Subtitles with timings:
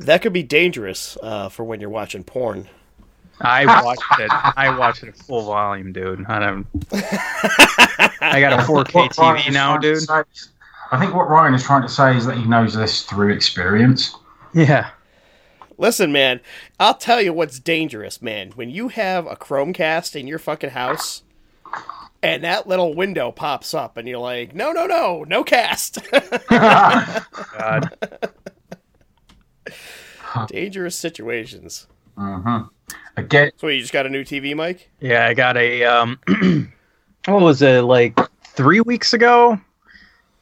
[0.00, 2.68] That could be dangerous uh, for when you're watching porn.
[3.40, 4.30] I watched it.
[4.32, 6.24] I watched it at full volume, dude.
[6.26, 6.66] I don't.
[8.20, 10.00] I got a 4K TV now, dude.
[10.00, 10.22] say
[10.90, 14.16] I think what Ryan is trying to say is that he knows this through experience.
[14.54, 14.90] Yeah.
[15.76, 16.40] Listen, man,
[16.80, 18.50] I'll tell you what's dangerous, man.
[18.52, 21.22] When you have a Chromecast in your fucking house
[22.22, 25.98] and that little window pops up and you're like, no, no, no, no cast.
[26.48, 27.96] God.
[30.48, 31.86] Dangerous situations.
[32.16, 32.58] hmm
[33.16, 34.88] Again, So you just got a new TV, Mike?
[35.00, 36.18] Yeah, I got a um
[37.26, 39.60] what was it like 3 weeks ago?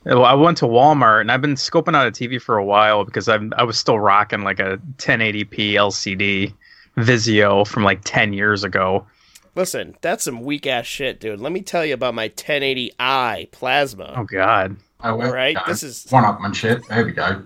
[0.04, 3.04] Well, I went to Walmart and I've been scoping out a TV for a while
[3.04, 6.52] because I'm I was still rocking like a 1080p LCD
[6.96, 9.06] Vizio from like 10 years ago.
[9.54, 11.40] Listen, that's some weak ass shit, dude.
[11.40, 14.12] Let me tell you about my 1080i plasma.
[14.16, 14.76] Oh god.
[15.02, 16.86] oh, there we right, this is- one-upmanship.
[16.88, 17.42] There we go.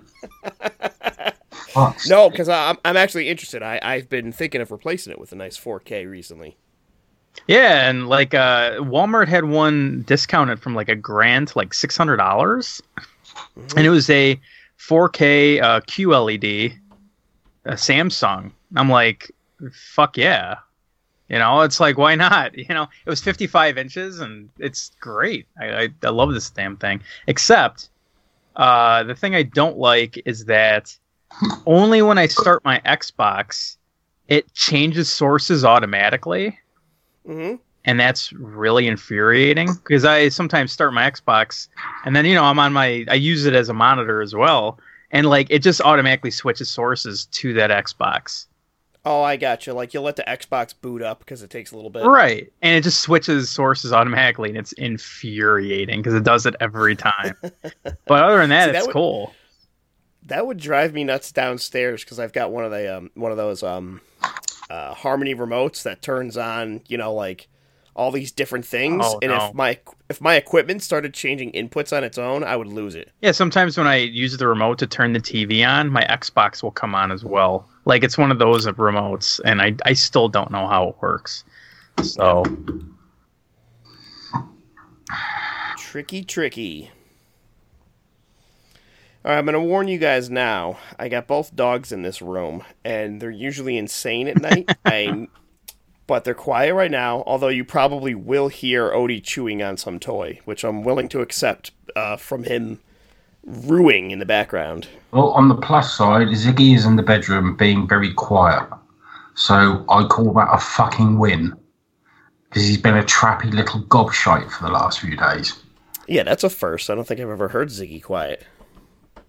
[1.73, 3.63] Fuck's No, because I'm, I'm actually interested.
[3.63, 6.57] I, I've been thinking of replacing it with a nice 4K recently.
[7.47, 11.95] Yeah, and like uh Walmart had one discounted from like a grand to like six
[11.95, 12.81] hundred dollars,
[13.77, 14.37] and it was a
[14.77, 16.77] 4K uh, QLED,
[17.65, 18.51] a Samsung.
[18.75, 19.31] I'm like,
[19.71, 20.57] fuck yeah,
[21.29, 22.57] you know, it's like why not?
[22.57, 25.47] You know, it was 55 inches and it's great.
[25.57, 27.01] I I, I love this damn thing.
[27.27, 27.87] Except,
[28.57, 30.97] uh, the thing I don't like is that
[31.65, 33.77] only when I start my Xbox,
[34.27, 36.57] it changes sources automatically
[37.25, 41.67] hmm and that's really infuriating because I sometimes start my Xbox
[42.05, 44.79] and then you know I'm on my I use it as a monitor as well
[45.11, 48.45] and like it just automatically switches sources to that Xbox.
[49.03, 49.73] Oh, I got you.
[49.73, 52.05] Like, you'll let the Xbox boot up because it takes a little bit.
[52.05, 52.53] Right.
[52.61, 57.35] And it just switches sources automatically and it's infuriating because it does it every time.
[57.41, 59.33] but other than that See, that it's would- cool.
[60.23, 63.37] That would drive me nuts downstairs because I've got one of the um, one of
[63.37, 64.01] those um,
[64.69, 67.47] uh, Harmony remotes that turns on, you know, like
[67.95, 69.03] all these different things.
[69.05, 69.47] Oh, and no.
[69.47, 69.79] if my
[70.09, 73.11] if my equipment started changing inputs on its own, I would lose it.
[73.21, 76.71] Yeah, sometimes when I use the remote to turn the TV on, my Xbox will
[76.71, 77.67] come on as well.
[77.85, 81.43] Like it's one of those remotes and I I still don't know how it works.
[82.01, 82.43] So
[85.77, 86.91] Tricky, tricky.
[89.23, 90.79] All right, I'm going to warn you guys now.
[90.97, 94.75] I got both dogs in this room, and they're usually insane at night.
[94.85, 95.27] I,
[96.07, 97.23] but they're quiet right now.
[97.27, 101.69] Although you probably will hear Odie chewing on some toy, which I'm willing to accept
[101.95, 102.79] uh, from him
[103.43, 104.87] ruining in the background.
[105.11, 108.67] Well, on the plus side, Ziggy is in the bedroom being very quiet.
[109.35, 111.55] So I call that a fucking win.
[112.49, 115.61] Because he's been a trappy little gobshite for the last few days.
[116.07, 116.89] Yeah, that's a first.
[116.89, 118.45] I don't think I've ever heard Ziggy quiet.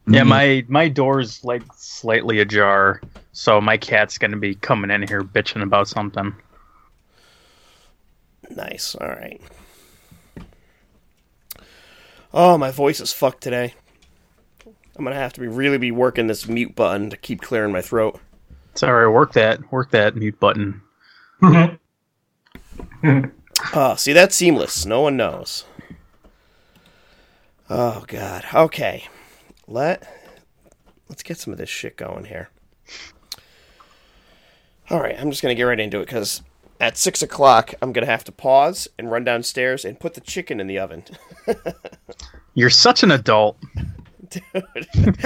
[0.06, 0.28] Yeah, mm-hmm.
[0.28, 3.00] my my door's like slightly ajar,
[3.32, 6.34] so my cat's gonna be coming in here bitching about something.
[8.50, 8.94] Nice.
[8.96, 9.40] All right.
[12.34, 13.74] Oh, my voice is fucked today.
[14.96, 17.80] I'm gonna have to be really be working this mute button to keep clearing my
[17.80, 18.20] throat.
[18.74, 20.82] Sorry, work that work that mute button.
[23.74, 24.84] Oh, see that's seamless.
[24.84, 25.64] No one knows.
[27.70, 28.44] Oh god.
[28.52, 29.08] Okay.
[29.72, 30.06] Let
[31.08, 32.50] let's get some of this shit going here.
[34.90, 36.42] All right, I'm just gonna get right into it because
[36.78, 40.60] at six o'clock I'm gonna have to pause and run downstairs and put the chicken
[40.60, 41.04] in the oven.
[42.54, 43.56] You're such an adult.
[44.28, 44.44] Dude,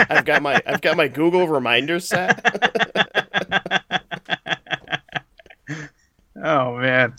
[0.08, 2.40] I've got my I've got my Google reminders set.
[6.38, 7.16] Oh man.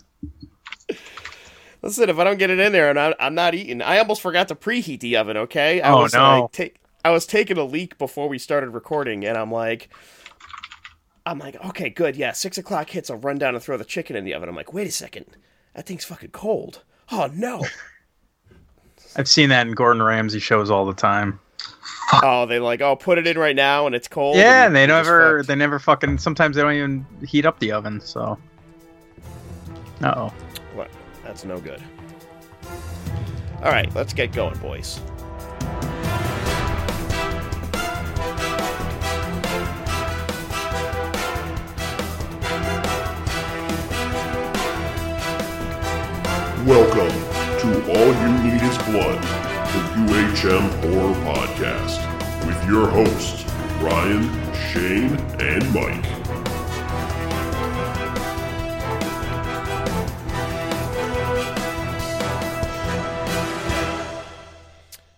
[1.82, 3.82] Listen, if I don't get it in there, and I'm, I'm not eating.
[3.82, 5.36] I almost forgot to preheat the oven.
[5.36, 6.42] Okay, I Oh, was no.
[6.42, 9.88] like, take, I was taking a leak before we started recording, and I'm like,
[11.24, 12.32] I'm like, okay, good, yeah.
[12.32, 14.48] Six o'clock hits, I'll run down and throw the chicken in the oven.
[14.48, 15.26] I'm like, wait a second,
[15.74, 16.82] that thing's fucking cold.
[17.10, 17.64] Oh no!
[19.16, 21.40] I've seen that in Gordon Ramsay shows all the time.
[22.22, 24.36] oh, they like, oh, put it in right now, and it's cold.
[24.36, 27.72] Yeah, and and they never they never fucking sometimes they don't even heat up the
[27.72, 28.38] oven, so
[30.02, 30.34] Uh oh.
[30.74, 30.90] What?
[31.24, 31.82] That's no good.
[33.62, 35.00] All right, let's get going, boys.
[46.68, 47.08] Welcome
[47.60, 51.98] to All You Need Is Blood, the UHM Horror Podcast,
[52.46, 53.50] with your hosts,
[53.80, 54.28] Ryan,
[54.68, 56.04] Shane, and Mike.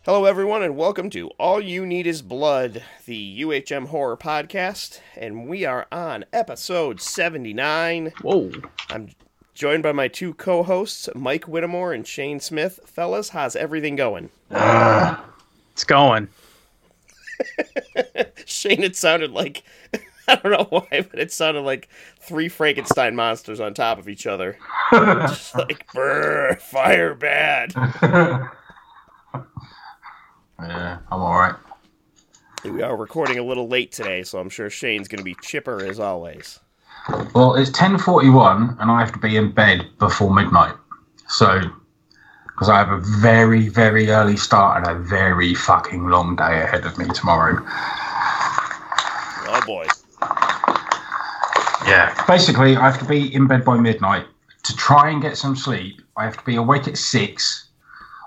[0.04, 5.48] Hello, everyone, and welcome to All You Need Is Blood, the UHM horror podcast, and
[5.48, 8.12] we are on episode 79.
[8.22, 8.52] Whoa.
[8.88, 9.08] I'm
[9.60, 12.80] joined by my two co hosts, Mike Whittemore and Shane Smith.
[12.86, 14.30] Fellas, how's everything going?
[15.72, 16.28] It's going.
[18.44, 19.62] Shane, it sounded like.
[20.28, 24.26] I don't know why, but it sounded like three Frankenstein monsters on top of each
[24.26, 24.58] other.
[24.92, 27.72] Just like, brr, fire bad.
[27.74, 28.48] Yeah,
[30.58, 31.54] I'm alright.
[32.64, 35.82] We are recording a little late today, so I'm sure Shane's going to be chipper
[35.82, 36.60] as always.
[37.34, 40.74] Well, it's 10.41 and I have to be in bed before midnight.
[41.28, 41.60] So,
[42.46, 46.84] because I have a very, very early start and a very fucking long day ahead
[46.84, 47.56] of me tomorrow.
[49.48, 49.86] Oh boy.
[51.86, 52.14] Yeah.
[52.26, 54.26] Basically, I have to be in bed by midnight.
[54.64, 57.68] To try and get some sleep, I have to be awake at 6.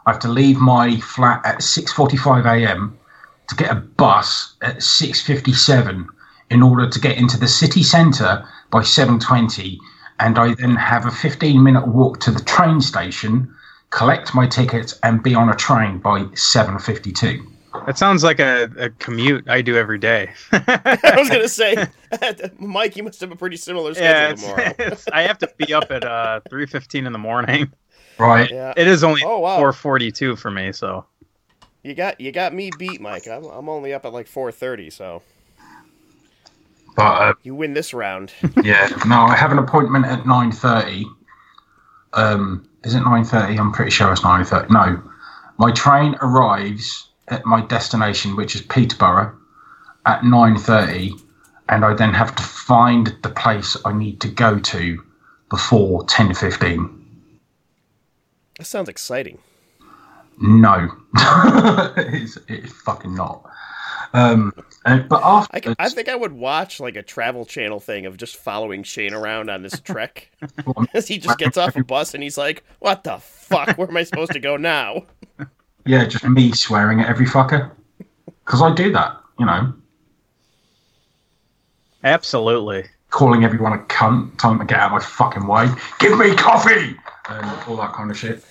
[0.06, 2.98] I have to leave my flat at 6.45 a.m.
[3.50, 6.08] to get a bus at 6.57
[6.50, 9.78] in order to get into the city centre by 7.20.
[10.20, 13.54] And I then have a 15-minute walk to the train station,
[13.92, 17.46] collect my ticket, and be on a train by 7.52.
[17.86, 20.32] That sounds like a, a commute I do every day.
[20.54, 21.88] I was gonna say,
[22.60, 24.76] Mike, you must have a pretty similar yeah, schedule it's, tomorrow.
[24.80, 27.74] it's, I have to be up at uh, 3.15 in the morning.
[28.20, 28.52] Right?
[28.52, 29.60] Yeah, It is only Oh, wow.
[29.60, 31.06] 4.42 for me, so.
[31.84, 33.28] you got you got me beat, Mike.
[33.28, 35.24] I'm I'm only up at like 4:30, so
[36.96, 38.32] But uh, you win this round.
[38.64, 41.06] Yeah, no, I have an appointment at nine thirty.
[42.14, 43.58] Um, is it nine thirty?
[43.58, 44.72] I'm pretty sure it's nine thirty.
[44.72, 45.02] No,
[45.58, 49.36] my train arrives at my destination, which is Peterborough,
[50.06, 51.12] at nine thirty,
[51.70, 55.04] and I then have to find the place I need to go to
[55.50, 57.00] before ten fifteen.
[58.58, 59.40] That sounds exciting.
[60.40, 60.90] No,
[61.98, 63.50] it's, it's fucking not.
[64.14, 64.54] Um,
[64.86, 68.06] and, but after I, c- I think I would watch like a Travel Channel thing
[68.06, 70.30] of just following Shane around on this trek.
[70.94, 73.76] As he just gets off a bus and he's like, "What the fuck?
[73.78, 75.06] Where am I supposed to go now?"
[75.86, 77.72] yeah, just me swearing at every fucker
[78.46, 79.74] because I do that, you know.
[82.04, 82.84] Absolutely.
[83.10, 85.68] calling everyone a cunt, telling them to get out of my fucking way,
[86.00, 86.96] give me coffee,
[87.30, 88.44] and all that kind of shit.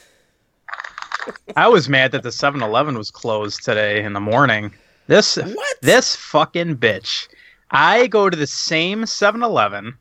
[1.55, 4.73] I was mad that the 7-Eleven was closed today in the morning.
[5.06, 5.76] This What?
[5.82, 7.28] this fucking bitch.
[7.70, 9.96] I go to the same 7-Eleven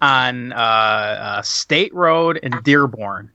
[0.00, 3.30] on uh, uh, State Road in Dearborn.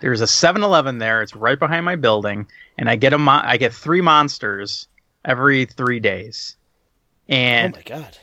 [0.00, 1.22] There's a 7-Eleven there.
[1.22, 2.46] It's right behind my building,
[2.76, 4.86] and I get a mon- I get three monsters
[5.24, 6.56] every three days.
[7.28, 8.18] And Oh my god.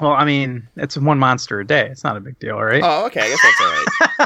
[0.00, 1.88] well, I mean, it's one monster a day.
[1.90, 2.82] It's not a big deal, right?
[2.84, 3.20] Oh, okay.
[3.22, 4.25] I guess that's all right.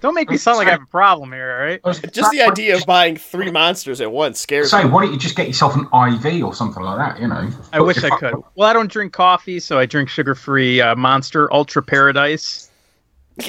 [0.00, 1.52] Don't make me sound like I have a problem here,
[1.84, 2.12] all right?
[2.12, 4.90] Just the idea of buying three monsters at once scares Say, me.
[4.90, 7.20] why don't you just get yourself an IV or something like that?
[7.20, 7.50] You know.
[7.72, 8.34] I wish I could.
[8.54, 12.70] Well, I don't drink coffee, so I drink sugar-free uh, Monster Ultra Paradise.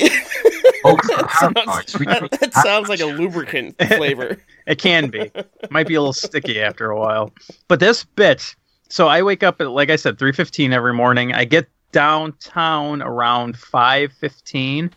[0.86, 1.94] Ultra Paradise.
[1.94, 4.42] That, that sounds like a lubricant flavor.
[4.68, 5.32] It can be.
[5.70, 7.32] Might be a little sticky after a while.
[7.68, 8.56] But this bitch.
[8.90, 11.34] So I wake up at like I said, three fifteen every morning.
[11.34, 14.90] I get downtown around five fifteen,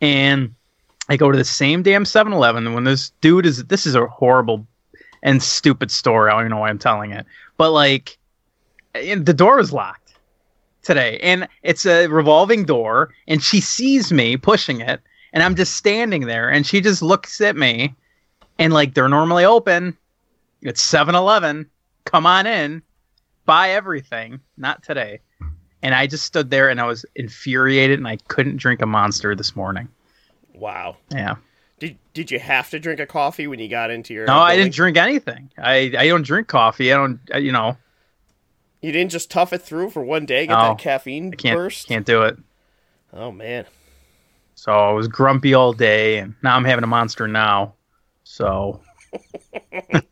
[0.00, 0.54] and
[1.08, 2.74] I go to the same damn 7-Eleven.
[2.74, 4.66] When this dude is, this is a horrible
[5.22, 6.30] and stupid story.
[6.30, 7.26] I don't even know why I'm telling it.
[7.56, 8.18] But like,
[8.92, 10.14] the door was locked
[10.82, 15.00] today, and it's a revolving door, and she sees me pushing it,
[15.32, 17.94] and I'm just standing there, and she just looks at me
[18.58, 19.96] and like they're normally open.
[20.62, 21.68] It's 7-Eleven.
[22.04, 22.82] Come on in.
[23.44, 24.40] Buy everything.
[24.56, 25.20] Not today.
[25.82, 29.34] And I just stood there and I was infuriated and I couldn't drink a monster
[29.36, 29.88] this morning.
[30.54, 30.96] Wow.
[31.10, 31.36] Yeah.
[31.78, 34.26] Did did you have to drink a coffee when you got into your?
[34.26, 35.50] No, I didn't drink anything.
[35.58, 36.92] I I don't drink coffee.
[36.92, 37.76] I don't I- you know,
[38.80, 40.68] You didn't just tough it through for one day, get No.
[40.68, 41.86] that caffeine I can't burst.
[41.88, 42.38] can't do it.
[43.12, 43.66] Oh man.
[44.54, 47.74] So I was grumpy all day and now I'm having a monster now.
[48.24, 48.80] So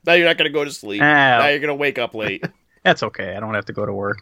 [0.07, 1.01] Now you're not gonna go to sleep.
[1.03, 1.39] Ah.
[1.41, 2.45] Now you're gonna wake up late.
[2.83, 3.35] that's okay.
[3.35, 4.19] I don't have to go to work.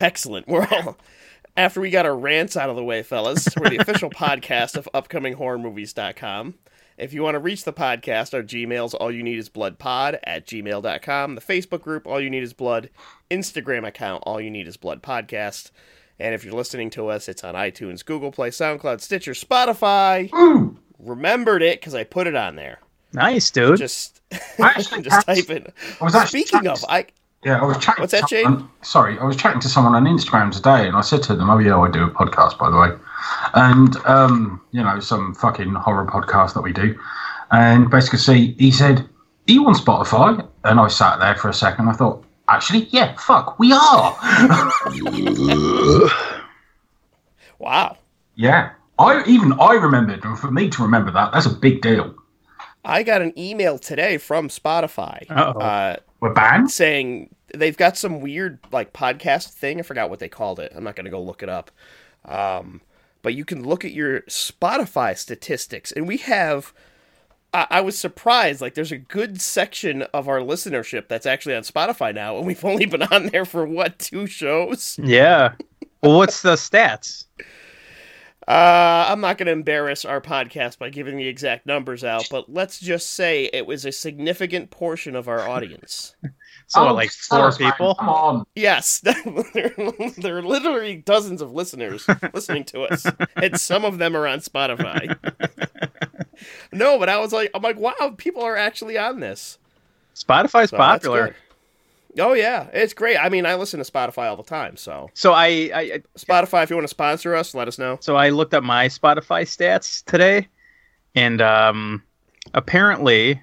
[0.00, 0.46] Excellent.
[0.48, 0.96] We're all
[1.56, 3.48] after we got our rants out of the way, fellas.
[3.56, 6.54] We're the official podcast of upcominghorrormovies.com.
[6.96, 10.18] If you want to reach the podcast, our Gmail's all you need is blood pod
[10.24, 11.34] at gmail.com.
[11.36, 12.90] The Facebook group, all you need is blood.
[13.30, 15.70] Instagram account, all you need is blood podcast.
[16.18, 20.76] And if you're listening to us, it's on iTunes, Google Play, SoundCloud, Stitcher, Spotify.
[20.98, 22.80] Remembered it because I put it on there.
[23.12, 23.78] Nice, dude.
[23.78, 25.72] Just, just type it.
[26.00, 27.06] I was Speaking of, I
[27.44, 28.02] Yeah, I was chatting.
[28.02, 28.44] What's to that, Shane?
[28.44, 31.48] someone- Sorry, I was chatting to someone on Instagram today, and I said to them,
[31.50, 32.90] "Oh yeah, I do a podcast, by the way,"
[33.54, 36.98] and um, you know, some fucking horror podcast that we do.
[37.50, 41.54] and basically see, he said, "Are you on Spotify?" And I sat there for a
[41.54, 41.88] second.
[41.88, 44.16] I thought, actually, yeah, fuck, we are.
[47.58, 47.96] Wow.
[48.36, 52.14] yeah, I even I remembered, and for me to remember that, that's a big deal.
[52.84, 55.58] I got an email today from Spotify Uh-oh.
[55.60, 56.70] uh, We're banned.
[56.70, 59.78] saying they've got some weird like podcast thing.
[59.78, 60.72] I forgot what they called it.
[60.74, 61.70] I'm not going to go look it up.
[62.24, 62.80] Um,
[63.22, 66.72] but you can look at your Spotify statistics, and we have.
[67.54, 68.60] I, I was surprised.
[68.60, 72.64] Like, there's a good section of our listenership that's actually on Spotify now, and we've
[72.64, 74.98] only been on there for what two shows.
[75.02, 75.54] Yeah.
[76.02, 77.24] Well, what's the stats?
[78.48, 82.50] Uh, I'm not going to embarrass our podcast by giving the exact numbers out, but
[82.50, 86.16] let's just say it was a significant portion of our audience.
[86.70, 87.94] So, Oh, like four people?
[87.94, 88.46] Come on.
[88.54, 89.14] Yes, there,
[90.18, 94.40] there are literally dozens of listeners listening to us, and some of them are on
[94.40, 95.16] Spotify.
[96.72, 99.58] no, but I was like, I'm like, wow, people are actually on this.
[100.14, 101.36] Spotify's So that's popular.
[102.18, 103.16] Oh yeah, it's great.
[103.16, 104.76] I mean, I listen to Spotify all the time.
[104.76, 107.98] So So I, I, I Spotify, if you want to sponsor us, let us know.
[108.00, 110.48] so I looked up my Spotify stats today,
[111.14, 112.02] and um,
[112.54, 113.40] apparently,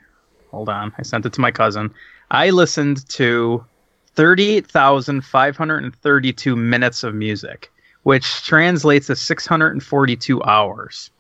[0.52, 1.94] hold on, I sent it to my cousin.
[2.32, 3.64] I listened to
[4.16, 7.72] thirty-eight thousand five hundred and thirty-two minutes of music,
[8.04, 11.12] which translates to six hundred and forty-two hours.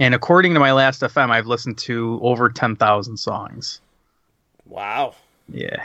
[0.00, 3.80] And according to my Last.fm, I've listened to over ten thousand songs.
[4.64, 5.14] Wow,
[5.48, 5.84] Yeah.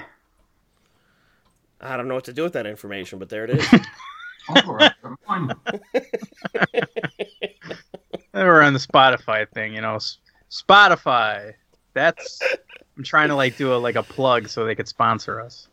[1.84, 3.68] I don't know what to do with that information, but there it is.
[4.50, 4.92] All right.
[8.34, 10.00] We're on the Spotify thing, you know.
[10.50, 11.54] Spotify.
[11.94, 12.40] That's.
[12.98, 15.68] I'm trying to like do a like a plug so they could sponsor us.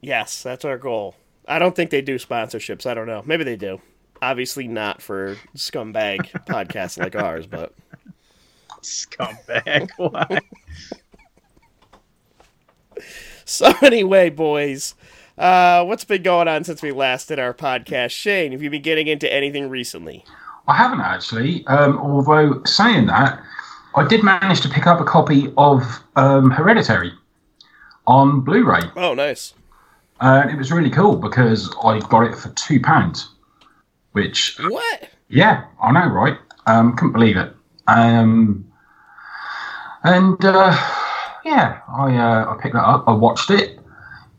[0.00, 1.14] yes, that's our goal.
[1.48, 2.86] I don't think they do sponsorships.
[2.86, 3.22] I don't know.
[3.24, 3.80] Maybe they do.
[4.22, 7.74] Obviously not for scumbag podcasts like ours, but
[8.82, 9.90] Scumbag.
[9.96, 10.38] Why?
[13.44, 14.94] So anyway, boys,
[15.40, 18.10] uh, what's been going on since we last did our podcast?
[18.10, 20.24] Shane, have you been getting into anything recently?
[20.68, 21.66] I haven't actually.
[21.66, 23.42] Um, although saying that,
[23.96, 25.82] I did manage to pick up a copy of
[26.16, 27.12] um, Hereditary
[28.06, 29.54] on Blu-ray, Oh, nice.
[30.20, 33.28] and it was really cool because I got it for two pounds.
[34.12, 35.08] Which, What?
[35.28, 36.36] yeah, I know, right?
[36.66, 37.52] Um, couldn't believe it.
[37.86, 38.70] Um,
[40.02, 40.76] and uh,
[41.44, 43.04] yeah, I uh, I picked that up.
[43.06, 43.78] I watched it.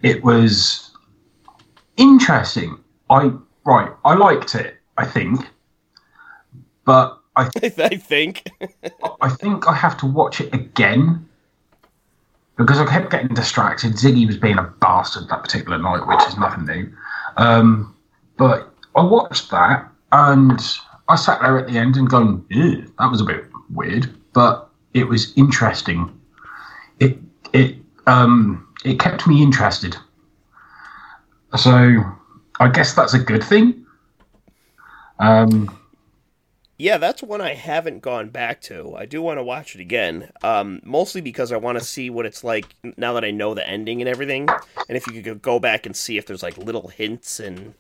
[0.02, 0.91] It was
[2.02, 2.78] interesting.
[3.10, 3.32] I
[3.66, 4.76] right, I liked it.
[4.98, 5.40] I think,
[6.86, 8.50] but I I think.
[9.22, 11.28] I think I have to watch it again
[12.58, 13.94] because I kept getting distracted.
[13.94, 16.92] Ziggy was being a bastard that particular night, which is nothing new.
[17.38, 17.96] Um,
[18.38, 20.60] but I watched that and
[21.08, 24.70] I sat there at the end and going, "Ew, that was a bit weird, but
[24.94, 26.12] it was interesting.
[27.00, 27.18] It
[27.54, 27.78] it
[28.08, 29.96] um, it kept me interested.
[31.58, 32.04] So
[32.60, 33.86] I guess that's a good thing.
[35.20, 35.70] Um,
[36.78, 38.96] Yeah, that's one I haven't gone back to.
[38.96, 42.26] I do want to watch it again, um, mostly because I want to see what
[42.26, 44.58] it's like now that I know the ending and everything,
[44.90, 47.76] and if you could go back and see if there's like little hints and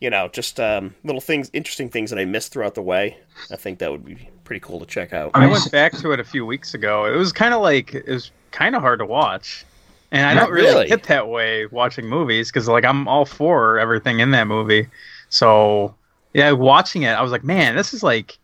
[0.00, 3.18] you know just um, little things, interesting things that I missed throughout the way.
[3.50, 5.32] I think that would be pretty cool to check out.
[5.34, 7.04] I I went back to it a few weeks ago.
[7.06, 9.66] It was kind of like it was kind of hard to watch,
[10.12, 10.88] and I Not don't really, really.
[10.88, 14.88] get that way watching movies because like I'm all for everything in that movie.
[15.30, 15.96] So
[16.34, 18.38] yeah, watching it, I was like, man, this is like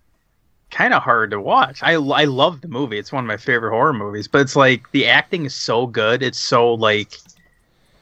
[0.71, 1.83] kind of hard to watch.
[1.83, 2.99] I I love the movie.
[2.99, 6.23] It's one of my favorite horror movies, but it's like the acting is so good.
[6.23, 7.23] It's so like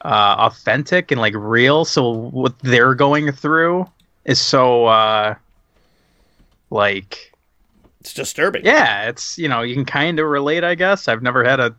[0.05, 1.85] uh, authentic and like real.
[1.85, 3.87] So what they're going through
[4.25, 5.35] is so uh,
[6.69, 7.33] like
[8.01, 8.65] It's disturbing.
[8.65, 10.63] yeah, it's you know you can kind of relate.
[10.63, 11.75] I guess I've never had a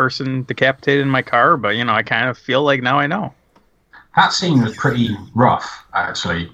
[0.00, 3.06] person decapitated in my car, but you know I kind of feel like now I
[3.06, 3.34] know.
[4.16, 6.50] that scene was pretty rough, actually.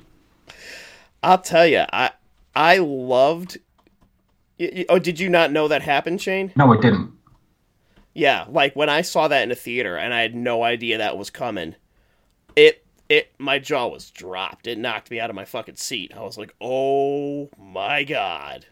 [1.23, 2.11] I'll tell you, I
[2.57, 3.59] I loved.
[4.59, 6.53] y- y- Oh, did you not know that happened, Shane?
[6.57, 7.13] No, I didn't.
[8.15, 11.17] Yeah, like when I saw that in the theater and I had no idea that
[11.17, 11.77] was coming,
[12.57, 14.67] it it my jaw was dropped.
[14.67, 16.13] It knocked me out of my fucking seat.
[16.17, 18.67] I was like, "Oh my god."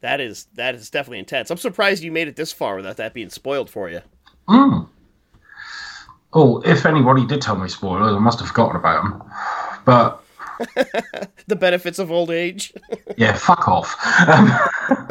[0.00, 1.50] That is that is definitely intense.
[1.50, 4.00] I'm surprised you made it this far without that being spoiled for you.
[4.48, 4.88] Mm.
[6.32, 9.22] Oh, if anybody did tell me spoilers, I must have forgotten about them.
[9.84, 10.22] But
[11.46, 12.72] The benefits of old age.
[13.16, 13.96] yeah, fuck off.
[14.28, 14.50] Um,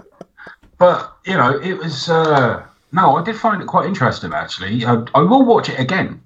[0.77, 2.10] but you know, it was.
[2.10, 4.86] Uh, no, I did find it quite interesting actually.
[4.86, 6.22] I, I will watch it again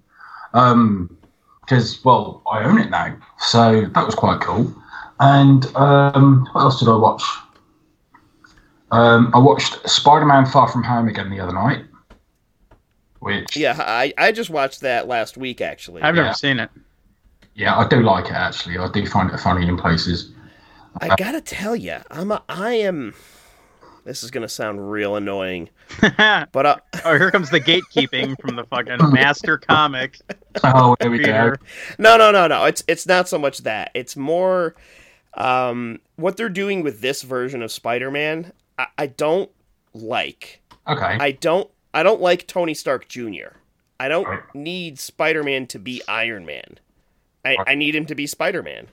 [0.52, 4.74] because, well, I own it now, so that was quite cool.
[5.20, 7.24] And um, what else did I watch?
[8.92, 11.86] Um, I watched Spider-Man: Far From Home again the other night,
[13.20, 16.02] which Yeah, I I just watched that last week actually.
[16.02, 16.24] I've Yeah.
[16.24, 16.70] never seen it.
[17.56, 18.78] yeah, I do like it actually.
[18.78, 20.32] I do find it funny in places.
[21.00, 23.14] I gotta tell you, I'm a, I am.
[24.04, 25.70] This is gonna sound real annoying,
[26.04, 30.18] oh, but uh, here comes the gatekeeping from the fucking master comic
[30.66, 31.54] Oh, there we go.
[31.98, 32.66] no, no, no, no.
[32.66, 33.92] It's it's not so much that.
[33.94, 34.76] It's more
[35.36, 38.52] um, what they're doing with this version of Spider-Man.
[38.78, 39.50] I, I don't
[39.94, 40.62] like.
[40.88, 41.18] Okay.
[41.20, 41.70] I don't.
[41.94, 43.58] I don't like Tony Stark Jr.
[44.00, 44.40] I don't Right.
[44.56, 46.80] need Spider-Man to be Iron Man.
[47.46, 48.88] I, I need him to be Spider-Man.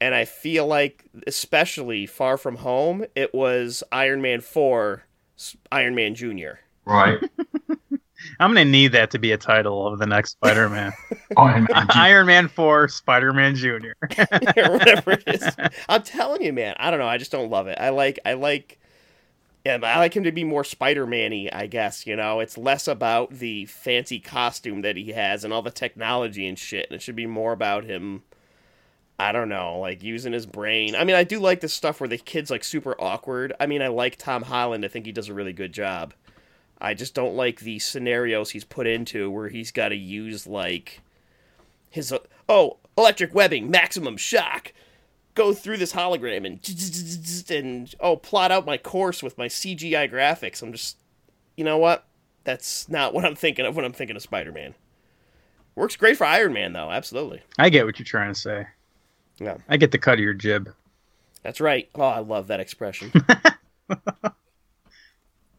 [0.00, 5.04] And I feel like, especially Far From Home, it was Iron Man 4,
[5.38, 6.58] S- Iron Man Jr.
[6.84, 7.20] Right.
[8.40, 10.92] I'm gonna need that to be a title of the next Spider-Man.
[11.36, 11.86] Iron Man.
[11.90, 13.92] Iron Man 4, Spider-Man Jr.
[14.56, 15.56] or whatever it is.
[15.88, 16.74] I'm telling you, man.
[16.78, 17.06] I don't know.
[17.06, 17.78] I just don't love it.
[17.80, 18.18] I like.
[18.24, 18.78] I like.
[19.64, 22.04] Yeah, I like him to be more Spider-Man-y, I guess.
[22.04, 26.48] You know, it's less about the fancy costume that he has and all the technology
[26.48, 28.24] and shit, and it should be more about him.
[29.20, 30.96] I don't know, like using his brain.
[30.96, 33.52] I mean, I do like this stuff where the kid's like super awkward.
[33.60, 34.84] I mean, I like Tom Holland.
[34.84, 36.12] I think he does a really good job.
[36.82, 41.00] I just don't like the scenarios he's put into where he's got to use like
[41.88, 42.12] his
[42.48, 44.72] oh electric webbing, maximum shock,
[45.36, 50.60] go through this hologram and and oh plot out my course with my CGI graphics.
[50.60, 50.96] I'm just,
[51.56, 52.04] you know what?
[52.42, 54.74] That's not what I'm thinking of when I'm thinking of Spider-Man.
[55.76, 57.42] Works great for Iron Man though, absolutely.
[57.60, 58.66] I get what you're trying to say.
[59.38, 59.58] Yeah.
[59.68, 60.74] I get the cut of your jib.
[61.44, 61.88] That's right.
[61.94, 63.12] Oh, I love that expression.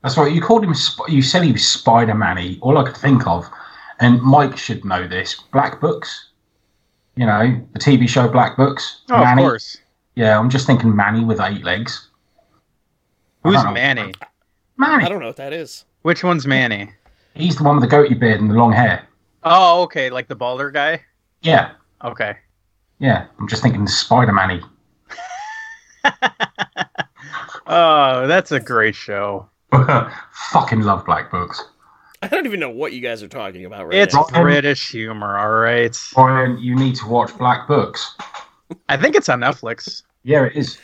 [0.04, 0.32] That's right.
[0.34, 0.74] You called him.
[1.08, 2.58] You said he was Spider-Man-y.
[2.62, 3.46] All I could think of,
[4.00, 5.36] and Mike should know this.
[5.54, 6.30] Black Books.
[7.16, 9.02] You know the TV show Black Books.
[9.10, 9.44] Oh, Manny.
[9.44, 9.78] of course.
[10.16, 12.10] Yeah, I'm just thinking Manny with eight legs.
[13.44, 13.64] Who's.
[13.64, 14.14] Manny?
[14.78, 15.06] Manny.
[15.06, 15.86] I don't know what that is.
[16.02, 16.92] Which one's Manny?
[17.36, 19.08] He's the one with the goatee beard and the long hair.
[19.44, 21.02] Oh, okay, like the balder guy.
[21.42, 21.72] Yeah,
[22.04, 22.36] Okay.
[23.00, 23.26] yeah.
[23.40, 24.62] I'm just thinking Spider-Man-y.
[27.66, 29.50] Oh, that's a great show.
[30.52, 31.64] Fucking love Black Books.
[32.22, 34.26] I don't even know what you guys are talking about right It's now.
[34.32, 35.98] Ryan- British humor, all right.
[36.14, 38.16] Brian, you need to watch Black Books.
[38.90, 40.04] I think it's on Netflix.
[40.24, 40.78] Yeah, it is.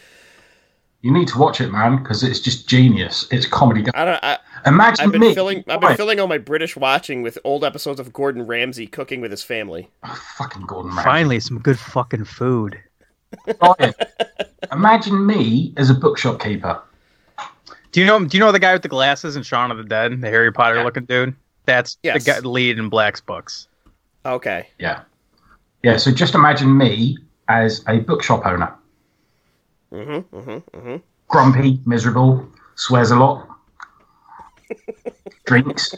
[1.02, 3.26] You need to watch it, man, because it's just genius.
[3.32, 3.86] It's comedy.
[3.94, 4.20] I don't.
[4.24, 5.34] I, Imagine I've been me.
[5.34, 5.60] filling.
[5.70, 5.96] I've been Right.
[5.98, 9.90] filling all my British watching with old episodes of Gordon Ramsay cooking with his family.
[10.04, 11.04] Oh, fucking Gordon Ramsay.
[11.06, 12.78] Finally, some good fucking food.
[13.62, 13.94] Brian,
[14.74, 16.82] Imagine me as a bookshop keeper.
[17.92, 18.24] Do you know?
[18.24, 20.52] Do you know the guy with the glasses in Shaun of the Dead, the Harry
[20.52, 21.36] Potter looking dude?
[21.66, 22.24] That's Yes.
[22.24, 23.68] the guy, lead in Black's books.
[24.26, 24.68] Okay.
[24.80, 25.02] Yeah.
[25.84, 28.74] Yeah, so just imagine me as a bookshop owner.
[29.94, 30.36] Mm-hmm.
[30.36, 30.78] Mm-hmm.
[30.78, 30.96] Mm-hmm.
[31.30, 33.48] Grumpy, miserable, swears a lot,
[35.46, 35.96] drinks.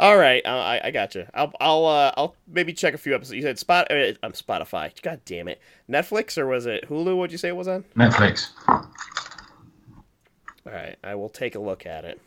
[0.00, 1.26] All right, uh, I, I got you.
[1.34, 3.34] I'll I'll uh, I'll maybe check a few episodes.
[3.36, 3.90] You said Spot.
[3.90, 4.90] Uh, I'm Spotify.
[5.02, 7.16] God damn it, Netflix or was it Hulu?
[7.16, 7.84] What'd you say it was on?
[7.96, 8.48] Netflix.
[10.68, 12.20] All right, I will take a look at it.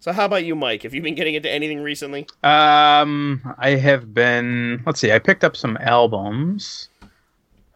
[0.00, 0.82] So how about you, Mike?
[0.82, 2.26] Have you been getting into anything recently?
[2.42, 4.82] Um, I have been.
[4.84, 5.12] Let's see.
[5.12, 6.90] I picked up some albums.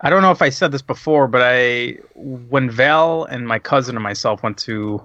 [0.02, 3.96] I don't know if I said this before, but I when Val and my cousin
[3.96, 5.02] and myself went to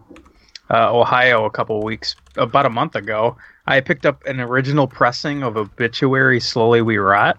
[0.70, 5.44] uh, Ohio a couple weeks, about a month ago, I picked up an original pressing
[5.44, 7.38] of Obituary "Slowly We Rot,"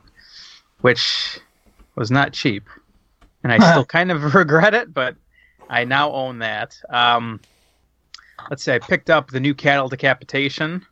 [0.81, 1.41] which
[1.95, 2.65] was not cheap,
[3.43, 5.15] and I still kind of regret it, but
[5.69, 6.81] I now own that.
[6.89, 7.39] Um,
[8.51, 10.87] let's say I picked up the new Cattle Decapitation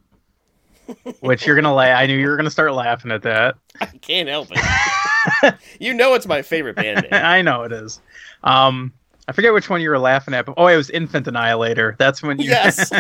[1.21, 1.99] which you're gonna laugh.
[1.99, 3.57] I knew you were gonna start laughing at that.
[3.81, 5.55] I can't help it.
[5.81, 7.11] you know it's my favorite band name.
[7.13, 8.01] I know it is.
[8.43, 8.93] Um,
[9.27, 11.97] I forget which one you were laughing at, but oh, it was Infant Annihilator.
[11.99, 12.51] That's when you.
[12.51, 12.91] Yes.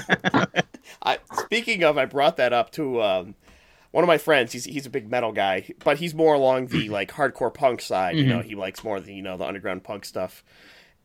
[1.03, 3.35] I, speaking of, I brought that up to um,
[3.91, 4.53] one of my friends.
[4.53, 8.17] He's he's a big metal guy, but he's more along the like hardcore punk side.
[8.17, 10.45] You know, he likes more the you know the underground punk stuff.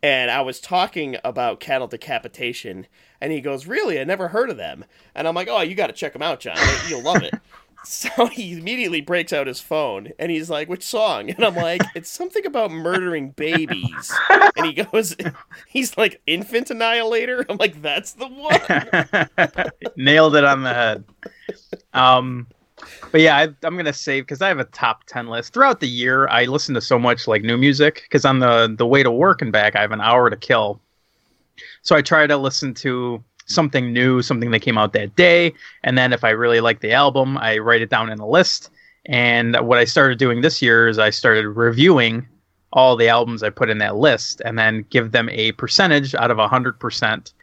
[0.02, 2.88] And I was talking about Cattle Decapitation,
[3.20, 4.00] and he goes, "Really?
[4.00, 6.40] I never heard of them." And I'm like, "Oh, you got to check them out,
[6.40, 6.58] John.
[6.88, 7.34] You'll love it."
[7.86, 11.82] So he immediately breaks out his phone and he's like, "Which song?" And I'm like,
[11.96, 14.14] "It's something about murdering babies."
[14.58, 15.16] And he goes,
[15.68, 21.06] "He's like Infant Annihilator." I'm like, "That's the one." Nailed it on the head.
[21.94, 22.48] Um,
[23.12, 25.88] but yeah, I, I'm gonna save because I have a top ten list throughout the
[25.88, 26.28] year.
[26.28, 29.42] I listen to so much like new music because on the the way to work
[29.42, 30.80] and back, I have an hour to kill.
[31.82, 35.98] So I try to listen to something new, something that came out that day, and
[35.98, 38.70] then if I really like the album, I write it down in a list.
[39.06, 42.28] And what I started doing this year is I started reviewing
[42.72, 46.32] all the albums I put in that list and then give them a percentage out
[46.32, 47.34] of 100%.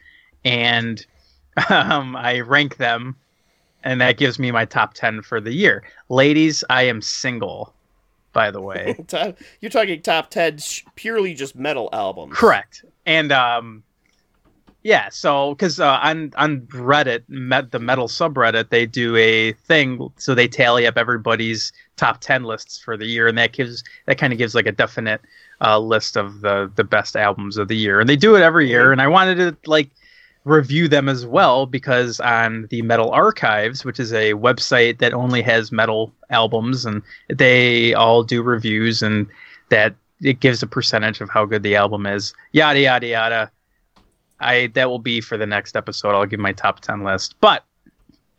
[0.45, 1.05] And
[1.69, 3.15] um, I rank them,
[3.87, 5.81] and that gives me my top 10 for the year.
[6.09, 7.73] Ladies, I am single,
[8.33, 8.97] by the way.
[9.61, 10.59] You're talking top ten
[10.95, 12.35] purely just metal albums.
[12.35, 12.83] Correct.
[13.05, 13.83] And um,
[14.83, 20.11] yeah, so because uh, on on Reddit, met, the metal subreddit, they do a thing,
[20.17, 24.17] so they tally up everybody's top ten lists for the year, and that gives that
[24.17, 25.21] kind of gives like a definite
[25.61, 28.67] uh, list of the the best albums of the year, and they do it every
[28.67, 28.91] year.
[28.91, 29.89] And I wanted to like
[30.47, 35.41] review them as well because on the Metal Archives, which is a website that only
[35.41, 39.27] has metal albums, and they all do reviews, and
[39.69, 42.33] that it gives a percentage of how good the album is.
[42.53, 43.51] Yada yada yada.
[44.39, 46.11] I that will be for the next episode.
[46.15, 47.35] I'll give my top ten list.
[47.41, 47.63] But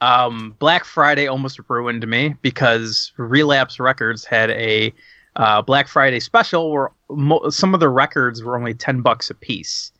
[0.00, 4.92] um, Black Friday almost ruined me because Relapse Records had a
[5.36, 9.34] uh, Black Friday special where mo- some of the records were only ten bucks a
[9.34, 9.92] piece,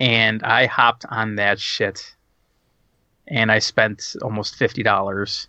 [0.00, 2.14] and I hopped on that shit,
[3.28, 5.48] and I spent almost fifty dollars.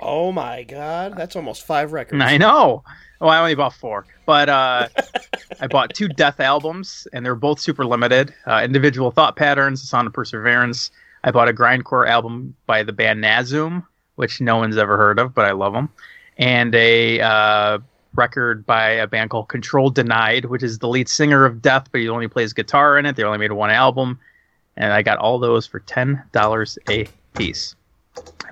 [0.00, 2.22] Oh my god, that's almost five records.
[2.22, 2.84] I know.
[3.20, 4.88] Oh, I only bought four, but uh,
[5.60, 8.34] I bought two Death albums, and they're both super limited.
[8.46, 10.90] Uh, Individual Thought Patterns, The Sound of Perseverance.
[11.24, 13.84] I bought a grindcore album by the band Nasum,
[14.16, 15.88] which no one's ever heard of, but I love them,
[16.36, 17.78] and a uh,
[18.16, 22.00] record by a band called Control Denied, which is the lead singer of Death, but
[22.00, 23.16] he only plays guitar in it.
[23.16, 24.18] They only made one album,
[24.76, 27.74] and I got all those for ten dollars a piece.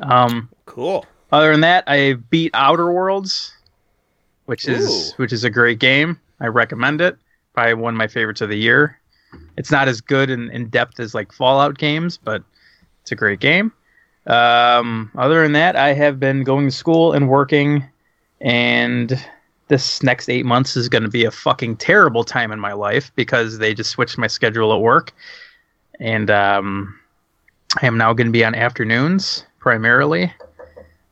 [0.03, 1.07] Um, Cool.
[1.33, 3.53] other than that, I beat Outer Worlds,
[4.47, 5.15] which is Ooh.
[5.17, 6.19] which is a great game.
[6.41, 7.17] I recommend it.
[7.55, 8.99] Probably one of my favorites of the year.
[9.57, 12.43] It's not as good and in depth as like Fallout games, but
[13.03, 13.73] it's a great game.
[14.27, 17.85] Um, other than that, I have been going to school and working,
[18.41, 19.23] and
[19.69, 23.11] this next eight months is going to be a fucking terrible time in my life
[23.17, 25.13] because they just switched my schedule at work,
[26.01, 26.99] and um,
[27.81, 30.33] I am now going to be on afternoons primarily.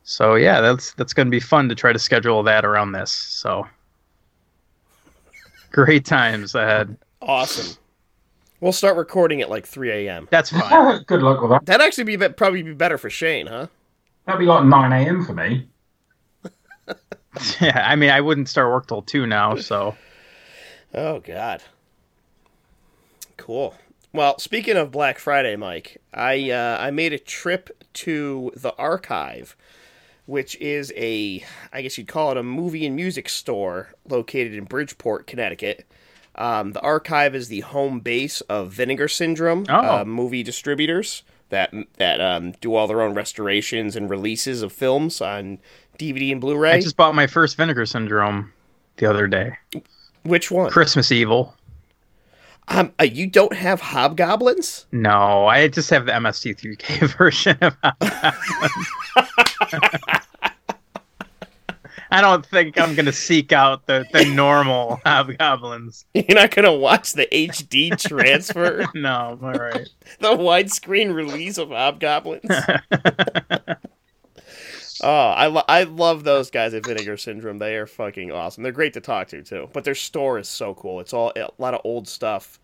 [0.04, 3.10] So yeah, that's that's going to be fun to try to schedule that around this.
[3.10, 3.66] So
[5.70, 6.96] great times ahead.
[7.20, 7.76] Awesome.
[8.60, 10.28] We'll start recording at like 3 a.m.
[10.30, 11.02] That's fine.
[11.06, 11.66] Good luck with that.
[11.66, 13.66] That'd actually be be- probably be better for Shane, huh?
[14.26, 15.24] That'd be like 9 a.m.
[15.24, 15.66] for me.
[17.60, 19.56] yeah, I mean, I wouldn't start work till two now.
[19.56, 19.96] So
[20.94, 21.62] Oh God.
[23.36, 23.74] Cool.
[24.12, 29.56] Well, speaking of Black Friday, Mike, I uh, I made a trip to the Archive,
[30.26, 31.42] which is a
[31.72, 35.86] I guess you'd call it a movie and music store located in Bridgeport, Connecticut.
[36.34, 40.00] Um, the Archive is the home base of Vinegar Syndrome Oh.
[40.00, 45.20] uh, movie distributors that that um, do all their own restorations and releases of films
[45.22, 45.58] on
[45.98, 46.72] DVD and Blu-ray.
[46.72, 48.52] I just bought my first Vinegar Syndrome
[48.96, 49.56] the other day.
[50.24, 50.70] Which one?
[50.70, 51.54] Christmas Evil.
[52.68, 54.86] Um, uh, you don't have hobgoblins?
[54.92, 57.76] No, I just have the MST3K version of
[62.10, 66.04] I don't think I'm gonna seek out the, the normal hobgoblins.
[66.14, 69.88] You're not gonna watch the HD transfer, No, all right.
[70.20, 72.44] the widescreen release of Hobgoblins.
[75.02, 77.58] Oh, I lo- I love those guys at Vinegar Syndrome.
[77.58, 78.62] They are fucking awesome.
[78.62, 79.68] They're great to talk to too.
[79.72, 81.00] But their store is so cool.
[81.00, 82.60] It's all a lot of old stuff.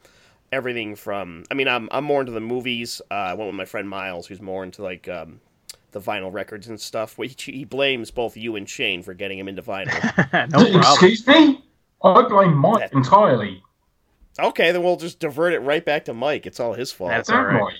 [0.51, 3.03] Everything from I mean I'm I'm more into the movies.
[3.11, 5.41] Uh, I went with my friend Miles, who's more into like um,
[5.93, 7.19] the vinyl records and stuff.
[7.19, 10.51] Which he blames both you and Shane for getting him into vinyl.
[10.73, 10.79] no.
[10.79, 11.63] Excuse me?
[12.03, 13.63] I blame Mike entirely.
[14.39, 16.47] okay, then we'll just divert it right back to Mike.
[16.47, 17.11] It's all his fault.
[17.11, 17.61] That's Don't all right.
[17.61, 17.75] Mike.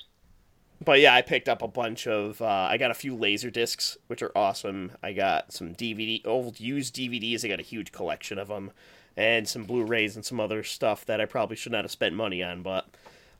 [0.83, 2.41] But yeah, I picked up a bunch of.
[2.41, 4.93] Uh, I got a few laser discs, which are awesome.
[5.03, 7.43] I got some DVD, old used DVDs.
[7.43, 8.71] I got a huge collection of them,
[9.17, 12.41] and some Blu-rays and some other stuff that I probably should not have spent money
[12.41, 12.61] on.
[12.61, 12.87] But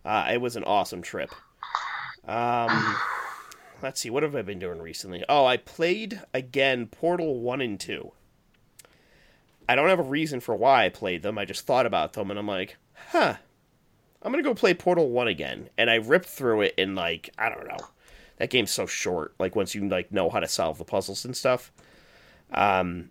[0.04, 1.34] uh, it was an awesome trip.
[2.28, 2.97] Um,
[3.82, 5.23] let's see, what have I been doing recently?
[5.30, 8.12] Oh, I played again Portal One and Two.
[9.69, 11.38] I don't have a reason for why I played them.
[11.38, 12.78] I just thought about them, and I'm like,
[13.12, 13.36] huh.
[14.21, 17.49] I'm gonna go play Portal One again, and I ripped through it in like I
[17.49, 17.88] don't know.
[18.38, 19.34] That game's so short.
[19.39, 21.71] Like once you like know how to solve the puzzles and stuff,
[22.51, 23.10] um,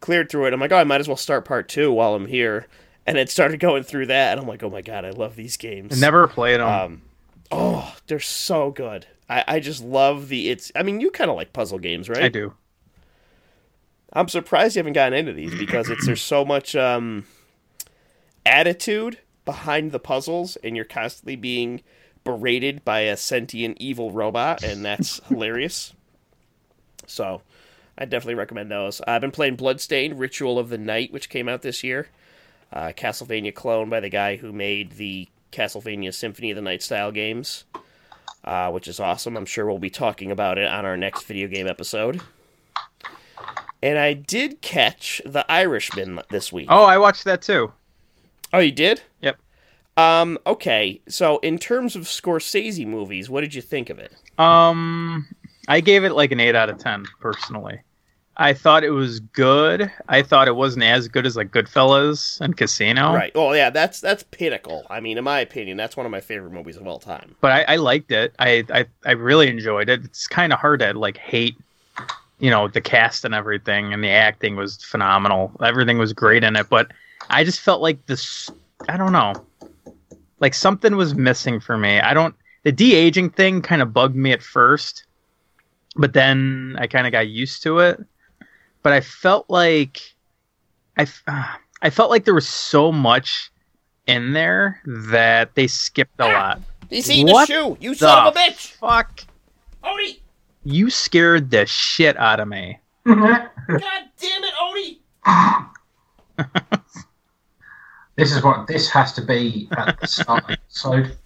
[0.00, 0.52] cleared through it.
[0.52, 2.66] I'm like, oh, I might as well start part two while I'm here,
[3.06, 5.56] and it started going through that, and I'm like, oh my god, I love these
[5.56, 6.00] games.
[6.00, 6.68] Never played them.
[6.68, 7.02] Um,
[7.50, 9.06] oh, they're so good.
[9.28, 10.72] I, I just love the it's.
[10.74, 12.24] I mean, you kind of like puzzle games, right?
[12.24, 12.54] I do.
[14.14, 17.26] I'm surprised you haven't gotten into these because it's there's so much um,
[18.46, 21.80] attitude behind the puzzles, and you're constantly being
[22.22, 25.94] berated by a sentient evil robot, and that's hilarious.
[27.06, 27.40] So,
[27.96, 29.00] I definitely recommend those.
[29.06, 32.08] I've been playing Bloodstained: Ritual of the Night, which came out this year.
[32.70, 37.10] uh, Castlevania clone by the guy who made the Castlevania Symphony of the Night style
[37.10, 37.64] games,
[38.44, 39.34] uh, which is awesome.
[39.34, 42.20] I'm sure we'll be talking about it on our next video game episode.
[43.82, 46.66] And I did catch The Irishman this week.
[46.68, 47.72] Oh, I watched that too.
[48.52, 49.02] Oh, you did?
[49.22, 49.36] Yep.
[49.96, 54.12] Um, okay, so in terms of Scorsese movies, what did you think of it?
[54.38, 55.26] Um,
[55.66, 57.80] I gave it like an eight out of ten personally.
[58.40, 59.90] I thought it was good.
[60.08, 63.12] I thought it wasn't as good as like Goodfellas and Casino.
[63.12, 63.32] Right.
[63.34, 64.86] Oh, yeah, that's that's pinnacle.
[64.88, 67.34] I mean, in my opinion, that's one of my favorite movies of all time.
[67.40, 68.34] But I, I liked it.
[68.38, 70.04] I, I I really enjoyed it.
[70.04, 71.56] It's kind of hard to like hate,
[72.38, 75.50] you know, the cast and everything, and the acting was phenomenal.
[75.60, 76.68] Everything was great in it.
[76.70, 76.92] But
[77.28, 78.50] I just felt like this.
[78.88, 79.34] I don't know.
[80.40, 82.00] Like something was missing for me.
[82.00, 82.34] I don't.
[82.64, 85.04] The de aging thing kind of bugged me at first,
[85.96, 88.00] but then I kind of got used to it.
[88.82, 90.00] But I felt like
[90.96, 93.50] I ah, I felt like there was so much
[94.06, 96.32] in there that they skipped a ah!
[96.32, 96.62] lot.
[96.90, 97.76] He's eating What a shoe.
[97.80, 98.72] You son of a bitch.
[98.72, 99.24] Fuck!
[99.84, 100.20] Odie.
[100.64, 102.78] You scared the shit out of me.
[103.06, 103.50] God
[104.18, 104.98] damn it, Odie.
[108.18, 111.16] This is what this has to be at the start of the episode.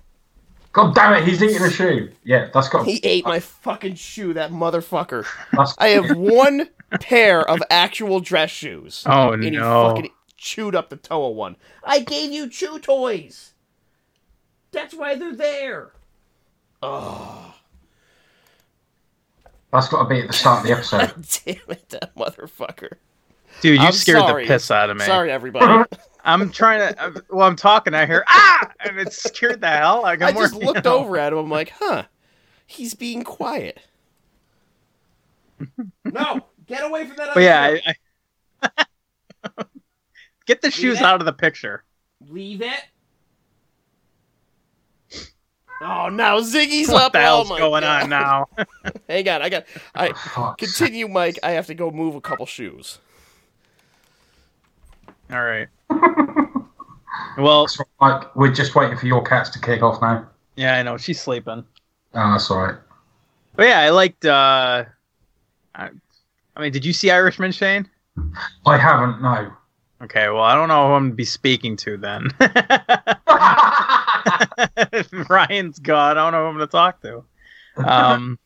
[0.74, 2.11] God damn it, he's eating a shoe.
[2.22, 2.85] Yeah, that's got.
[2.85, 5.26] He ate my fucking shoe, that motherfucker.
[5.52, 6.68] That's, I have one
[7.00, 9.05] pair of actual dress shoes.
[9.07, 9.88] Oh and he no!
[9.88, 11.57] fucking chewed up the toe of one.
[11.83, 13.55] I gave you chew toys.
[14.70, 15.92] That's why they're there.
[16.83, 17.55] Oh,
[19.72, 20.98] that's got to be at the start of the episode.
[20.98, 22.96] God damn it, that motherfucker.
[23.62, 24.44] Dude, you I'm scared sorry.
[24.44, 25.07] the piss out of me.
[25.07, 25.88] Sorry, everybody.
[26.24, 27.02] I'm trying to.
[27.02, 27.94] I'm, well, I'm talking.
[27.94, 30.02] I hear ah, and it scared the hell.
[30.02, 31.00] Like, I I'm just looked out.
[31.00, 31.38] over at him.
[31.40, 32.04] I'm like, huh,
[32.66, 33.80] he's being quiet.
[36.04, 37.30] no, get away from that.
[37.35, 37.94] But yeah, I,
[39.56, 39.64] I
[40.46, 41.04] get the shoes it?
[41.04, 41.85] out of the picture.
[42.28, 42.80] leave it.
[45.80, 47.12] Oh, now Ziggy's What up.
[47.12, 48.02] the oh hell's my going God.
[48.04, 48.46] on now?
[49.08, 49.64] Hang on, I got.
[49.94, 51.38] I continue, Mike.
[51.42, 52.98] I have to go move a couple shoes.
[55.30, 55.68] All right.
[57.38, 57.87] Well, sake.
[58.00, 60.28] Like, we're just waiting for your cats to kick off now.
[60.57, 61.64] yeah, I know she's sleeping.
[62.14, 62.74] Oh, that's all right.
[63.57, 64.24] But yeah, I liked.
[64.26, 64.85] uh
[65.74, 65.88] I,
[66.55, 67.88] I mean, did you see Irishman, Shane?
[68.66, 69.50] I haven't, no.
[70.02, 72.28] Okay, well, I don't know who I'm gonna be speaking to then.
[75.31, 76.18] Ryan's gone.
[76.18, 77.24] I don't know who I'm gonna talk to.
[77.83, 78.38] Um,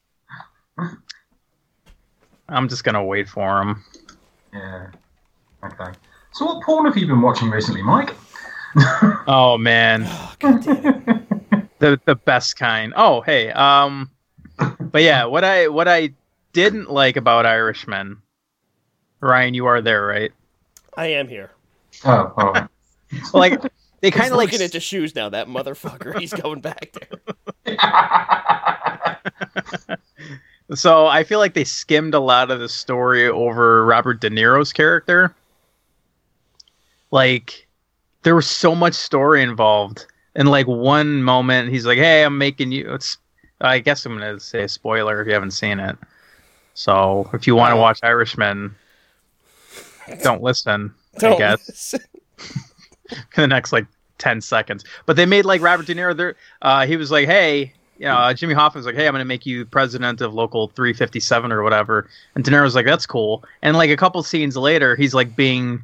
[2.48, 3.84] I'm just gonna wait for him.
[4.52, 4.86] yeah.
[5.64, 5.90] Okay.
[6.36, 8.14] So, what porn have you been watching recently, Mike?
[9.26, 11.68] Oh man, Oh, God damn it.
[11.78, 12.92] the the best kind.
[12.94, 14.10] Oh hey, um,
[14.58, 16.10] but yeah, what I what I
[16.52, 18.18] didn't like about Irishman,
[19.20, 20.30] Ryan, you are there, right?
[20.94, 21.52] I am here.
[22.04, 22.68] Oh, all right.
[23.32, 23.62] Like
[24.02, 25.30] they kind of like looking at the shoes now.
[25.30, 26.20] That motherfucker.
[26.20, 27.78] He's going back there.
[30.74, 34.72] So I feel like they skimmed a lot of the story over Robert De Niro's
[34.72, 35.34] character.
[37.16, 37.66] Like
[38.24, 40.06] there was so much story involved.
[40.34, 43.16] In like one moment, he's like, "Hey, I'm making you." It's
[43.60, 45.96] I guess I'm gonna say a spoiler if you haven't seen it.
[46.74, 47.80] So if you want to Oh.
[47.80, 48.74] watch Irishman,
[50.22, 50.94] don't listen.
[51.16, 52.00] I Don't guess listen.
[53.10, 53.86] in the next like
[54.18, 54.84] 10 seconds.
[55.06, 56.34] But they made like Robert De Niro there.
[56.60, 59.46] Uh, he was like, hey, you know, Jimmy Hoffman's like, hey, I'm going to make
[59.46, 62.08] you president of local 357 or whatever.
[62.34, 63.42] And De Niro's like, that's cool.
[63.62, 65.82] And like a couple scenes later, he's like being,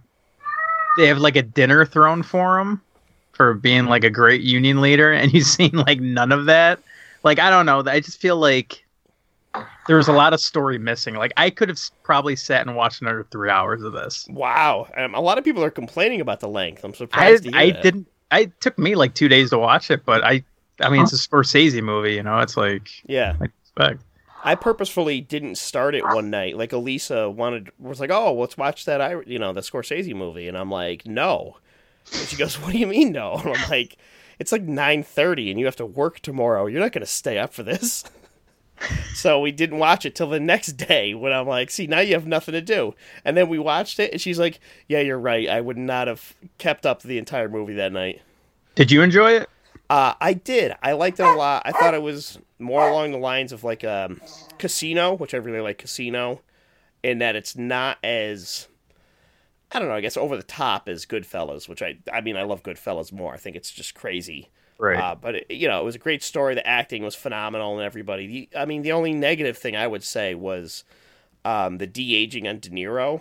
[0.97, 2.81] they have like a dinner thrown for him
[3.33, 5.13] for being like a great union leader.
[5.13, 6.81] And you've seen like none of that.
[7.23, 7.83] Like, I don't know.
[7.87, 8.85] I just feel like
[9.87, 11.15] there was a lot of story missing.
[11.15, 14.27] Like, I could have probably sat and watched another three hours of this.
[14.29, 14.89] Wow.
[14.97, 16.85] Um, a lot of people are complaining about the length.
[16.85, 17.55] I'm I surprised.
[17.55, 17.83] I that.
[17.83, 18.07] didn't.
[18.31, 20.43] I took me like two days to watch it, but I
[20.81, 22.39] I mean it's a Scorsese movie, you know.
[22.41, 23.37] It's like Yeah.
[23.41, 24.03] I expect.
[24.43, 26.57] I purposefully didn't start it one night.
[26.57, 30.49] Like Elisa wanted was like, "Oh, let's watch that I you know, the Scorsese movie."
[30.49, 31.59] And I'm like, "No."
[32.13, 33.97] And she goes, "What do you mean no?" And I'm like,
[34.39, 36.67] "It's like 9:30 and you have to work tomorrow.
[36.67, 38.05] You're not going to stay up for this."
[39.15, 42.15] so we didn't watch it till the next day when I'm like, "See, now you
[42.15, 45.49] have nothing to do." And then we watched it and she's like, "Yeah, you're right.
[45.49, 48.21] I would not have kept up the entire movie that night."
[48.75, 49.49] Did you enjoy it?
[49.93, 50.73] Uh, I did.
[50.83, 51.65] I liked it a lot.
[51.67, 54.23] I thought it was more along the lines of like um,
[54.57, 56.41] Casino, which I really like Casino,
[57.03, 58.69] in that it's not as
[59.71, 59.95] I don't know.
[59.95, 63.35] I guess over the top as Goodfellas, which I I mean I love Goodfellas more.
[63.35, 64.49] I think it's just crazy.
[64.79, 64.99] Right.
[64.99, 66.55] Uh, but it, you know, it was a great story.
[66.55, 68.27] The acting was phenomenal, and everybody.
[68.27, 70.85] The, I mean, the only negative thing I would say was
[71.45, 73.21] um, the de aging on De Niro.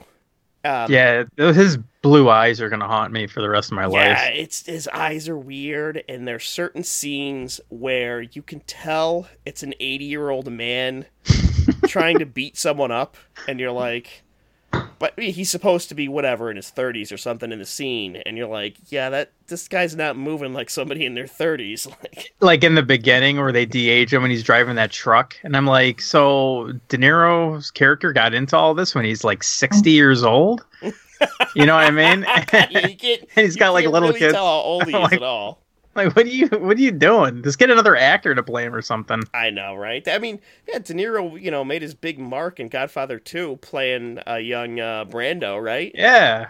[0.63, 3.87] Um, Yeah, his blue eyes are gonna haunt me for the rest of my Yeah,
[3.87, 4.31] life.
[4.33, 9.73] it's his eyes are weird, and there's certain scenes where you can tell it's an
[9.79, 11.05] 80 year old man
[11.87, 14.23] trying to beat someone up, and you're like,
[14.99, 18.37] but he's supposed to be whatever in his 30s or something in the scene, and
[18.37, 21.87] you're like, yeah, that this guy's not moving like somebody in their 30s.
[22.01, 25.55] Like, Like in the beginning where they de-age him when he's driving that truck, and
[25.57, 30.23] I'm like, so De Niro's character got into all this when he's like 60 years
[30.23, 30.63] old.
[31.55, 32.25] You know what I mean?
[32.51, 34.33] yeah, you can't, He's got, like, little really kids.
[34.33, 35.60] tell how old he is Like- at all.
[35.95, 37.43] like, what are you, what are you doing?
[37.43, 39.23] Just get another actor to play him or something.
[39.33, 40.07] I know, right?
[40.07, 44.19] I mean, yeah, De Niro, you know, made his big mark in Godfather 2 playing
[44.25, 45.91] a young uh, Brando, right?
[45.93, 46.49] Yeah.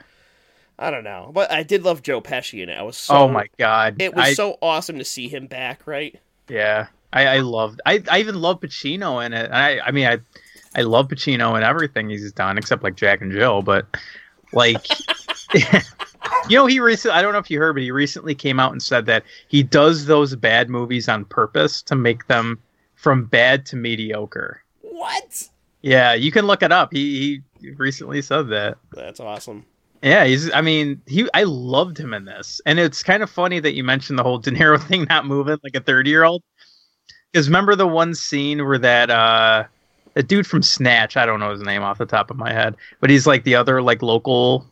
[0.81, 2.73] I don't know, but I did love Joe Pesci in it.
[2.73, 4.01] I was so oh my god.
[4.01, 6.19] It was I, so awesome to see him back, right?
[6.49, 7.81] Yeah, I, I loved.
[7.85, 9.51] I, I even love Pacino in it.
[9.51, 10.17] I I mean I
[10.75, 13.61] I love Pacino and everything he's done except like Jack and Jill.
[13.61, 13.85] But
[14.53, 14.87] like,
[16.49, 17.17] you know, he recently.
[17.17, 19.63] I don't know if you heard, but he recently came out and said that he
[19.63, 22.59] does those bad movies on purpose to make them
[22.95, 24.63] from bad to mediocre.
[24.81, 25.49] What?
[25.81, 26.89] Yeah, you can look it up.
[26.91, 28.77] He he recently said that.
[28.91, 29.65] That's awesome.
[30.03, 30.51] Yeah, he's.
[30.51, 31.29] I mean, he.
[31.33, 34.39] I loved him in this, and it's kind of funny that you mentioned the whole
[34.39, 36.43] De Niro thing not moving like a thirty-year-old.
[37.31, 39.65] Because remember the one scene where that uh,
[40.13, 41.17] the dude from Snatch.
[41.17, 43.55] I don't know his name off the top of my head, but he's like the
[43.55, 44.65] other like local,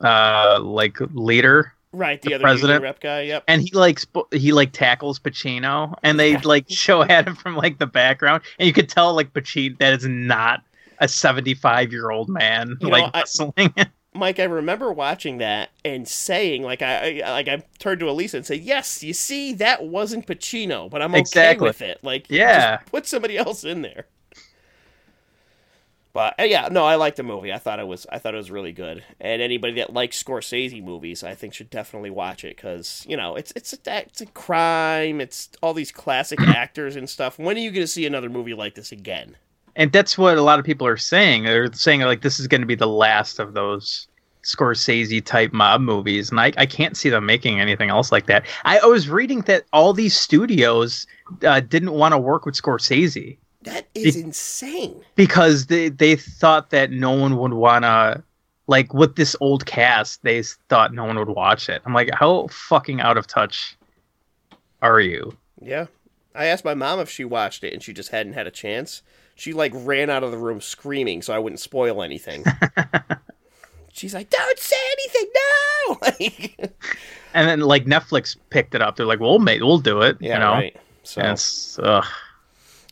[0.00, 2.82] uh, like leader, Right, the, The other president?
[2.82, 3.22] rep guy.
[3.22, 3.44] Yep.
[3.48, 6.40] and he like sp- he like tackles Pacino, and they Yeah.
[6.44, 9.94] like show at him from like the background, and you could tell like Pacino that
[9.94, 10.60] is not
[10.98, 13.74] a seventy-five-year-old man You know, like I- wrestling.
[14.14, 18.38] Mike, I remember watching that and saying, like, I, I like I turned to Elisa
[18.38, 21.68] and said, "Yes, you see, that wasn't Pacino, but I'm okay Exactly.
[21.68, 21.98] with it.
[22.02, 22.78] Like, Yeah.
[22.86, 24.06] put somebody else in there."
[26.18, 27.52] But uh, yeah, no, I liked the movie.
[27.52, 29.04] I thought it was, I thought it was really good.
[29.20, 33.36] And anybody that likes Scorsese movies, I think should definitely watch it because you know
[33.36, 35.20] it's it's a, it's a crime.
[35.20, 37.38] It's all these classic actors and stuff.
[37.38, 39.36] When are you going to see another movie like this again?
[39.76, 41.44] and that's what a lot of people are saying.
[41.44, 44.08] They're saying like this is going to be the last of those
[44.42, 48.44] Scorsese type mob movies, and I, I can't see them making anything else like that.
[48.64, 51.06] I, I was reading that all these studios
[51.44, 55.02] uh, didn't want to work with Scorsese That is insane.
[55.16, 58.22] because they they thought that no one would want to.
[58.68, 61.80] Like with this old cast, they thought no one would watch it.
[61.86, 63.76] I'm like, how fucking out of touch
[64.82, 65.36] are you?
[65.60, 65.86] Yeah.
[66.34, 69.02] I asked my mom if she watched it and she just hadn't had a chance.
[69.34, 72.44] She like ran out of the room screaming so I wouldn't spoil anything.
[73.92, 76.70] She's like, "Don't say anything, no!" Like,
[77.34, 78.96] And then like Netflix picked it up.
[78.96, 80.16] They're like, we'll make, we'll do it.
[80.20, 80.76] yeah, you know, right.
[81.02, 82.04] So And it's, ugh.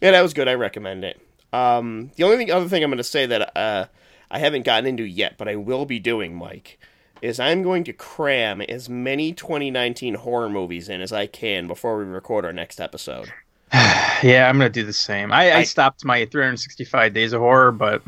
[0.06, 0.48] Yeah, that was good.
[0.48, 1.20] I recommend it.
[1.52, 3.86] Um, the only thing, other thing I'm going to say that uh,
[4.30, 6.78] I haven't gotten into yet, but I will be doing, Mike,
[7.22, 11.96] is I'm going to cram as many 2019 horror movies in as I can before
[11.98, 13.32] we record our next episode.
[14.22, 15.30] Yeah, I'm gonna do the same.
[15.30, 18.02] I, I, I- stopped my 365 days of horror, but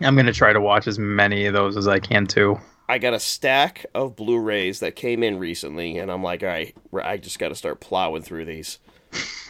[0.00, 2.58] I'm gonna try to watch as many of those as I can too.
[2.88, 6.74] I got a stack of Blu-rays that came in recently, and I'm like, all right,
[7.02, 8.78] I just got to start plowing through these.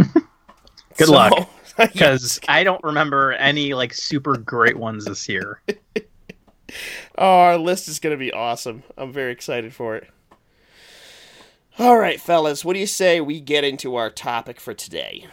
[0.97, 1.49] Good So- luck.
[1.93, 5.63] because I don't remember any like super great ones this year.
[7.17, 8.83] Oh, our list is going to be awesome.
[8.99, 10.11] I'm very excited for it.
[11.79, 15.29] All right, fellas, what do you say we get into our topic for today?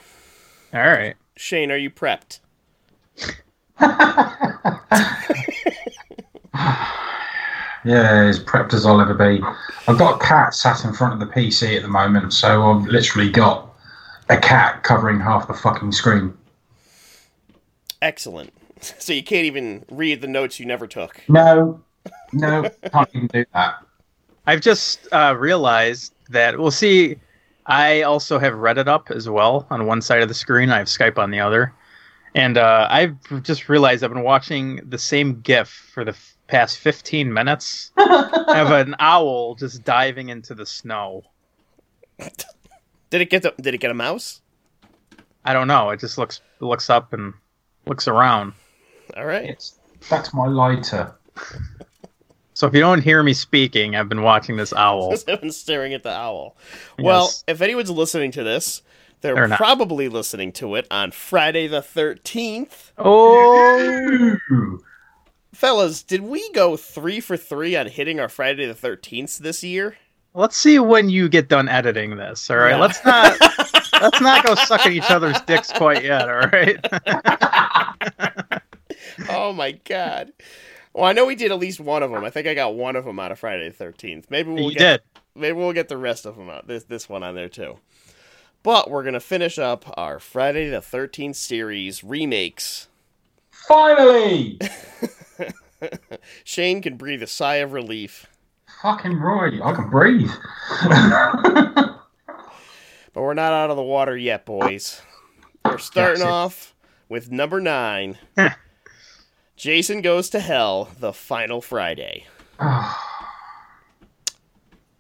[0.73, 1.15] All right.
[1.35, 2.39] Shane, are you prepped?
[7.85, 9.43] Yeah, as prepped as I'll ever be.
[9.87, 12.85] I've got a cat sat in front of the PC at the moment, so I've
[12.85, 13.72] literally got
[14.29, 16.33] a cat covering half the fucking screen.
[18.01, 18.53] Excellent.
[18.99, 21.21] So you can't even read the notes you never took.
[21.29, 21.79] No,
[22.33, 23.75] no, can't even do that.
[24.45, 27.15] I've just uh, realized that we'll see.
[27.65, 30.69] I also have Reddit up as well on one side of the screen.
[30.69, 31.73] I have Skype on the other,
[32.35, 36.77] and uh, I've just realized I've been watching the same GIF for the f- past
[36.79, 41.23] 15 minutes of an owl just diving into the snow.
[43.13, 44.41] Did it get the, Did it get a mouse?
[45.45, 45.91] I don't know.
[45.91, 47.35] It just looks looks up and
[47.85, 48.53] looks around.
[49.15, 49.51] All right.
[49.51, 49.77] It's
[50.09, 51.13] that's my lighter.
[52.55, 55.11] So if you don't hear me speaking, I've been watching this owl.
[55.27, 56.55] I've been staring at the owl.
[56.99, 58.83] Well, if anyone's listening to this,
[59.21, 59.57] they're, They're not.
[59.57, 62.91] probably listening to it on Friday the 13th.
[62.99, 64.37] Oh,
[65.51, 69.97] Fellas, did we go three for three on hitting our Friday the 13th this year?
[70.33, 72.49] Let's see when you get done editing this.
[72.49, 72.77] All right, Yeah.
[72.81, 73.37] let's not
[74.01, 76.27] let's not go suck at each other's dicks quite yet.
[76.29, 76.77] All right.
[79.29, 80.33] oh my god.
[80.93, 82.23] Well, I know we did at least one of them.
[82.23, 84.29] I think I got one of them out of Friday the Thirteenth.
[84.29, 85.21] Maybe we'll you get did.
[85.35, 86.67] maybe we'll get the rest of them out.
[86.67, 87.77] This this one on there too.
[88.61, 92.87] But we're gonna finish up our Friday the Thirteenth series remakes.
[93.67, 94.59] Finally!
[96.43, 98.27] Shane can breathe a sigh of relief.
[98.83, 100.29] Fucking right, I can breathe.
[103.13, 104.99] But we're not out of the water yet, boys.
[105.63, 106.73] We're starting off
[107.07, 108.17] with number nine.
[109.55, 112.25] Jason Goes to Hell, the final Friday.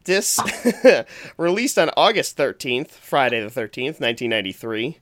[0.05, 0.37] This
[1.37, 4.99] released on August 13th, Friday the 13th, 1993.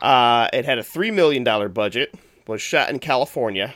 [0.00, 2.14] Uh, it had a $3 million budget,
[2.46, 3.74] was shot in California.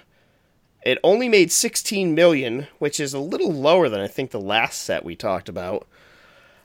[0.85, 4.83] It only made 16 million, which is a little lower than I think the last
[4.83, 5.87] set we talked about.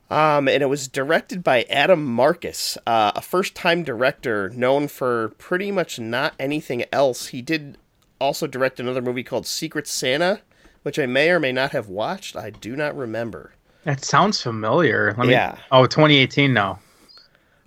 [0.09, 5.29] Um, and it was directed by Adam Marcus, uh, a first time director known for
[5.37, 7.27] pretty much not anything else.
[7.27, 7.77] He did
[8.19, 10.41] also direct another movie called Secret Santa,
[10.83, 12.35] which I may or may not have watched.
[12.37, 13.51] I do not remember.
[13.83, 15.13] That sounds familiar.
[15.17, 15.57] Let me, Yeah.
[15.71, 16.79] Oh, 2018 now.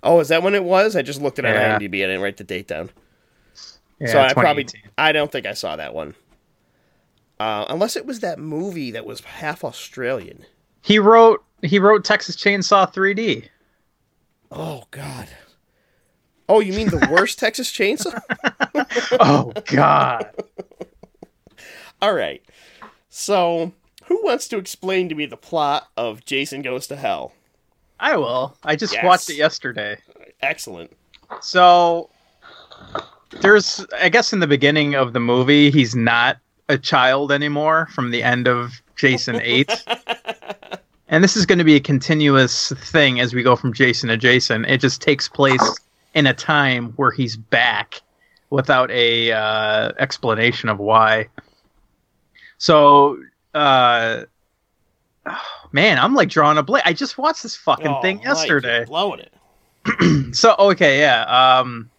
[0.03, 0.95] Oh, is that when it was?
[0.95, 1.75] I just looked at it Yeah.
[1.75, 2.03] on IMDb.
[2.03, 2.89] I didn't write the date down.
[3.99, 4.91] Yeah, so I probably 2018.
[4.97, 6.15] I don't think I saw that one.
[7.41, 10.45] Uh, unless it was that movie that was half Australian.
[10.83, 13.47] He wrote he wrote Texas Chainsaw 3D.
[14.51, 15.27] Oh God.
[16.47, 18.19] Oh, you mean the worst Texas Chainsaw?
[19.19, 20.29] Oh God.
[22.01, 22.43] All right.
[23.09, 23.73] So,
[24.05, 27.33] who wants to explain to me the plot of Jason Goes to Hell?
[27.99, 28.55] I will.
[28.63, 29.03] I just Yes.
[29.03, 29.97] watched it yesterday.
[30.41, 30.91] Excellent.
[31.41, 32.09] So
[33.41, 36.37] there's I guess in the beginning of the movie he's not
[36.71, 39.85] a child anymore from the end of Jason 8.
[41.09, 44.17] and this is going to be a continuous thing as we go from Jason to
[44.17, 44.65] Jason.
[44.65, 45.79] It just takes place
[46.13, 48.01] in a time where he's back
[48.49, 51.27] without a uh, explanation of why.
[52.57, 53.17] So
[53.53, 54.23] uh
[55.71, 56.85] man, I'm like drawing a blank.
[56.85, 58.85] I just watched this fucking Oh, thing Mike, yesterday.
[58.85, 59.33] blowing it.
[60.35, 61.23] So okay, yeah.
[61.59, 61.89] Um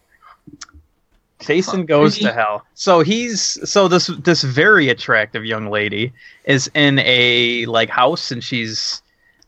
[1.45, 2.65] Jason goes to hell.
[2.73, 6.13] So he's so this this very attractive young lady
[6.45, 9.01] is in a like house and she's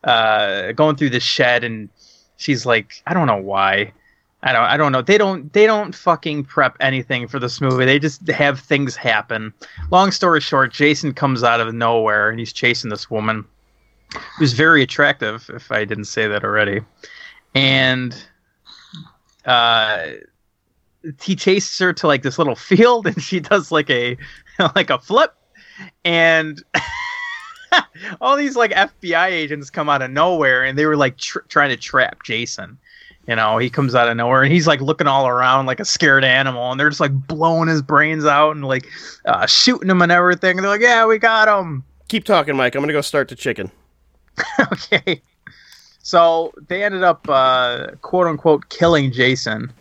[0.04, 1.90] uh going through the shed and
[2.38, 3.92] she's like I don't know why.
[4.44, 5.02] I don't I don't know.
[5.02, 7.86] They don't they don't fucking prep anything for this movie.
[7.86, 9.54] They just have things happen.
[9.92, 13.46] Long story short, Jason comes out of nowhere and he's chasing this woman
[14.38, 16.82] who's very attractive if I didn't say that already.
[17.56, 18.16] And
[19.46, 20.08] uh
[21.22, 24.18] he chases her to like this little field and she does like a
[24.76, 25.36] like a flip
[26.04, 26.64] and
[28.22, 31.70] all these like FBI agents come out of nowhere and they were like tr- trying
[31.70, 32.78] to trap Jason.
[33.28, 35.86] You know, he comes out of nowhere and he's like looking all around like a
[35.86, 38.88] scared animal and they're just like blowing his brains out and like
[39.26, 40.58] uh, shooting him and everything.
[40.58, 42.76] And they're like, "Yeah, we got him." Keep talking, Mike.
[42.76, 43.72] I'm gonna go start the chicken.
[44.72, 45.22] okay.
[46.04, 49.74] So they ended up uh, quote unquote killing Jason.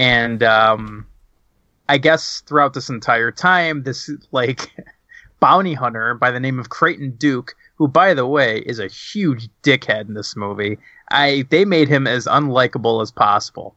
[0.00, 1.06] And um,
[1.90, 4.74] I guess throughout this entire time, this like
[5.40, 9.50] bounty hunter by the name of Creighton Duke, who by the way is a huge
[9.62, 10.78] dickhead in this movie.
[11.10, 13.76] I they made him as unlikable as possible.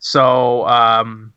[0.00, 1.32] So um,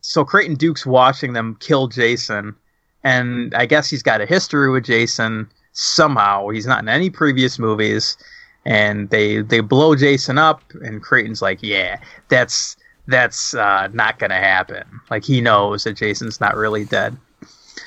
[0.00, 2.56] so Creighton Duke's watching them kill Jason,
[3.04, 6.48] and I guess he's got a history with Jason somehow.
[6.48, 8.16] He's not in any previous movies,
[8.66, 14.34] and they they blow Jason up, and Creighton's like, "Yeah, that's that's uh, not gonna
[14.34, 17.16] happen." Like he knows that Jason's not really dead.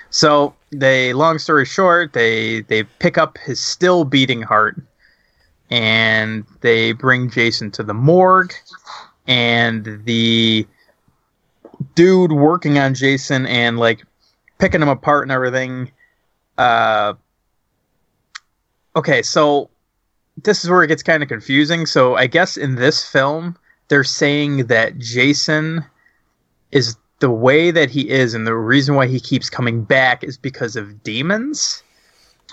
[0.10, 4.82] So they, long story short, they they pick up his still beating heart,
[5.70, 8.54] and they bring Jason to the morgue,
[9.28, 10.66] and the
[11.94, 14.06] dude working on Jason and like
[14.60, 15.92] picking him apart and everything.
[16.58, 17.16] Uh,
[18.96, 19.70] okay, so
[20.44, 21.86] this is where it gets kind of confusing.
[21.86, 25.86] So I guess in this film, they're saying that Jason
[26.72, 30.38] is the way that he is, and the reason why he keeps coming back is
[30.38, 31.84] because of demons.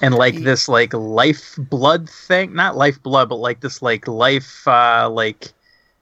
[0.03, 4.69] And like this like life blood thing not life blood but like this like life
[4.69, 5.55] uh like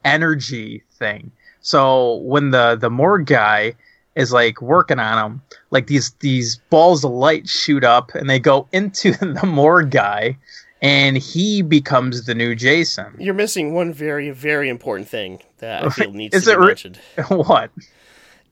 [0.05, 1.31] energy thing.
[1.61, 3.75] So when the the morgue guy
[4.17, 8.41] is like working on him like these these balls of light shoot up and they
[8.41, 10.37] go into the morgue guy
[10.85, 15.89] and he becomes the new jason You're missing one very, very important thing that I
[15.89, 17.01] feel needs Is to be re- mentioned.
[17.29, 17.71] what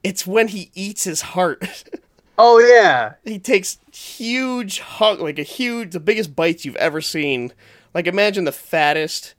[0.03, 1.85] It's when he eats his heart.
[2.39, 7.53] oh yeah he takes huge hug, like a huge, the biggest bites you've ever seen.
[7.95, 9.35] Like imagine the fattest,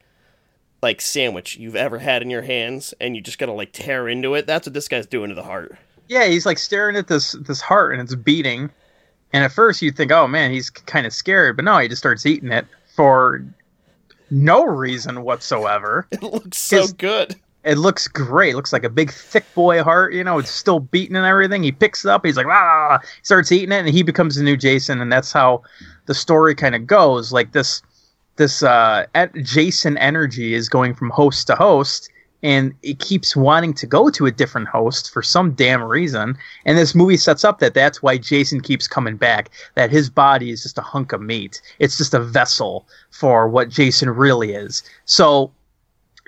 [0.84, 4.36] like sandwich you've ever had in your hands, and you just gotta like tear into
[4.36, 4.46] it.
[4.46, 5.76] That's what this guy's doing to the heart.
[6.08, 8.70] Yeah, he's like staring at this this heart and it's beating.
[9.36, 12.02] And at first you think, oh man, he's kind of scared, but no, he just
[12.02, 13.44] starts eating it for
[14.30, 16.08] no reason whatsoever.
[16.12, 17.36] It looks so His- good.
[17.64, 18.50] It looks great.
[18.52, 20.14] It looks like a big thick boy heart.
[20.14, 21.64] You know, it's still beating and everything.
[21.64, 22.26] He picks it up.
[22.26, 25.00] He's like, ah, he starts eating it, and he becomes the new Jason.
[25.00, 25.62] And that's how
[26.06, 27.32] the story kind of goes.
[27.32, 27.82] Like this,
[28.36, 29.06] this uh,
[29.44, 32.10] Jason energy is going from host to host,
[32.44, 36.38] and it keeps wanting to go to a different host for some damn reason.
[36.66, 39.50] And this movie sets up that that's why Jason keeps coming back.
[39.76, 41.62] That his body is just a hunk of meat.
[41.80, 44.84] It's just a vessel for what Jason really is.
[45.06, 45.52] So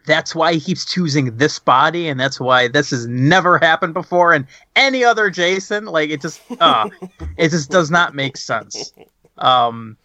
[0.06, 4.34] that's why he keeps choosing this body, and that's why this has never happened before
[4.34, 5.86] in any other Jason.
[5.86, 6.90] Like it just, uh,
[7.38, 8.94] it just does not make sense.
[9.38, 9.98] Um,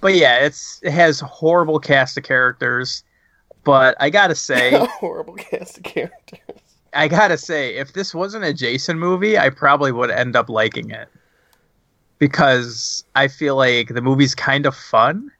[0.00, 3.02] but yeah, it's it has horrible cast of characters.
[3.66, 6.38] But I gotta say, A horrible cast of characters.
[6.94, 10.90] I gotta say, if this wasn't a Jason movie, I probably would end up liking
[10.90, 11.08] it
[12.20, 15.32] because I feel like the movie's kind of fun,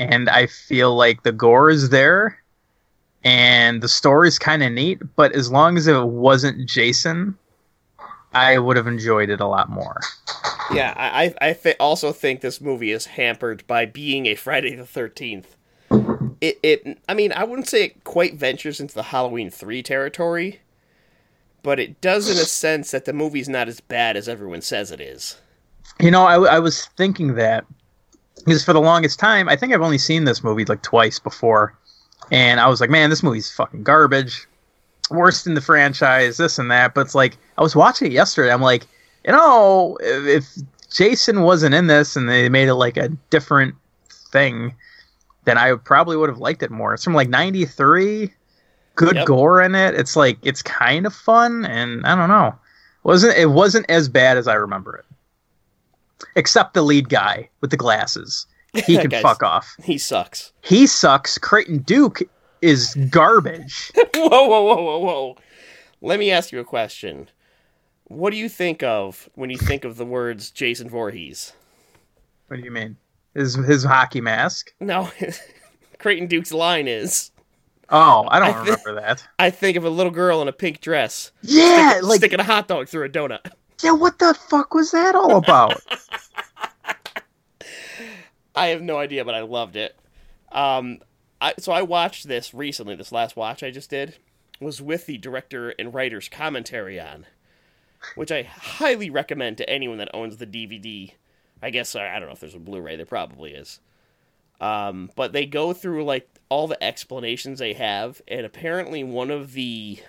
[0.00, 2.36] and I feel like the gore is there,
[3.22, 5.00] and the story's kind of neat.
[5.14, 7.38] But as long as it wasn't Jason,
[8.34, 10.00] I would have enjoyed it a lot more.
[10.74, 14.74] Yeah, I I, I th- also think this movie is hampered by being a Friday
[14.74, 15.56] the Thirteenth.
[16.42, 20.60] It it I mean I wouldn't say it quite ventures into the Halloween three territory,
[21.62, 24.90] but it does in a sense that the movie's not as bad as everyone says
[24.90, 25.36] it is.
[26.00, 27.64] You know, I, I was thinking that
[28.44, 31.78] because for the longest time, I think I've only seen this movie like twice before,
[32.32, 34.48] and I was like, man, this movie's fucking garbage,
[35.12, 36.92] worst in the franchise, this and that.
[36.92, 38.52] But it's like I was watching it yesterday.
[38.52, 38.88] I'm like,
[39.24, 40.26] you know, if,
[40.58, 43.76] if Jason wasn't in this and they made it like a different
[44.32, 44.74] thing,
[45.44, 46.94] then I probably would have liked it more.
[46.94, 48.32] It's from like '93,
[48.94, 49.26] good Yep.
[49.26, 49.94] gore in it.
[49.94, 52.54] It's like it's kind of fun, and I don't know,
[53.04, 55.04] wasn't it wasn't as bad as I remember it
[56.36, 58.46] except the lead guy with the glasses.
[58.86, 59.76] He can fuck off.
[59.84, 60.50] He sucks.
[60.62, 61.36] He sucks.
[61.36, 62.22] Creighton Duke
[62.62, 63.92] is garbage.
[64.14, 65.36] whoa, whoa, whoa, whoa, whoa.
[66.00, 67.28] Let me ask you a question.
[68.04, 71.52] What do you think of when you think of the words Jason Voorhees?
[72.46, 72.96] what do you mean?
[73.34, 74.72] His his hockey mask?
[74.80, 75.10] No,
[75.98, 77.30] Creighton Duke's line is
[77.88, 79.26] Oh, I don't I thi- remember that.
[79.38, 82.68] I think of a little girl in a pink dress Yeah, like sticking a hot
[82.68, 83.50] dog through a donut.
[83.82, 83.92] yeah.
[83.92, 85.80] What the fuck was that all about?
[88.54, 89.96] I have no idea, but I loved it.
[90.50, 90.98] Um,
[91.40, 92.94] I, so I watched this recently.
[92.94, 94.16] This last watch I just did
[94.60, 97.26] was with the director and writer's commentary on,
[98.14, 101.12] which I highly recommend to anyone that owns the DVD.
[101.62, 102.96] I guess I don't know if there's a Blu-ray.
[102.96, 103.80] There probably is.
[104.60, 109.52] Um, but they go through like all the explanations they have, and apparently one of
[109.52, 110.00] the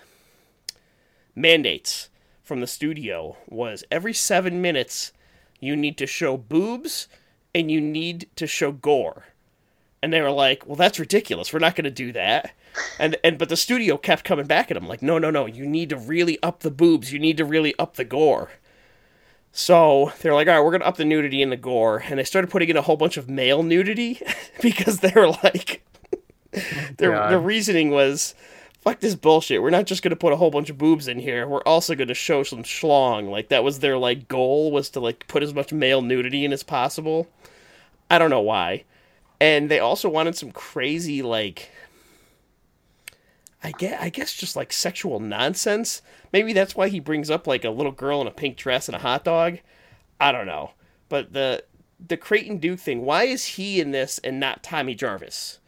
[1.35, 2.09] mandates
[2.43, 5.13] from the studio was every seven minutes
[5.59, 7.07] you need to show boobs
[7.55, 9.27] and you need to show gore.
[10.01, 11.53] And they were like, "Well, that's ridiculous.
[11.53, 12.53] We're not going to do that."
[12.99, 15.45] And and but the studio kept coming back at them like, "No, no, no.
[15.45, 17.13] You need to really up the boobs.
[17.13, 18.51] You need to really up the gore."
[19.55, 22.17] So they're like, "All right, we're going to up the nudity and the gore." And
[22.17, 24.19] they started putting in a whole bunch of male nudity
[24.61, 25.85] because they were like
[26.97, 27.31] their God.
[27.31, 28.33] their reasoning was
[28.81, 29.61] fuck this bullshit.
[29.61, 31.47] We're not just gonna put a whole bunch of boobs in here.
[31.47, 33.29] We're also gonna show some schlong.
[33.29, 36.51] Like that was their like goal was to like put as much male nudity in
[36.51, 37.27] as possible.
[38.09, 38.85] I don't know why.
[39.39, 41.69] And they also wanted some crazy like
[43.63, 46.01] I guess, I guess just like sexual nonsense.
[46.33, 48.95] Maybe that's why he brings up like a little girl in a pink dress and
[48.95, 49.59] a hot dog.
[50.19, 50.71] I don't know.
[51.09, 51.63] But the
[52.05, 55.59] the Creighton Duke thing, why is he in this and not Tommy Jarvis?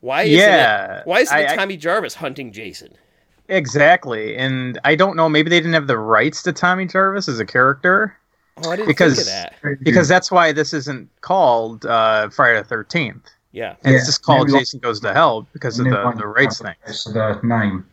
[0.00, 2.94] Why isn't Yeah, it, why isn't I- it I- Tommy Jarvis hunting Jason?
[3.48, 4.36] exactly.
[4.36, 5.28] And I don't know.
[5.28, 8.14] Maybe they didn't have the rights to Tommy Jarvis as a character
[8.64, 9.84] Oh, I didn't Because- think of that.
[9.84, 13.30] because that's why this isn't called uh, Friday the Thirteenth.
[13.58, 13.74] Yeah.
[13.82, 16.60] And Yeah, it's just called maybe- Jason Goes to Hell because of the, the rights
[16.62, 16.74] thing.
[16.86, 17.84] It's the name.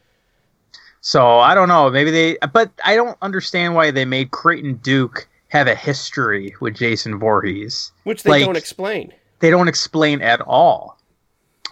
[1.01, 1.89] So I don't know.
[1.89, 6.75] Maybe they, but I don't understand why they made Creighton Duke have a history with
[6.75, 7.91] Jason Voorhees.
[8.03, 9.11] Which they Like- don't explain.
[9.39, 10.97] They don't explain at all.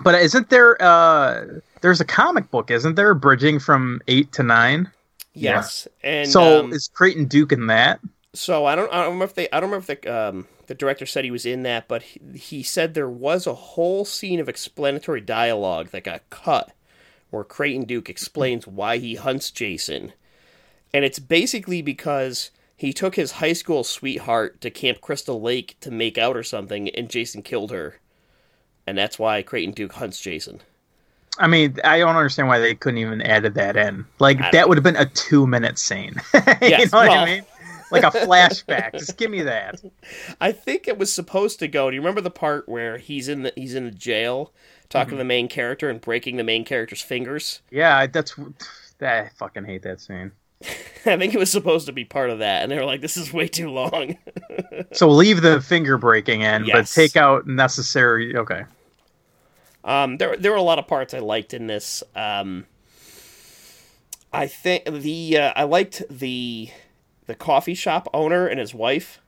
[0.03, 0.75] But isn't there?
[0.81, 1.45] uh
[1.81, 3.13] There's a comic book, isn't there?
[3.13, 4.89] Bridging from eight to nine.
[5.33, 5.87] Yes.
[6.03, 7.99] And so um, is Creighton Duke in that?
[8.33, 10.09] So I don't, I don't remember if they I don't remember if they.
[10.09, 13.53] um, the director said he was in that, but he, he said there was a
[13.53, 16.71] whole scene of explanatory dialogue that got cut,
[17.29, 20.13] where Creighton Duke explains why he hunts Jason,
[20.93, 25.91] and it's basically because he took his high school sweetheart to Camp Crystal Lake to
[25.91, 27.99] make out or something, and Jason killed her,
[28.85, 30.61] and that's why Creighton Duke hunts Jason.
[31.39, 34.05] I mean, I don't understand why they couldn't even added that in.
[34.19, 36.13] Like that would have been a two minute scene.
[36.33, 37.43] you Yes, know what well- I mean?
[37.93, 38.93] Like a flashback.
[38.93, 39.81] Just give me that.
[40.41, 41.89] I think it was supposed to go.
[41.89, 44.53] Do you remember the part where he's in the he's in the jail
[44.89, 47.61] talking to the main character and breaking the main character's fingers?
[47.71, 48.35] Yeah, that's
[49.01, 50.31] I fucking hate that scene.
[51.05, 53.17] I think it was supposed to be part of that, and they were like, "This
[53.17, 54.17] is way too long."
[54.91, 58.35] So leave the finger breaking in, but take out necessary.
[58.35, 58.63] Okay.
[59.83, 62.03] Um, there there were a lot of parts I liked in this.
[62.15, 62.65] Um,
[64.31, 66.69] I think the uh, I liked the
[67.25, 69.21] the coffee shop owner and his wife.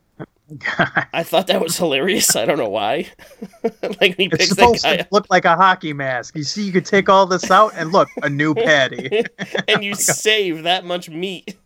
[1.14, 2.36] I thought that was hilarious.
[2.36, 3.08] I don't know why.
[4.00, 6.36] like he It's supposed to look like a hockey mask.
[6.36, 9.24] You see, you could take all this out and look, a new patty.
[9.68, 11.58] and you save that much meat.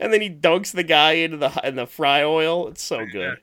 [0.00, 2.68] and then he dunks the guy into the in the fry oil.
[2.68, 3.38] It's so good.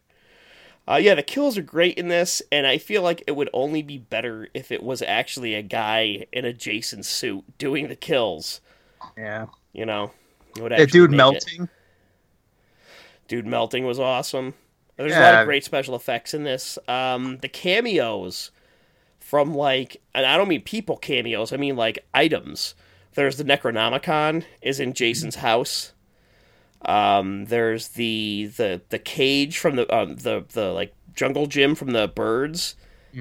[0.86, 3.82] Uh, yeah, the kills are great in this, and I feel like it would only
[3.82, 8.60] be better if it was actually a guy in a Jason suit doing the kills.
[9.18, 9.46] Yeah.
[9.72, 10.12] You know,
[10.56, 11.18] That dude make it.
[11.18, 11.70] melting.
[13.28, 14.54] Dude melting was awesome.
[14.98, 16.78] There's a lot of great special effects in this.
[16.88, 18.52] Um, the cameos
[19.20, 21.52] from like, and I don't mean people cameos.
[21.52, 22.76] I mean like items.
[23.16, 25.94] There's the Necronomicon is in Jason's house.
[26.86, 31.92] Um, there's the the the cage from the um, the the like jungle gym from
[31.92, 32.76] the birds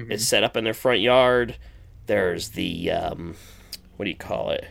[0.09, 1.57] is set up in their front yard.
[2.07, 3.35] There's the um,
[3.95, 4.65] what do you call it?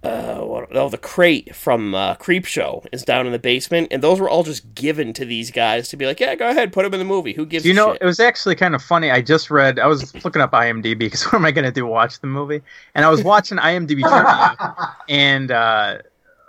[0.00, 4.20] Uh, what, oh, the crate from uh, Creepshow is down in the basement, and those
[4.20, 6.94] were all just given to these guys to be like, yeah, go ahead, put them
[6.94, 7.32] in the movie.
[7.32, 7.64] Who gives?
[7.64, 8.02] You a know, shit?
[8.02, 9.10] it was actually kind of funny.
[9.10, 11.84] I just read, I was looking up IMDb because what am I going to do?
[11.84, 12.62] Watch the movie?
[12.94, 15.98] And I was watching IMDb trivia and, uh,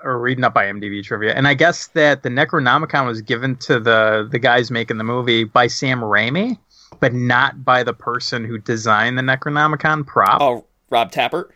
[0.04, 1.34] or reading up IMDb trivia.
[1.34, 5.44] And I guess that the Necronomicon was given to the, the guys making the movie
[5.44, 6.60] by Sam Raimi,
[7.00, 10.40] but not by the person who designed the Necronomicon prop.
[10.40, 11.50] Oh, Rob Tapert.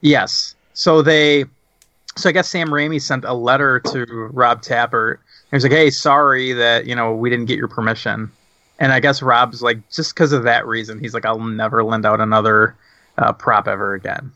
[0.00, 0.55] Yes.
[0.76, 1.46] So they,
[2.16, 5.18] so I guess Sam Raimi sent a letter to Rob Tapert.
[5.50, 8.30] He was like, "Hey, sorry that you know we didn't get your permission."
[8.78, 12.04] And I guess Rob's like, just because of that reason, he's like, "I'll never lend
[12.04, 12.76] out another
[13.16, 14.30] uh, prop ever again."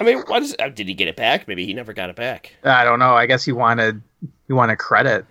[0.00, 1.46] I mean, why Uh, did he get it back?
[1.46, 2.56] Maybe he never got it back.
[2.64, 3.14] I don't know.
[3.14, 4.02] I guess he wanted
[4.48, 5.26] he wanted credit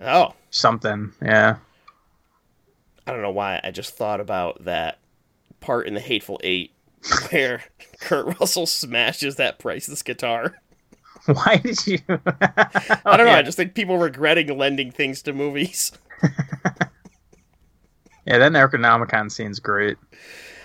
[0.00, 1.12] Oh, something.
[1.22, 1.58] Yeah.
[3.06, 3.60] I don't know why.
[3.62, 4.98] I just thought about that
[5.60, 6.72] part in the Hateful Eight
[7.30, 7.62] where
[8.00, 10.60] Kurt Russell smashes that priceless guitar.
[11.26, 11.98] Why did you?
[12.08, 13.32] I don't know.
[13.32, 15.92] I just think people regretting lending things to movies.
[18.26, 19.96] Yeah, that Necronomicon scene's great.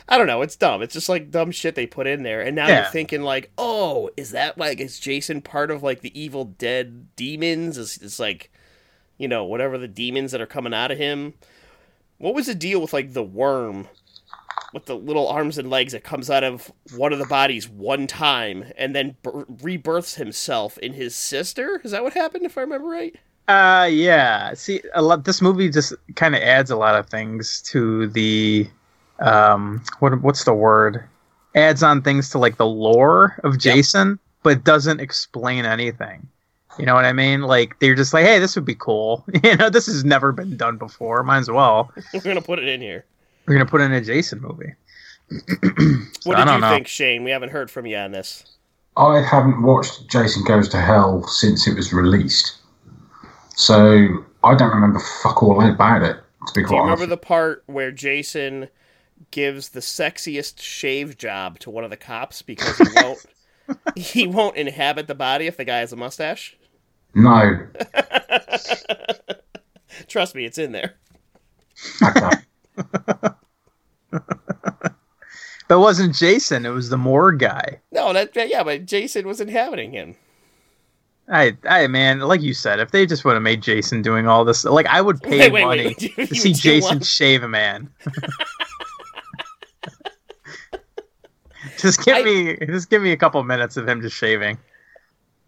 [0.10, 0.42] I don't know.
[0.42, 0.82] It's dumb.
[0.82, 2.82] It's just like dumb shit they put in there, and now Yeah.
[2.82, 7.16] you're thinking like, oh, is that like is Jason part of like the Evil Dead
[7.16, 7.78] demons?
[7.78, 8.52] Is it's like,
[9.18, 11.36] you know, whatever the demons that are coming out of him.
[12.18, 13.88] What was the deal with like the worm,
[14.74, 18.08] with the little arms and legs that comes out of one of the bodies one
[18.08, 19.30] time and then b-
[19.62, 21.80] rebirths himself in his sister?
[21.84, 22.46] Is that what happened?
[22.46, 23.16] If I remember right.
[23.48, 24.54] Uh, yeah.
[24.54, 25.26] See, a lot.
[25.26, 28.68] This movie just kind of adds a lot of things to the,
[29.20, 31.04] um, what what's the word?
[31.56, 36.28] Adds on things to like the lore of Jason, but doesn't explain anything.
[36.80, 37.42] You know what I mean?
[37.42, 39.26] Like they're just like, hey, this would be cool.
[39.44, 41.22] You know, this has never been done before.
[41.24, 41.92] Might as well.
[42.14, 43.06] We're gonna put it in here.
[43.46, 44.74] We're gonna put in a Jason movie.
[45.30, 45.38] So,
[46.24, 46.70] What I did don't you know.
[46.70, 47.24] think, Shane?
[47.24, 48.44] We haven't heard from you on this.
[48.96, 52.58] I haven't watched Jason Goes to Hell since it was released,
[53.56, 56.18] so I don't remember fuck all about it.
[56.48, 58.70] To be Do you remember honest, the part where Jason
[59.32, 63.26] gives the sexiest shave job to one of the cops because he won't
[63.96, 66.58] he won't inhabit the body if the guy has a mustache?
[67.16, 67.60] no,
[70.08, 70.96] Trust me, it's in there.
[72.04, 72.30] okay.
[75.70, 76.66] But it wasn't Jason.
[76.66, 77.80] It was the Moore guy.
[77.92, 80.16] No, that yeah, but Jason was inhabiting him.
[81.32, 84.44] I, I, man, like you said, if they just would have made Jason doing all
[84.44, 87.06] this, like I would pay Wait, wait, money wait, you- to you see Jason want-
[87.06, 87.90] shave a man.
[91.78, 94.58] just give I- me, just give me a couple minutes of him just shaving.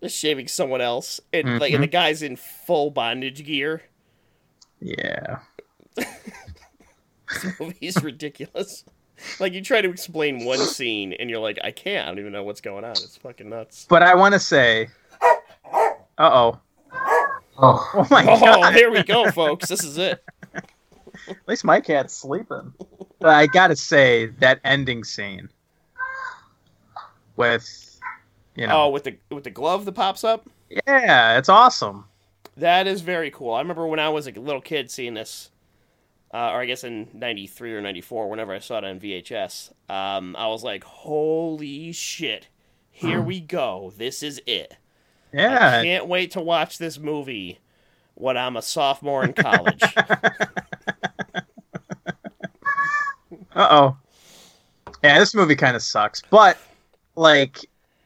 [0.02, 1.76] Just shaving someone else, and like, Mm-hmm.
[1.76, 3.82] and the guy's in full bondage gear.
[4.80, 5.40] Yeah,
[7.34, 8.84] This movie's ridiculous.
[9.40, 12.06] Like you try to explain one scene, and you're like, I can't.
[12.06, 12.92] I don't even know what's going on.
[12.92, 13.86] It's fucking nuts.
[13.90, 14.90] but I want to say,
[15.22, 15.88] uh
[16.20, 16.60] oh,
[17.58, 19.70] Oh, oh my Oh, god, here we go, folks.
[19.70, 20.22] This is it.
[20.54, 22.74] at least my cat's sleeping.
[23.22, 25.48] But I gotta say that ending scene
[27.38, 28.00] with,
[28.56, 30.50] you know, Oh, with the with the glove that pops up.
[30.70, 32.04] yeah, it's awesome.
[32.58, 33.54] That is very cool.
[33.54, 35.52] I remember when I was a little kid seeing this.
[36.36, 40.36] Uh, or I guess in '93 or '94, whenever I saw it on VHS, um,
[40.36, 42.50] I was like, "Holy shit!
[42.92, 43.94] Here we go.
[43.96, 44.76] This is it.
[45.32, 45.80] Yeah.
[45.80, 47.60] I can't wait to watch this movie
[48.16, 49.82] when I'm a sophomore in college."
[53.56, 53.98] Uh oh.
[55.02, 56.58] Yeah, this movie kind of sucks, but
[57.16, 57.60] like,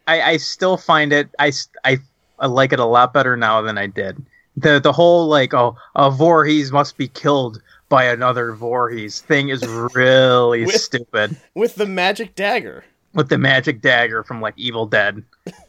[0.06, 1.28] I, I still find it.
[1.40, 1.52] I,
[1.84, 1.98] I
[2.38, 4.24] I like it a lot better now than I did.
[4.58, 9.68] The the whole like oh a Voorhees must be killed by another Voorhees thing is
[9.68, 11.36] really With- stupid.
[11.56, 12.86] With the magic dagger.
[13.14, 15.24] With the magic dagger from like Evil Dead,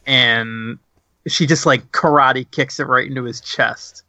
[0.05, 0.77] and
[1.27, 4.03] she just like karate kicks it right into his chest,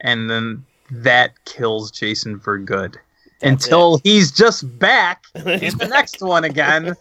[0.00, 2.96] and then that kills Jason for good.
[3.42, 6.94] Until he's just back in the next one again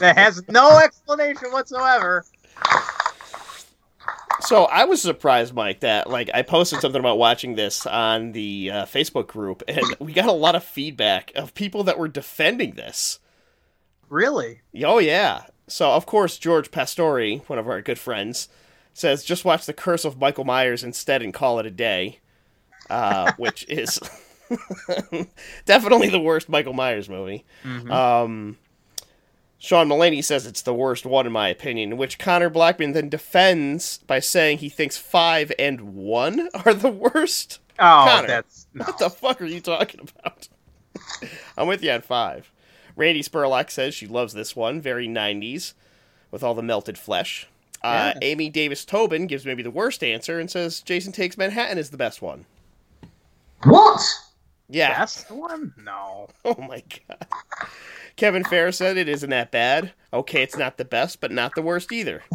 [0.00, 2.24] that has no explanation whatsoever.
[4.46, 8.70] So I was surprised, Mike, that like I posted something about watching this on the
[8.70, 12.72] uh, Facebook group, and we got a lot of feedback of people that were defending
[12.74, 13.18] this.
[14.08, 14.60] Really?
[14.84, 15.46] Oh yeah.
[15.66, 18.48] So of course George Pastori, one of our good friends,
[18.94, 22.20] says just watch The Curse of Michael Myers instead and call it a day,
[22.88, 23.98] uh, which is
[25.64, 27.44] definitely the worst Michael Myers movie.
[27.90, 28.58] Um,
[29.58, 33.98] Sean Mulaney says it's the worst one in my opinion, which Connor Blackman then defends
[34.06, 37.60] by saying he thinks five and one are the worst.
[37.78, 38.26] Oh, Connor.
[38.26, 38.84] that's no.
[38.84, 40.48] What the fuck are you talking about?
[41.56, 42.50] I'm with you on five.
[42.96, 45.74] Randy Spurlock says she loves this one, very 90s,
[46.30, 47.46] with all the melted flesh.
[47.84, 48.18] Uh, Yeah.
[48.22, 51.98] Amy Davis Tobin gives maybe the worst answer and says Jason Takes Manhattan is the
[51.98, 52.46] best one.
[53.64, 54.00] What?
[54.68, 54.98] Yeah.
[54.98, 55.74] That's the one?
[55.76, 56.28] No.
[56.44, 57.26] Oh my god.
[58.16, 59.92] Kevin Fair said it isn't that bad.
[60.12, 62.22] Okay, it's not the best, but not the worst either.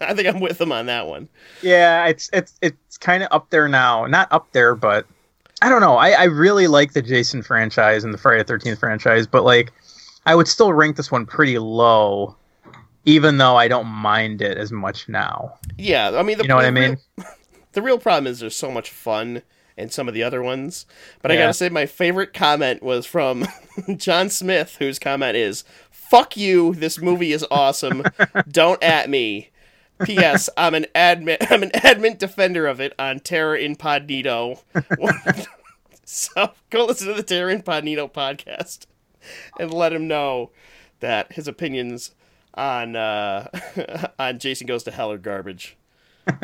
[0.00, 1.28] I think I'm with him on that one.
[1.62, 4.06] Yeah, it's it's it's kind of up there now.
[4.06, 5.06] Not up there, but
[5.62, 5.96] I don't know.
[5.96, 9.72] I, I really like the Jason franchise and the Friday Thirteenth franchise, but like
[10.26, 12.36] I would still rank this one pretty low,
[13.04, 15.54] even though I don't mind it as much now.
[15.76, 16.96] Yeah, I mean, the, You know what I mean?
[17.74, 19.42] The real problem is there's so much fun
[19.76, 20.86] in some of the other ones.
[21.20, 23.46] But I gotta say, my favorite comment was from
[23.96, 26.74] John Smith, whose comment is, "Fuck you!
[26.74, 28.04] This movie is awesome.
[28.48, 29.50] Don't at me."
[30.04, 30.50] P.S.
[30.56, 31.36] I'm an admin.
[31.50, 34.60] I'm an admin defender of it on Terror Incognito.
[36.04, 38.86] so go listen to the Terror Incognito podcast
[39.58, 40.50] and let him know
[40.98, 42.12] that his opinions
[42.54, 43.48] on uh,
[44.18, 45.76] on Jason Goes to Hell are garbage.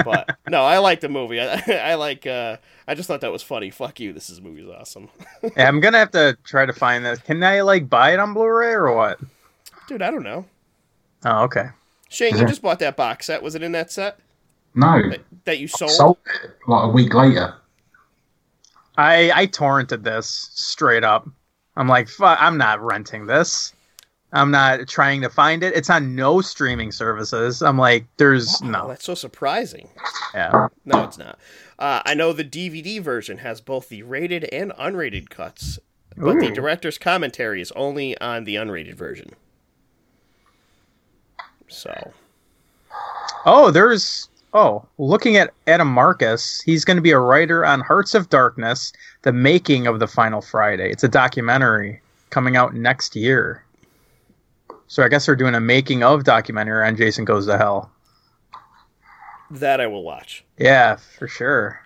[0.05, 1.41] But no, I like the movie.
[1.41, 1.55] I,
[1.93, 2.26] I like.
[2.26, 2.57] Uh,
[2.87, 3.70] I just thought that was funny.
[3.70, 4.12] Fuck you.
[4.12, 5.09] This is movie's awesome,
[5.57, 7.18] Yeah, I'm gonna have to try to find this.
[7.20, 9.18] Can I like buy it on Blu-ray or what?
[9.89, 10.03] dude.
[10.03, 10.45] I don't know.
[11.24, 11.66] Oh, okay.
[12.09, 12.47] Shane, you Yeah.
[12.47, 13.43] just bought that box set.
[13.43, 14.18] Was it in that set
[14.74, 15.01] No.
[15.11, 15.91] that, that you sold?
[15.93, 17.55] Sold it like a week later.
[18.97, 21.28] I I torrented this straight up.
[21.76, 23.72] I'm like, fuck, I'm not renting this.
[24.33, 25.74] I'm not trying to find it.
[25.74, 27.62] It's on no streaming services.
[27.62, 28.89] I'm like, there's Oh, no.
[28.89, 29.89] that's so surprising.
[30.35, 30.68] Yeah.
[30.85, 31.39] No, it's not.
[31.78, 35.78] Uh, I know the DVD version has both the rated and unrated cuts,
[36.16, 39.31] but the director's commentary is only on the unrated version.
[41.68, 42.12] So,
[43.47, 44.28] Oh, there's.
[44.53, 48.93] Oh, looking at Adam Marcus, he's going to be a writer on Hearts of Darkness,
[49.22, 50.91] the making of the Final Friday.
[50.91, 52.01] It's a documentary
[52.31, 53.62] coming out next year.
[54.91, 57.93] So I guess they're doing a making of documentary on Jason Goes to Hell.
[59.53, 60.45] that I will watch.
[60.59, 61.80] Yeah, for sure.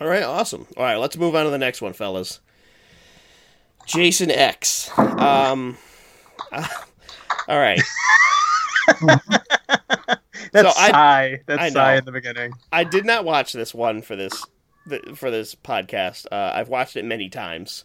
[0.00, 0.66] All right, awesome.
[0.76, 2.40] All right, let's move on to the next one, fellas.
[3.86, 4.90] Jason X.
[4.98, 5.78] Um,
[6.50, 6.66] uh,
[7.48, 7.80] all right.
[10.52, 11.40] That's I- sigh.
[11.46, 12.54] That's I sigh in the beginning.
[12.72, 14.44] I did not watch this one for this
[15.14, 16.26] for this podcast.
[16.32, 17.84] Uh, I've watched it many times.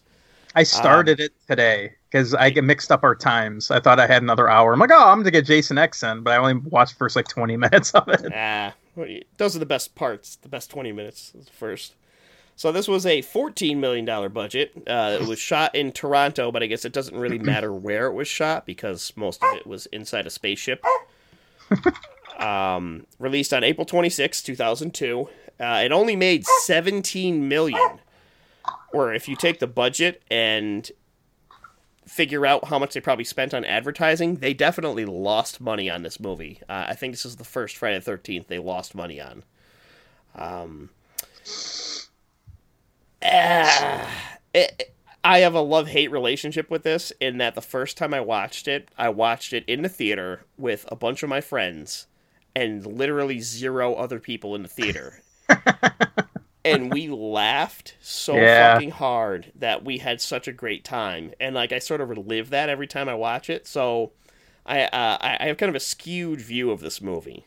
[0.56, 3.70] I started it today because I get mixed up our times.
[3.70, 4.72] I thought I had another hour.
[4.72, 7.28] I'm like, oh, I'm gonna get Jason X in, but I only watched first like
[7.28, 8.24] 20 minutes of it.
[8.34, 10.36] Ah, you- those are the best parts.
[10.36, 11.94] The best twenty minutes is first.
[12.58, 14.72] So this was a fourteen million dollar budget.
[14.86, 18.14] Uh, it was shot in Toronto, but I guess it doesn't really matter where it
[18.14, 20.82] was shot because most of it was inside a spaceship.
[22.38, 25.28] um, released on April twenty sixth, two 2002.
[25.58, 27.98] Uh, it only made 17 million.
[28.92, 30.90] Or if you take the budget and
[32.06, 36.20] figure out how much they probably spent on advertising, they definitely lost money on this
[36.20, 36.60] movie.
[36.68, 39.42] Uh, I think this is the first Friday the 13th they lost money on.
[40.34, 40.90] Um,
[43.24, 44.94] ah, it,
[45.24, 48.68] I have a love hate relationship with this in that the first time I watched
[48.68, 52.06] it, I watched it in the theater with a bunch of my friends
[52.54, 55.20] and literally zero other people in the theater.
[56.66, 58.74] and we laughed so Yeah.
[58.74, 61.32] fucking hard that we had such a great time.
[61.40, 63.66] And like I sort of relive that every time I watch it.
[63.66, 64.12] So
[64.64, 67.46] I uh, I have kind of a skewed view of this movie.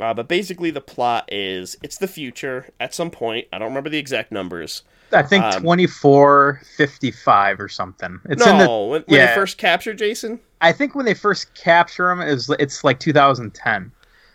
[0.00, 3.48] Uh, but basically, the plot is it's the future at some point.
[3.52, 4.82] I don't remember the exact numbers.
[5.12, 8.20] I think Um, twenty four fifty five or something.
[8.26, 8.68] It's no, in the.
[8.68, 10.38] when, when they first capture Jason.
[10.60, 13.90] I think when they first capture him, is it's like 2010.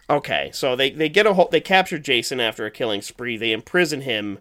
[0.10, 3.38] Okay, so they they get a hold, they capture Jason after a killing spree.
[3.38, 4.40] They imprison him,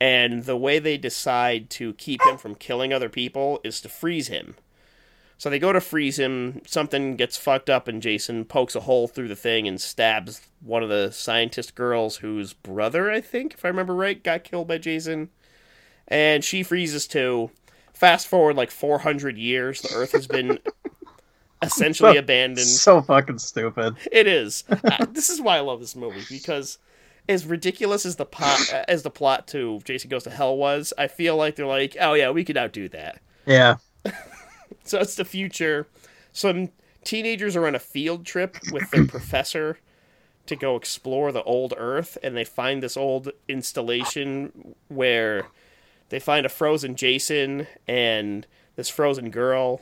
[0.00, 4.28] and the way they decide to keep him from killing other people is to freeze
[4.28, 4.56] him.
[5.38, 6.62] So they go to freeze him.
[6.66, 10.82] Something gets fucked up, and Jason pokes a hole through the thing and stabs one
[10.82, 14.78] of the scientist girls, whose brother, I think, if I remember right, got killed by
[14.78, 15.28] Jason.
[16.08, 17.50] And she freezes too.
[17.92, 20.58] Fast forward like 400 years, the Earth has been
[21.62, 22.66] essentially So- abandoned.
[22.66, 23.96] So fucking stupid.
[24.12, 24.64] It is.
[24.84, 26.78] Uh, this is why I love this movie because
[27.28, 31.08] as ridiculous as the plot as the plot to Jason Goes to Hell was, I
[31.08, 33.20] feel like they're like, oh yeah, we could outdo that.
[33.46, 33.76] Yeah.
[34.84, 35.86] So it's the future.
[36.32, 36.70] Some
[37.04, 39.78] teenagers are on a field trip with their professor
[40.46, 45.46] to go explore the old Earth, and they find this old installation where
[46.08, 48.46] they find a frozen Jason and
[48.76, 49.80] this frozen girl.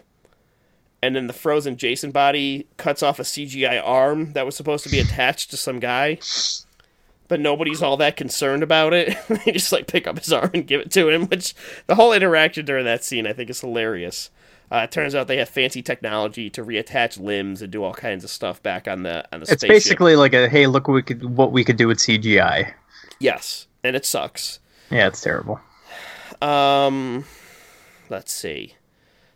[1.05, 4.90] And then the frozen Jason body cuts off a CGI arm that was supposed to
[4.90, 6.18] be attached to some guy.
[7.28, 9.18] But nobody's all that concerned about it.
[9.44, 11.55] they just like pick up his arm and give it to him, which
[11.88, 14.30] the whole interaction during that scene I think is hilarious.
[14.72, 18.24] Uh, it turns out they have fancy technology to reattach limbs and do all kinds
[18.24, 19.68] of stuff back on the on the It's spaceship.
[19.68, 22.72] basically like a hey, look what we could what we could do with CGI.
[23.20, 24.59] yes, and it sucks.
[24.90, 25.61] Yeah, it's terrible.
[26.40, 27.24] Um,
[28.09, 28.74] let's see.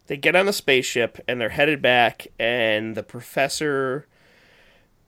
[0.08, 4.06] They get on the spaceship and they're headed back, and the professor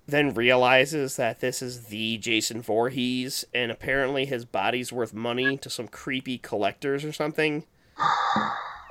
[0.07, 5.71] then realizes that this is the Jason Voorhees, and apparently his body's worth money to
[5.71, 7.65] some creepy collectors or something.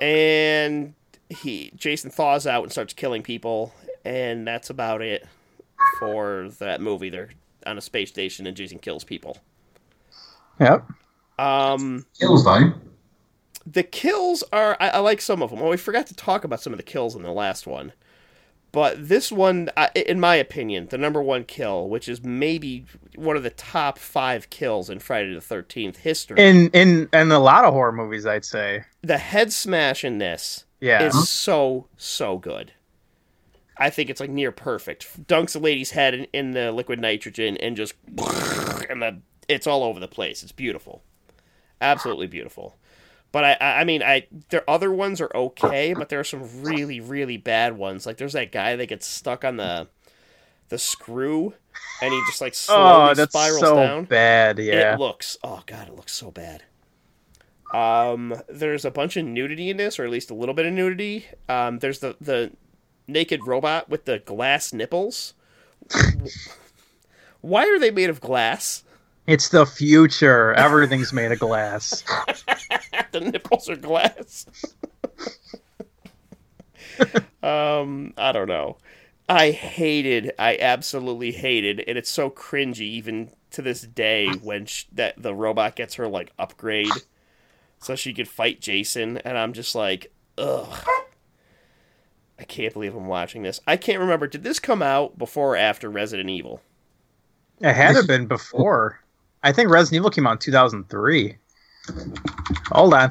[0.02, 0.94] And
[1.28, 5.26] he Jason thaws out and starts killing people, and that's about it
[5.98, 7.10] for that movie.
[7.10, 7.28] They're
[7.66, 9.36] on a space station and Jason kills people.
[10.58, 10.86] Yep.
[11.38, 12.72] Um, Kills though.
[13.70, 15.60] The kills are I, I like some of them.
[15.62, 17.92] Oh, we forgot to talk about some of the kills in the last one,
[18.72, 22.84] but this one, I, in my opinion, the number one kill, which is maybe
[23.16, 26.40] one of the top five kills in Friday the Thirteenth history.
[26.40, 28.84] In in in a lot of horror movies, I'd say.
[29.02, 31.04] the head smash in this Yeah.
[31.04, 32.72] is so so good.
[33.76, 35.26] I think it's like near perfect.
[35.26, 37.94] Dunks a lady's head in, in the liquid nitrogen and just
[38.88, 39.18] and the
[39.48, 40.42] it's all over the place.
[40.42, 41.02] It's beautiful,
[41.80, 42.76] absolutely beautiful.
[43.32, 46.62] But I, I I mean, I their other ones are okay, but there are some
[46.62, 48.06] really, really bad ones.
[48.06, 49.88] Like there's that guy that gets stuck on the
[50.68, 51.54] the screw,
[52.02, 54.04] and he just like slowly oh, that's spirals so down.
[54.04, 54.58] bad.
[54.58, 54.94] Yeah.
[54.94, 56.64] It looks oh god, it looks so bad.
[57.72, 60.72] Um, there's a bunch of nudity in this, or at least a little bit of
[60.72, 61.26] nudity.
[61.48, 62.52] Um, there's the the
[63.06, 65.34] naked robot with the glass nipples.
[67.40, 68.84] Why are they made of glass?
[69.26, 70.52] It's the future.
[70.54, 72.02] Everything's made of glass.
[73.12, 74.46] the nipples are glass.
[77.42, 78.78] um, I don't know.
[79.28, 84.86] I hated, I absolutely hated, and it's so cringy even to this day when sh-
[84.92, 86.90] that the robot gets her like upgrade
[87.78, 90.86] so she could fight Jason, and I'm just like, ugh.
[92.38, 93.60] I can't believe I'm watching this.
[93.66, 94.26] I can't remember.
[94.26, 96.62] Did this come out before or after Resident Evil?
[97.60, 99.00] It had to been before.
[99.42, 101.36] I think Resident Evil came out in 2003.
[102.70, 103.10] Hold on.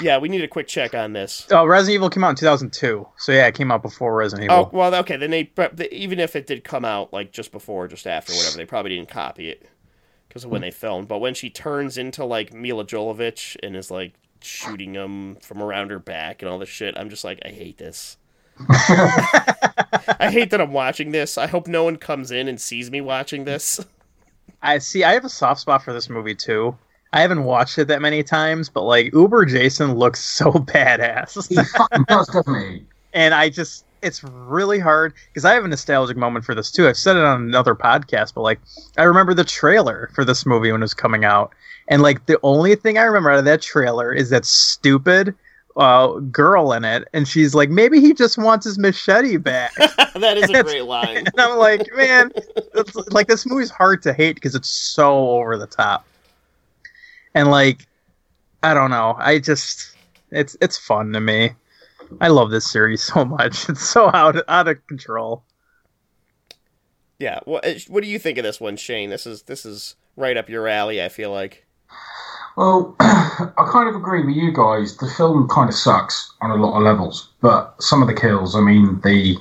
[0.00, 1.46] Yeah, we need a quick check on this.
[1.50, 3.06] Oh, Resident Evil came out in 2002.
[3.18, 4.70] So yeah, it came out before Resident Evil.
[4.72, 5.16] Oh well, okay.
[5.16, 5.50] Then they
[5.90, 8.94] even if it did come out like just before, or just after, whatever, they probably
[8.96, 9.68] didn't copy it
[10.28, 11.08] because of when they filmed.
[11.08, 15.90] But when she turns into like Milla Jovovich and is like shooting him from around
[15.90, 18.16] her back and all this shit, I'm just like, I hate this.
[18.68, 21.36] I hate that I'm watching this.
[21.36, 23.84] I hope no one comes in and sees me watching this.
[24.62, 25.04] I see.
[25.04, 26.76] I have a soft spot for this movie too.
[27.12, 31.56] I haven't watched it that many times, but like Uber Jason looks so badass, He
[31.56, 32.84] fucking does, doesn't he?
[33.12, 36.88] and I just it's really hard because I have a nostalgic moment for this too.
[36.88, 38.60] I've said it on another podcast, but like
[38.96, 41.52] I remember the trailer for this movie when it was coming out,
[41.88, 45.34] and like the only thing I remember out of that trailer is that stupid
[45.76, 49.74] uh, girl in it, and she's like, maybe he just wants his machete back.
[50.14, 51.16] that is a great line.
[51.26, 52.32] And I'm like, man,
[52.74, 56.04] it's, like this movie's hard to hate because it's so over the top.
[57.34, 57.86] And like,
[58.62, 59.16] I don't know.
[59.18, 59.96] I just,
[60.30, 61.52] it's it's fun to me.
[62.20, 63.68] I love this series so much.
[63.68, 65.44] It's so out out of control.
[67.18, 67.40] Yeah.
[67.44, 69.10] What What do you think of this one, Shane?
[69.10, 71.02] This is this is right up your alley.
[71.02, 71.66] I feel like.
[72.56, 74.96] Well, I kind of agree with you guys.
[74.96, 78.56] The film kind of sucks on a lot of levels, but some of the kills,
[78.56, 79.36] I mean, the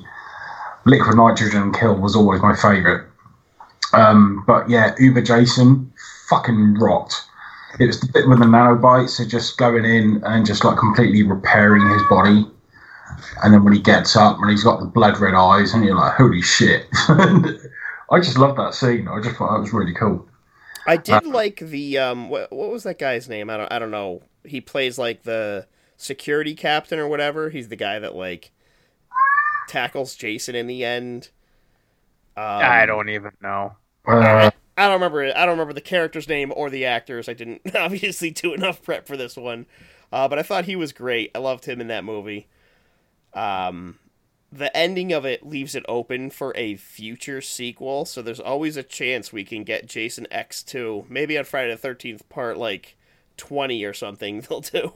[0.85, 3.05] liquid nitrogen kill was always my favourite.
[3.93, 5.91] Um, but yeah, Uber Jason
[6.29, 7.15] fucking rocked.
[7.79, 11.23] It was the bit with the nanobites, so just going in and just like completely
[11.23, 12.45] repairing his body.
[13.43, 15.95] And then when he gets up and he's got the blood red eyes, and you're
[15.95, 16.87] like, holy shit.
[18.11, 19.07] I just love that scene.
[19.07, 20.27] I just thought that was really cool.
[20.87, 23.49] I did like the um what, what was that guy's name?
[23.49, 24.23] I don't I don't know.
[24.43, 25.67] He plays like the
[25.97, 27.49] security captain or whatever.
[27.49, 28.51] He's the guy that like
[29.67, 31.29] tackles Jason in the end.
[32.35, 33.75] Um, I don't even know.
[34.07, 34.49] Uh,
[34.79, 35.35] I don't remember it.
[35.35, 37.27] I don't remember the character's name or the actors.
[37.27, 39.65] I didn't obviously do enough prep for this one,
[40.11, 41.31] uh, but I thought he was great.
[41.35, 42.47] I loved him in that movie.
[43.33, 43.99] Um,
[44.51, 48.83] the ending of it leaves it open for a future sequel, so there's always a
[48.83, 52.97] chance we can get Jason X two, maybe on Friday the Thirteenth Part like
[53.37, 54.41] twenty or something.
[54.49, 54.93] They'll do.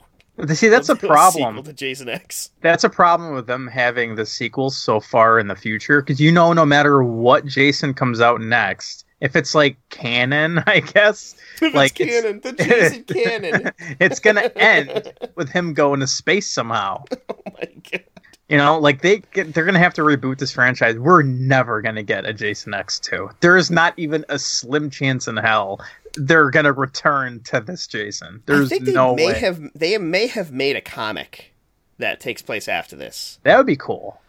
[0.55, 1.57] See, that's a problem.
[1.57, 2.49] sequel to Jason X.
[2.61, 6.31] That's a problem with them having the sequels so far in the future because you
[6.31, 11.73] know, no matter what Jason comes out next, if it's like canon, I guess, If
[11.73, 13.71] Like, it's it's- canon, the Jason canon.
[13.99, 17.03] it's gonna end with him going to space somehow.
[17.11, 18.03] Oh my god.
[18.49, 20.99] You know, like they get, they're gonna have to reboot this franchise.
[20.99, 23.29] We're never gonna get a Jason X two.
[23.39, 25.79] There is not even a slim chance in hell
[26.15, 28.43] they're gonna return to this Jason.
[28.45, 29.39] There's I think they no may way.
[29.39, 31.53] have they may have made a comic
[31.97, 33.39] that takes place after this.
[33.43, 34.19] That would be cool.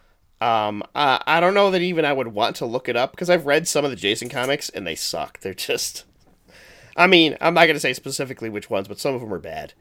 [0.40, 3.30] Um, uh, I don't know that even I would want to look it up because
[3.30, 5.40] I've read some of the Jason comics and they suck.
[5.40, 6.04] They're just,
[6.96, 9.72] I mean, I'm not gonna say specifically which ones, but some of them are bad.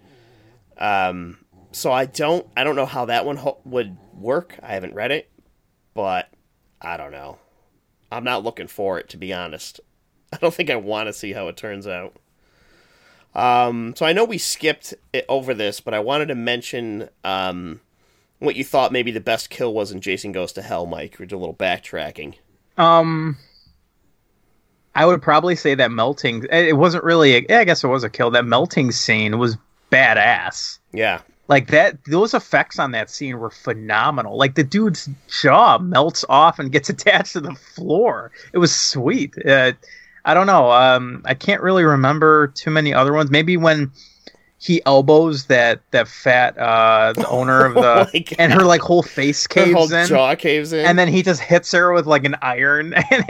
[0.78, 1.40] Um,
[1.72, 4.58] so I don't, I don't know how that one ho- would work.
[4.64, 5.30] I haven't read it,
[5.94, 6.30] but
[6.82, 7.40] I don't know.
[8.12, 9.80] I'm not looking for it to be honest.
[10.32, 12.16] I don't think I want to see how it turns out.
[13.36, 14.94] Um, so I know we skipped
[15.28, 17.82] over this, but I wanted to mention um,
[18.44, 21.18] what you thought maybe the best kill was in Jason Goes to Hell, Mike.
[21.20, 22.36] We did a little backtracking.
[22.78, 23.38] Um,
[24.96, 26.46] I would probably say that melting.
[26.52, 27.36] It wasn't really.
[27.36, 28.32] A, yeah, I guess it was a kill.
[28.32, 29.58] That melting scene was
[29.92, 30.80] badass.
[30.92, 34.38] Yeah, Like that, those effects on that scene were phenomenal.
[34.38, 35.10] Like the dude's
[35.42, 38.32] jaw melts off and gets attached to the floor.
[38.54, 39.36] It was sweet.
[39.46, 39.74] Uh,
[40.26, 40.72] I don't know.
[40.72, 43.30] Um, I can't really remember too many other ones.
[43.30, 43.92] Maybe when
[44.64, 47.82] he elbows that that fat uh, the owner of Oh
[48.14, 48.36] the God.
[48.40, 50.86] and her like whole face her whole caves in jaw caves in.
[50.86, 53.26] and then he just hits her with like an iron and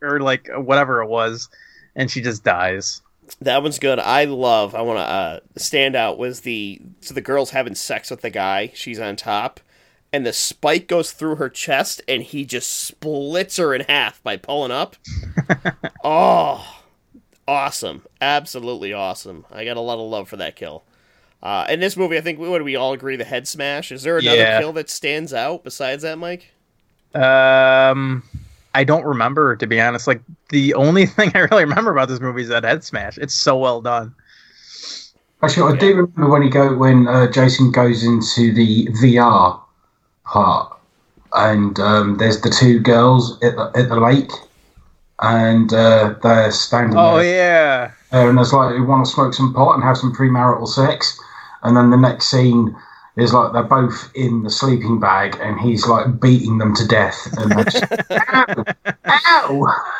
[0.00, 1.48] or like whatever it was
[1.96, 3.02] and she just dies
[3.40, 3.98] that one's good.
[3.98, 4.76] I love.
[4.76, 8.30] I want to uh, stand out was the so the girl's having sex with the
[8.30, 8.70] guy.
[8.72, 9.58] She's on top,
[10.12, 14.36] and the spike goes through her chest, and he just splits her in half by
[14.36, 14.94] pulling up.
[16.04, 16.75] oh,
[17.48, 18.02] awesome!
[18.20, 19.44] Absolutely awesome.
[19.50, 20.84] I got a lot of love for that kill.
[21.42, 23.16] Uh, in this movie, I think what do we all agree?
[23.16, 23.92] The head smash.
[23.92, 24.58] Is there another Yeah.
[24.58, 26.52] kill that stands out besides that, Mike?
[27.14, 28.22] um
[28.74, 30.20] i don't remember to be honest like
[30.50, 33.56] the only thing i really remember about this movie is that head smash it's so
[33.56, 34.14] well done
[35.42, 39.60] Actually, I do remember when he go when uh, Jason goes into the VR
[40.24, 40.78] part,
[41.34, 44.30] and um, there's the two girls at the, at the lake,
[45.20, 49.34] and uh, they're standing oh there, yeah there, and it's like they want to smoke
[49.34, 51.18] some pot and have some premarital sex,
[51.62, 52.76] and then the next scene
[53.16, 57.28] is like they're both in the sleeping bag, and he's like beating them to death,
[57.38, 58.64] and they're just, ow,
[59.06, 59.84] ow.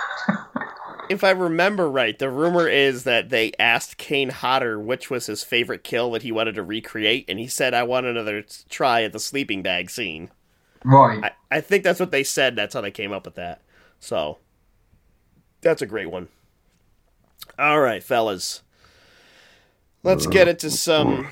[1.08, 5.44] If I remember right, the rumor is that they asked Kane Hodder which was his
[5.44, 9.12] favorite kill that he wanted to recreate, and he said, "I want another try at
[9.12, 10.30] the sleeping bag scene."
[10.84, 11.22] right.
[11.22, 12.56] I, I think that's what they said.
[12.56, 13.62] That's how they came up with that.
[14.00, 14.38] So
[15.68, 16.28] that's a great one.
[17.58, 18.62] All right, fellas.
[20.02, 21.28] Let's get into some.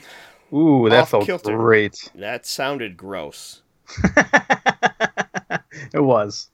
[0.52, 1.56] ooh that felt kilter.
[1.56, 3.62] great That sounded gross.
[5.92, 6.48] it was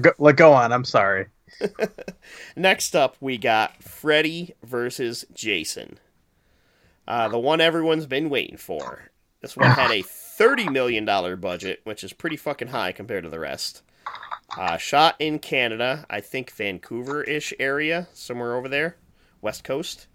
[0.00, 1.26] go, like go on i'm sorry
[2.56, 5.98] Next up, we got Freddy versus Jason.
[7.06, 9.10] Uh, the one everyone's been waiting for.
[9.40, 11.04] This one had a $30 million
[11.38, 13.82] budget, which is pretty fucking high compared to the rest.
[14.56, 18.96] Uh, shot in Canada, I think Vancouver ish area, somewhere over there,
[19.40, 20.06] West Coast.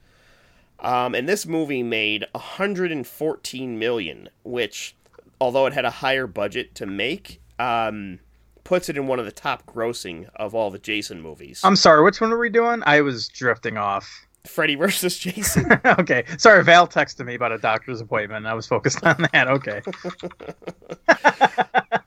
[0.80, 4.96] Um, and this movie made 114 million, which,
[5.42, 8.20] although it had a higher budget to make, um,
[8.64, 11.62] puts it in one of the top grossing of all the Jason movies.
[11.64, 15.68] i'm sorry which one were we doing i was drifting off Freddy versus Jason.
[15.86, 16.24] okay.
[16.38, 18.46] Sorry, Val texted me about a doctor's appointment.
[18.48, 19.48] I was focused on that.
[19.50, 19.82] Okay.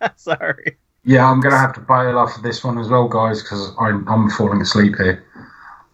[0.16, 0.78] Sorry.
[1.04, 4.06] Yeah, I'm gonna have to bail off of this one as well, guys, because I'm,
[4.08, 5.24] I'm falling asleep here.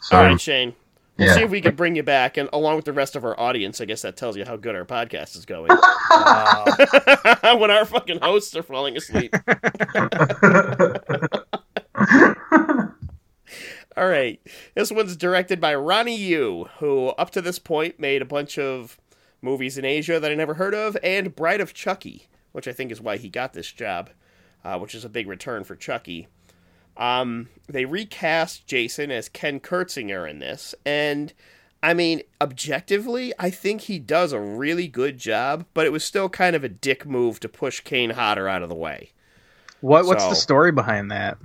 [0.02, 0.74] So All right, Shane.
[1.16, 1.34] We'll Yeah.
[1.34, 3.80] see if we can bring you back, and along with the rest of our audience,
[3.80, 5.72] I guess that tells you how good our podcast is going.
[6.11, 9.34] Uh, when our fucking hosts are falling asleep.
[13.96, 14.40] All right,
[14.76, 18.96] this one's directed by Ronnie Yu, who up to this point made a bunch of
[19.42, 22.92] movies in Asia that I never heard of, and Bride of Chucky, which I think
[22.92, 24.11] is why he got this job,
[24.68, 26.28] uh, which is a big return for Chucky.
[26.96, 31.32] Um, they recast Jason as Ken Kirzinger in this, and
[31.82, 36.28] I mean, objectively, I think he does a really good job, but it was still
[36.28, 39.12] kind of a dick move to push Kane Hodder out of the way.
[39.80, 41.38] What what's So- the story behind that?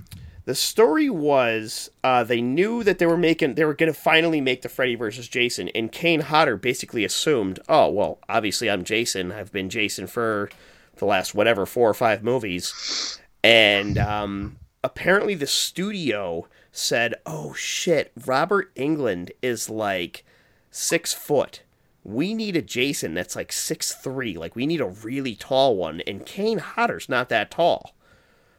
[0.46, 4.42] The story was uh, they knew that they were making they were going to finally
[4.42, 9.32] make the Freddy versus Jason, and Kane Hodder basically assumed, oh well, obviously I'm Jason.
[9.32, 10.50] I've been Jason for
[10.96, 18.12] the last whatever four or five movies, and um, apparently the studio said, oh shit,
[18.26, 20.24] Robert Englund is like
[20.70, 21.62] six foot.
[22.02, 24.36] We need a Jason that's like six three.
[24.36, 27.94] Like we need a really tall one, and Kane Hodder's not that tall.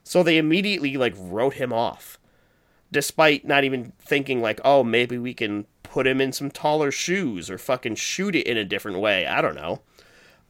[0.04, 2.18] So they immediately like wrote him off.
[2.92, 7.50] Despite not even thinking like, oh, maybe we can put him in some taller shoes
[7.50, 9.26] or fucking shoot it in a different way.
[9.26, 9.82] I don't know.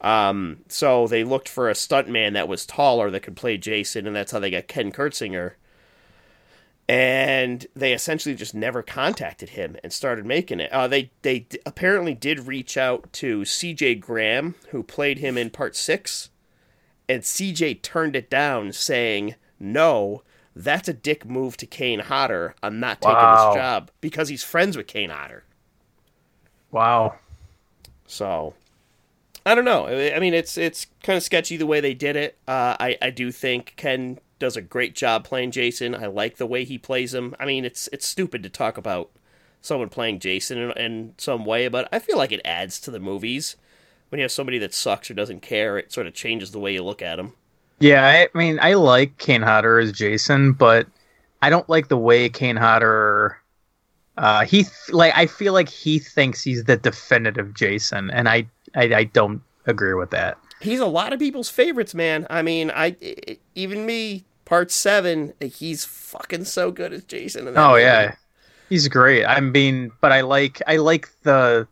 [0.06, 4.16] Um, so they looked for a stuntman that was taller that could play Jason, and
[4.16, 5.53] that's how they got Ken Kirzinger.
[6.88, 10.72] And they essentially just never contacted him and started making it.
[10.72, 13.95] Uh, they they d- apparently did reach out to C.J.
[13.95, 16.30] Graham, who played him in Part Six,
[17.10, 20.22] and CJ turned it down, saying, "No,
[20.56, 22.53] that's a dick move to Kane Hodder.
[22.62, 23.47] I'm not taking Wow.
[23.53, 25.43] this job because he's friends with Kane Hodder."
[26.70, 27.16] Wow.
[28.06, 28.53] So,
[29.46, 29.88] I don't know.
[29.88, 32.38] I mean, it's it's kind of sketchy the way they did it.
[32.48, 35.93] Uh, I I do think Ken does a great job playing Jason.
[35.96, 37.36] I like the way he plays him.
[37.39, 39.12] I mean, it's it's stupid to talk about
[39.62, 43.00] someone playing Jason in, in some way, but I feel like it adds to the
[43.00, 43.56] movies.
[44.10, 46.74] When you have somebody that sucks or doesn't care, it sort of changes the way
[46.74, 47.34] you look at him.
[47.80, 50.88] Yeah, I mean, I like Kane Hodder as Jason, but
[51.41, 53.38] I don't like the way Kane Hodder.
[54.18, 58.48] Uh, he th- like I feel like he thinks he's the definitive Jason, and I
[58.76, 60.38] I, I don't agree with that.
[60.61, 62.28] he's a lot of people's favorites, man.
[62.30, 62.95] I mean, I
[63.55, 67.47] even me, part seven, he's fucking so good as Jason.
[67.57, 67.82] Oh movie.
[67.82, 68.15] yeah,
[68.69, 69.26] he's great.
[69.26, 71.67] I mean, but I like I like the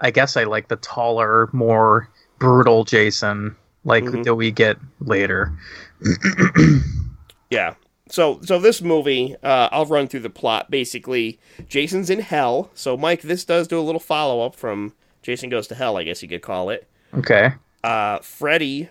[0.00, 4.24] I guess I like the taller, more brutal Jason like Mhm.
[4.24, 5.52] that we get later.
[7.50, 7.74] yeah.
[8.10, 10.70] So so this movie, uh, I'll run through the plot.
[10.70, 11.38] Basically,
[11.68, 12.70] Jason's in hell.
[12.74, 16.04] So Mike, this does do a little follow up from Jason Goes to Hell, I
[16.04, 16.88] guess you could call it.
[17.14, 17.52] Okay.
[17.84, 18.88] uh, Freddy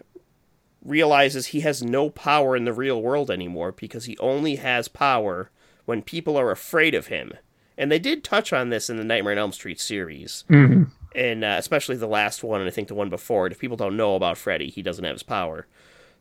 [0.84, 5.50] realizes he has no power in the real world anymore because he only has power
[5.86, 7.34] when people are afraid of him.
[7.78, 10.84] And they did touch on this in the Nightmare on Elm Street series, hmm
[11.16, 13.52] and uh, especially the last one, and I think the one before it.
[13.52, 15.66] If people don't know about Freddy, he doesn't have his power.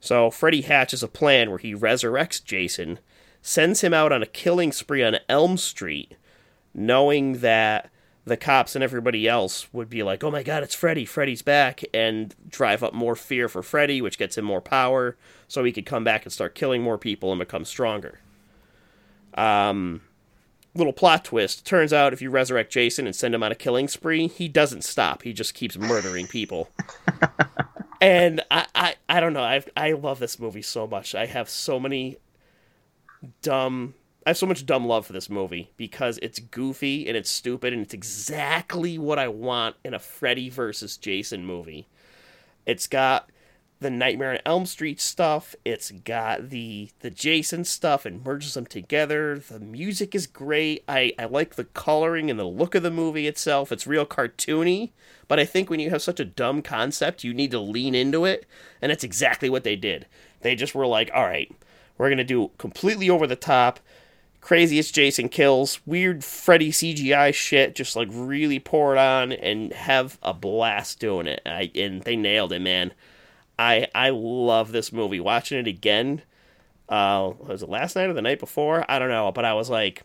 [0.00, 2.98] So Freddy hatches a plan where he resurrects Jason,
[3.42, 6.14] sends him out on a killing spree on Elm Street,
[6.72, 7.90] knowing that
[8.26, 11.04] the cops and everybody else would be like, "Oh my God, it's Freddy!
[11.04, 15.16] Freddy's back!" and drive up more fear for Freddy, which gets him more power,
[15.46, 18.18] so he could come back and start killing more people and become stronger.
[19.34, 20.02] Um,
[20.74, 23.86] little plot twist: turns out if you resurrect Jason and send him on a killing
[23.86, 25.22] spree, he doesn't stop.
[25.22, 26.68] He just keeps murdering people.
[28.00, 29.44] and I, I, I don't know.
[29.44, 31.14] I, I love this movie so much.
[31.14, 32.16] I have so many
[33.40, 33.94] dumb
[34.26, 37.72] I have so much dumb love for this movie because it's goofy and it's stupid
[37.72, 41.86] and it's exactly what I want in a Freddy versus Jason movie.
[42.66, 43.30] It's got
[43.78, 48.66] the Nightmare on Elm Street stuff, it's got the the Jason stuff and merges them
[48.66, 49.38] together.
[49.38, 50.82] The music is great.
[50.88, 53.70] I, I like the coloring and the look of the movie itself.
[53.70, 54.90] It's real cartoony,
[55.28, 58.24] but I think when you have such a dumb concept, you need to lean into
[58.24, 58.44] it,
[58.82, 60.06] and that's exactly what they did.
[60.40, 61.54] They just were like, "All right,
[61.96, 63.78] we're going to do completely over the top
[64.46, 70.20] craziest Jason kills, weird Freddy CGI shit, just like really pour it on and have
[70.22, 71.40] a blast doing it.
[71.44, 72.94] I, and they nailed it, man.
[73.58, 75.18] I I love this movie.
[75.18, 76.22] Watching it again,
[76.88, 78.88] uh, was it last night or the night before?
[78.88, 80.04] I don't know, but I was like,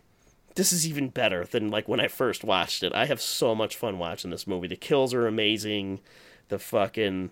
[0.56, 2.92] this is even better than like when I first watched it.
[2.92, 4.66] I have so much fun watching this movie.
[4.66, 6.00] The kills are amazing.
[6.48, 7.30] The fucking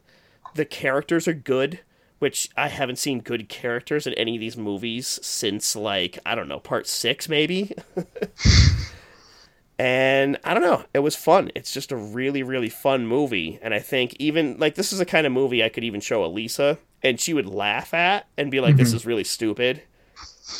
[0.55, 1.81] the characters are good
[2.21, 6.49] which I haven't seen good characters in any of these movies since like I don't
[6.49, 7.75] know part six maybe.
[9.79, 11.51] and I don't know, it was fun.
[11.57, 15.07] It's just a really really fun movie, and I think even like this is the
[15.07, 18.61] kind of movie I could even show Elisa, and she would laugh at and be
[18.61, 19.83] like, "This is really stupid,"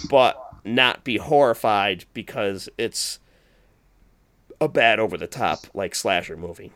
[0.09, 3.19] but not be horrified because it's
[4.61, 6.73] a bad over the top like slasher movie.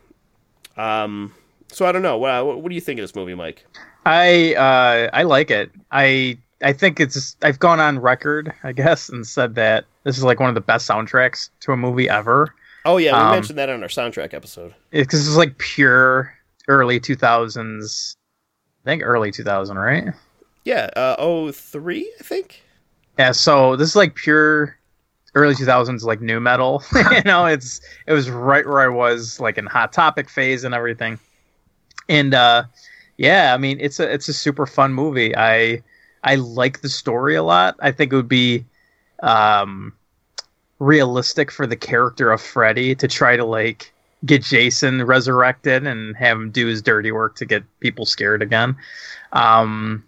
[0.76, 1.34] Um,
[1.68, 2.18] so I don't know.
[2.18, 3.66] What, what do you think of this movie, Mike?
[4.06, 5.70] I uh, I like it.
[5.90, 10.24] I I think it's I've gone on record, I guess, and said that this is
[10.24, 12.54] like one of the best soundtracks to a movie ever.
[12.84, 14.74] Oh yeah, we Um, mentioned that on our soundtrack episode.
[14.90, 16.34] Because it's like pure
[16.68, 18.16] early two thousands.
[18.84, 20.12] I think early two thousand, right?
[20.64, 22.62] Yeah, uh, oh three, I think.
[23.18, 23.32] Yeah.
[23.32, 24.76] So this is like pure
[25.34, 26.82] early two thousands, like nu metal.
[26.94, 30.74] you know, it's it was right where I was, like in hot topic phase and
[30.74, 31.18] everything.
[32.08, 32.64] And uh,
[33.16, 35.36] yeah, I mean, it's a it's a super fun movie.
[35.36, 35.82] I
[36.22, 37.76] I like the story a lot.
[37.80, 38.64] I think it would be
[39.22, 39.92] um,
[40.78, 43.92] realistic for the character of Freddy to try to like
[44.24, 48.76] get Jason resurrected and have him do his dirty work to get people scared again.
[49.32, 50.04] Um,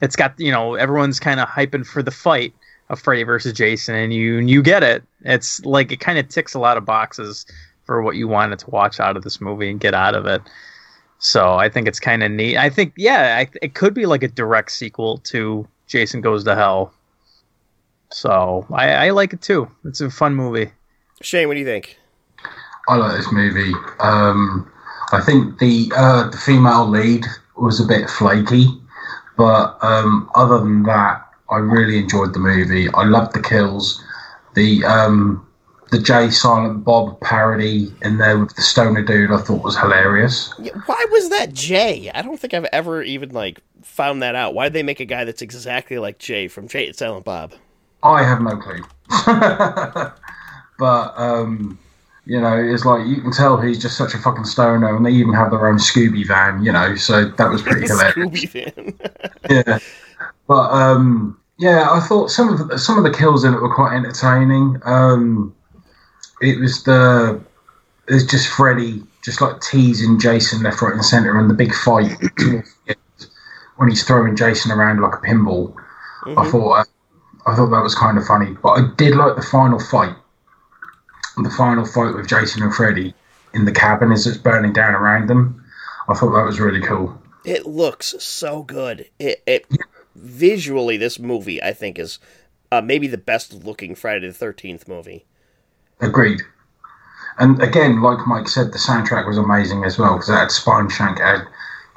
[0.00, 2.54] it's got you know everyone's kind of hyping for the fight
[2.88, 5.02] of Freddy versus Jason, and you you get it.
[5.22, 7.44] It's like it kind of ticks a lot of boxes
[7.84, 10.42] for what you wanted to watch out of this movie and get out of it.
[11.20, 12.56] So I think it's kind of neat.
[12.56, 16.54] I think yeah, I, it could be like a direct sequel to Jason Goes to
[16.54, 16.94] Hell.
[18.10, 19.70] So I, I like it too.
[19.84, 20.72] It's a fun movie.
[21.20, 21.98] Shane, what do you think?
[22.88, 23.72] I like this movie.
[24.00, 24.72] Um,
[25.12, 28.66] I think the uh, the female lead was a bit flaky,
[29.36, 32.88] but um, other than that, I really enjoyed the movie.
[32.94, 34.02] I loved the kills,
[34.54, 35.46] the um,
[35.90, 39.32] the Jay Silent Bob parody in there with the stoner dude.
[39.32, 40.52] I thought was hilarious.
[40.86, 42.10] Why was that Jay?
[42.14, 44.54] I don't think I've ever even like found that out.
[44.54, 47.54] Why did they make a guy that's exactly like Jay from Jay and Silent Bob?
[48.02, 48.82] I have no clue.
[50.78, 51.78] but um,
[52.24, 55.10] you know, it's like you can tell he's just such a fucking stoner, and they
[55.10, 56.64] even have their own Scooby van.
[56.64, 58.14] You know, so that was pretty hilarious.
[58.16, 58.98] Scooby fan.
[59.50, 59.78] yeah,
[60.46, 63.74] but um, yeah, I thought some of the, some of the kills in it were
[63.74, 64.80] quite entertaining.
[64.84, 65.54] Um,
[66.40, 67.40] it was the
[68.08, 72.16] it's just Freddy just like teasing Jason left, right, and center, and the big fight
[73.76, 75.74] when he's throwing Jason around like a pinball.
[76.26, 76.84] I thought uh,
[77.46, 80.14] I thought that was kind of funny, but I did like the final fight.
[81.36, 83.14] The final fight with Jason and Freddy
[83.54, 85.64] in the cabin as it's burning down around them.
[86.08, 87.16] I thought that was really cool.
[87.44, 89.08] It looks so good.
[89.18, 89.66] It, it
[90.14, 92.18] visually, this movie I think is
[92.70, 95.24] uh, maybe the best looking Friday the Thirteenth movie.
[96.00, 96.42] Agreed.
[97.38, 101.18] And again, like Mike said, the soundtrack was amazing as well because it had Spineshank,
[101.18, 101.46] it had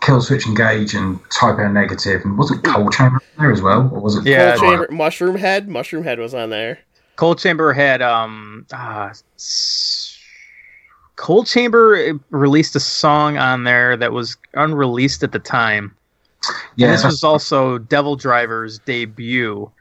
[0.01, 4.15] Killswitch Engage, and Type O Negative, and wasn't Coal Chamber there as well, or was
[4.17, 4.25] it?
[4.25, 6.80] Yeah, Coal Chamber, Mushroomhead, Mushroom Head was on there.
[7.15, 9.13] Coal Chamber had um uh,
[11.15, 15.95] Coal Chamber released a song on there that was unreleased at the time.
[16.75, 16.88] yeah.
[16.88, 19.71] and this was also DevilDriver's debut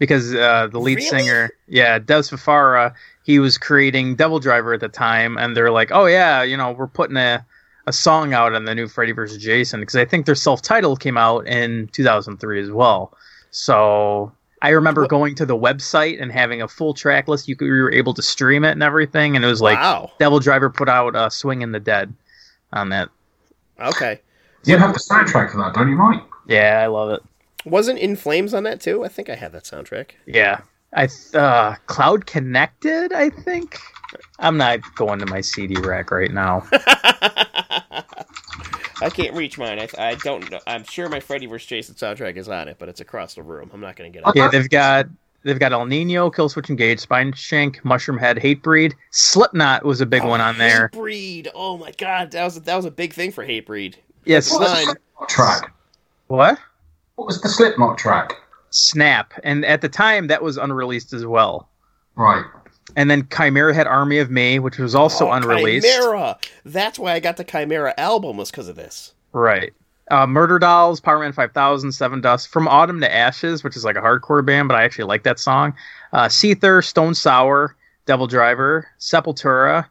[0.00, 1.08] because uh, the lead Really?
[1.08, 6.06] singer, yeah, Dez Fafara, he was creating DevilDriver at the time, and they're like, "Oh
[6.06, 7.46] yeah, you know, we're putting a
[7.86, 9.38] a song out on the new Freddy vs.
[9.42, 13.16] Jason because I think their self-titled came out in 2003 as well."
[13.52, 14.32] So
[14.62, 17.46] I remember What- going to the website and having a full track list.
[17.48, 20.10] You, could, you were able to stream it and everything, and it was like wow.
[20.18, 22.12] DevilDriver put out uh, "Swinging the Dead"
[22.72, 23.08] on that.
[23.80, 24.20] Okay.
[24.64, 26.22] you have the soundtrack for that, don't you, Mike?
[26.46, 27.22] Yeah, I love it.
[27.64, 29.04] Wasn't In Flames on that too?
[29.04, 30.10] I think I had that soundtrack.
[30.26, 30.60] Yeah.
[30.94, 33.78] I uh Cloud Connected, I think.
[34.40, 36.66] I'm not going to my CD rack right now.
[39.02, 39.78] I can't reach mine.
[39.78, 40.60] I, I don't know.
[40.66, 41.66] I'm sure my Freddy vs.
[41.66, 43.70] Jason soundtrack is on it, but it's across the room.
[43.72, 44.36] I'm not going to get it.
[44.36, 45.06] yeah, they've got
[45.42, 50.40] they've got Ill Niño, Killswitch Engage, Spineshank, Mushroom Head, Hatebreed, Slipknot was a big one
[50.42, 50.90] on there.
[50.92, 51.48] Hatebreed.
[51.54, 53.94] Oh my god, that was a, that was a big thing for Hatebreed.
[54.26, 54.84] Yes, What was the Fine.
[54.84, 55.72] Slipknot track?
[56.26, 56.58] what?
[57.20, 58.32] What was the Slipknot track?
[58.70, 61.68] Snap, and at the time that was unreleased as well.
[62.16, 62.46] Right.
[62.96, 65.86] And then Chimaira had Army of Me, which was also Oh, unreleased.
[65.86, 66.42] Chimaira.
[66.64, 69.12] That's why I got the Chimaira album was because of this.
[69.34, 69.74] Right.
[70.10, 74.44] Uh, Murderdolls, Power Man 5000, Sevendust, From Autumn to Ashes, which is like a hardcore
[74.44, 75.74] band, but I actually like that song.
[76.14, 77.76] Uh, Seether, Stone Sour,
[78.06, 79.84] DevilDriver, Sepultura,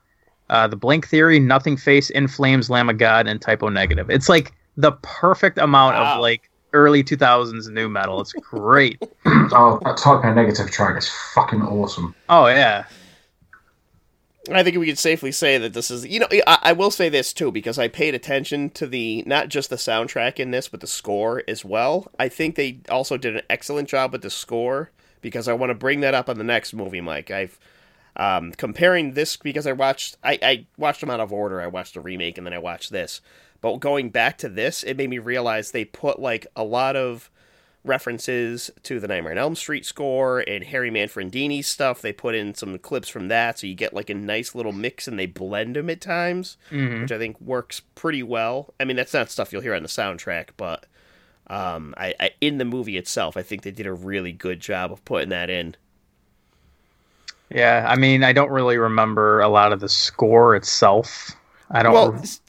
[0.49, 4.09] uh, The Blank Theory, Nothingface, In Flames, Lamb of God, and Type O Negative.
[4.09, 6.15] It's like the perfect amount Wow.
[6.15, 8.21] of like early 2000s nu metal.
[8.21, 9.01] It's great.
[9.51, 12.13] Oh, that Type O Negative track is fucking awesome.
[12.29, 12.85] oh, yeah.
[14.51, 17.09] I think we could safely say that this is, you know, I, I will say
[17.09, 20.81] this too because I paid attention to the not just the soundtrack in this, but
[20.81, 22.11] the score as well.
[22.19, 24.91] I think they also did an excellent job with the score
[25.21, 27.31] because I want to bring that up on the next movie, Mike.
[27.31, 27.59] I've
[28.15, 31.61] um, comparing this because I watched, I, I watched them out of order.
[31.61, 33.21] I watched the remake and then I watched this.
[33.61, 37.29] But going back to this, it made me realize they put like a lot of
[37.85, 42.01] references to the Nightmare on Elm Street score and Harry Manfredini's stuff.
[42.01, 45.07] They put in some clips from that, so you get like a nice little mix,
[45.07, 47.01] and they blend them at times, Mhm.
[47.01, 48.73] which I think works pretty well.
[48.79, 50.85] I mean, that's not stuff you'll hear on the soundtrack, but
[51.47, 54.91] um, I, I in the movie itself, I think they did a really good job
[54.91, 55.75] of putting that in.
[57.49, 61.31] Yeah, I mean, I don't really remember a lot of the score itself.
[61.71, 61.93] I don't.
[61.93, 62.41] Well, s-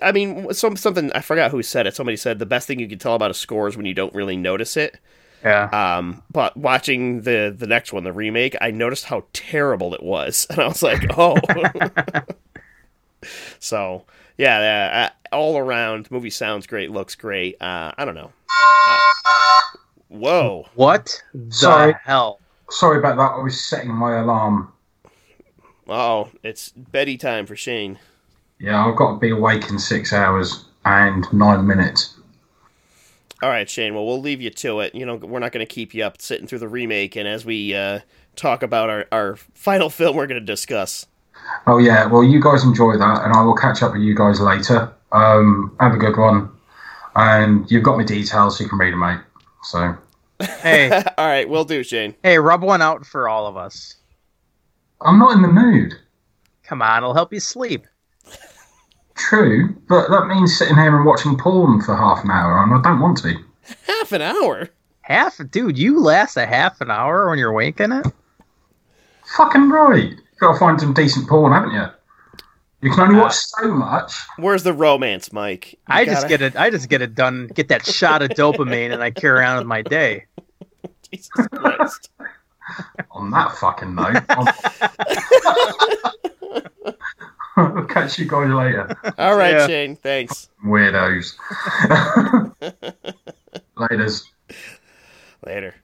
[0.00, 1.94] I mean, some something I forgot who said it.
[1.96, 4.14] Somebody said the best thing you can tell about a score is when you don't
[4.14, 4.98] really notice it.
[5.44, 5.68] yeah.
[5.72, 10.46] Um, but watching the the next one, the remake, I noticed how terrible it was,
[10.50, 11.36] and I was like, oh.
[13.58, 14.04] so
[14.38, 17.60] yeah, uh, all around movie sounds great, looks great.
[17.60, 18.32] Uh, I don't know.
[18.48, 18.98] Uh,
[20.08, 20.66] whoa.
[20.74, 21.94] What the Sorry.
[22.04, 22.40] hell?
[22.70, 23.38] Sorry about that.
[23.38, 24.72] I was setting my alarm.
[25.88, 27.98] Oh, it's Betty time for Shane.
[28.62, 32.14] Yeah, I've got to be awake in six hours and nine minutes.
[33.42, 33.92] All right, Shane.
[33.92, 34.94] Well, we'll leave you to it.
[34.94, 37.44] You know, we're not going to keep you up sitting through the remake, and as
[37.44, 38.00] we uh,
[38.36, 41.06] talk about our, our final film, we're going to discuss.
[41.66, 44.40] Oh yeah, well you guys enjoy that, and I will catch up with you guys
[44.40, 44.92] later.
[45.10, 46.48] Um, have a good one,
[47.16, 49.18] and you've got my details, so you can read them, mate.
[49.64, 49.96] So
[50.60, 52.14] Hey, All right, we'll do, Shane.
[52.22, 53.96] hey, rub one out for all of us.
[55.00, 55.94] I'm not in the mood.
[56.62, 57.88] Come on, I'll help you sleep.
[59.14, 62.80] True, but that means sitting here and watching porn for half an hour, and I
[62.82, 63.34] don't want to.
[63.86, 64.70] Half an hour.
[65.02, 68.06] Half, dude, you last a half an hour when you're waking it.
[69.36, 70.10] Fucking right.
[70.10, 71.86] You got to find some decent porn, haven't you?
[72.82, 74.12] You can only watch uh, so much.
[74.38, 75.72] Where's the romance, Mike?
[75.72, 76.56] You I just gotta- get it.
[76.56, 77.46] I just get it done.
[77.48, 80.26] Get that shot of dopamine, and I carry on with my day.
[81.10, 82.08] Jesus Christ.
[83.10, 84.46] On that fucking note, I'll
[87.56, 89.66] I'll catch you guys later, All right, Yeah.
[89.66, 89.96] Shane.
[89.96, 90.48] Thanks.
[90.64, 91.34] weirdos.
[93.76, 94.24] Laters.
[95.44, 95.74] Later.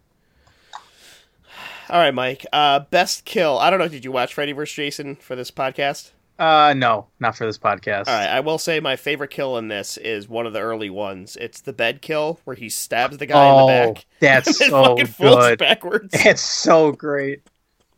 [1.90, 2.44] All right, Mike.
[2.52, 3.58] Uh, best kill.
[3.58, 3.88] I don't know.
[3.88, 4.74] Did you watch Freddy vs.
[4.74, 6.10] Jason for this podcast?
[6.38, 8.06] Uh, no, not for this podcast.
[8.06, 8.28] All right.
[8.28, 11.36] I will say my favorite kill in this is one of the early ones.
[11.40, 14.06] It's the bed kill where he stabs the guy oh, in the back.
[14.20, 15.58] that's so fucking good.
[15.58, 16.14] backwards.
[16.14, 17.42] It's so great.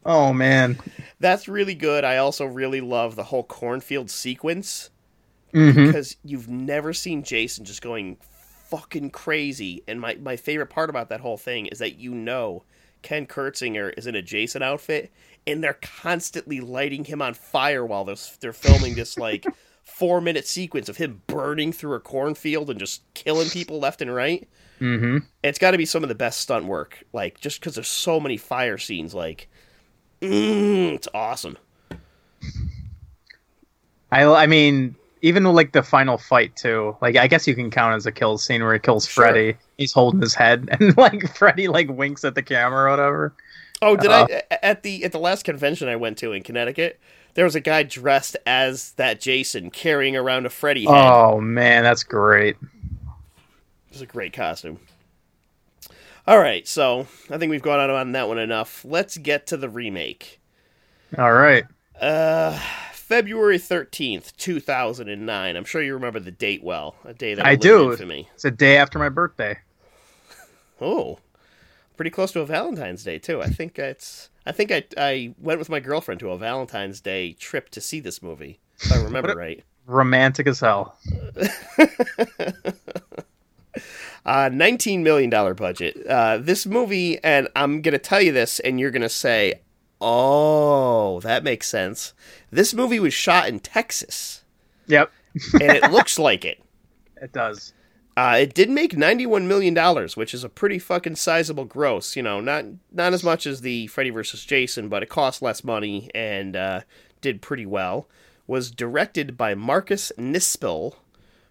[0.04, 0.78] Oh man.
[1.18, 2.04] That's really good.
[2.04, 4.90] I also really love the whole cornfield sequence
[5.52, 9.84] hmm because you've never seen Jason just going fucking crazy.
[9.88, 12.64] And my, my favorite part about that whole thing is that you know
[13.02, 15.12] Ken Kirzinger is in a Jason outfit
[15.46, 19.50] and they're constantly lighting him on fire while they're, they're filming this like
[19.84, 24.14] four minute sequence of him burning through a cornfield and just killing people left and
[24.14, 24.48] right.
[24.80, 27.88] hmm It's got to be some of the best stunt work, like just because there's
[27.88, 29.14] so many fire scenes.
[29.14, 29.49] Like,
[30.20, 31.56] mm, it's awesome.
[34.12, 36.96] I I mean, even like the final fight too.
[37.00, 39.24] Like I guess you can count as a kill scene where he kills Sure.
[39.24, 39.56] Freddy.
[39.78, 43.34] He's holding his head, and like Freddy like winks at the camera or whatever.
[43.82, 46.98] Oh, did Uh, I at the at the last convention I went to in Connecticut?
[47.34, 51.12] There was a guy dressed as that Jason carrying around a Freddy head.
[51.12, 52.56] Oh man, that's great.
[53.90, 54.80] It's a great costume.
[56.30, 58.84] All right, so I think we've gone on on that one enough.
[58.84, 60.38] Let's get to the remake.
[61.18, 61.64] All right.
[62.00, 62.56] Uh,
[62.92, 65.56] February thirteenth, two thousand and nine.
[65.56, 66.94] I'm sure you remember the date well.
[67.04, 67.96] A day that I do.
[67.96, 69.58] To me, It's a day after my birthday.
[70.80, 71.18] Oh,
[71.96, 73.42] pretty close to a Valentine's Day too.
[73.42, 74.30] I think it's.
[74.46, 77.98] I think I I went with my girlfriend to a Valentine's Day trip to see
[77.98, 78.60] this movie.
[78.78, 79.64] If I remember right.
[79.84, 80.96] Romantic as hell.
[84.26, 86.06] Uh, $19 million budget.
[86.06, 89.54] Uh, this movie, and I'm going to tell you this, and you're going to say,
[90.00, 92.12] oh, that makes sense.
[92.50, 94.44] This movie was shot in Texas,
[94.86, 95.10] Yep,
[95.54, 96.62] and it looks like it.
[97.20, 97.72] it does.
[98.16, 99.74] Uh, it did make $91 million,
[100.16, 102.16] which is a pretty fucking sizable gross.
[102.16, 104.44] You know, not not as much as the Freddy vs.
[104.44, 106.80] Jason, but it cost less money and uh,
[107.20, 108.08] did pretty well.
[108.46, 110.96] Was directed by Marcus Nispel,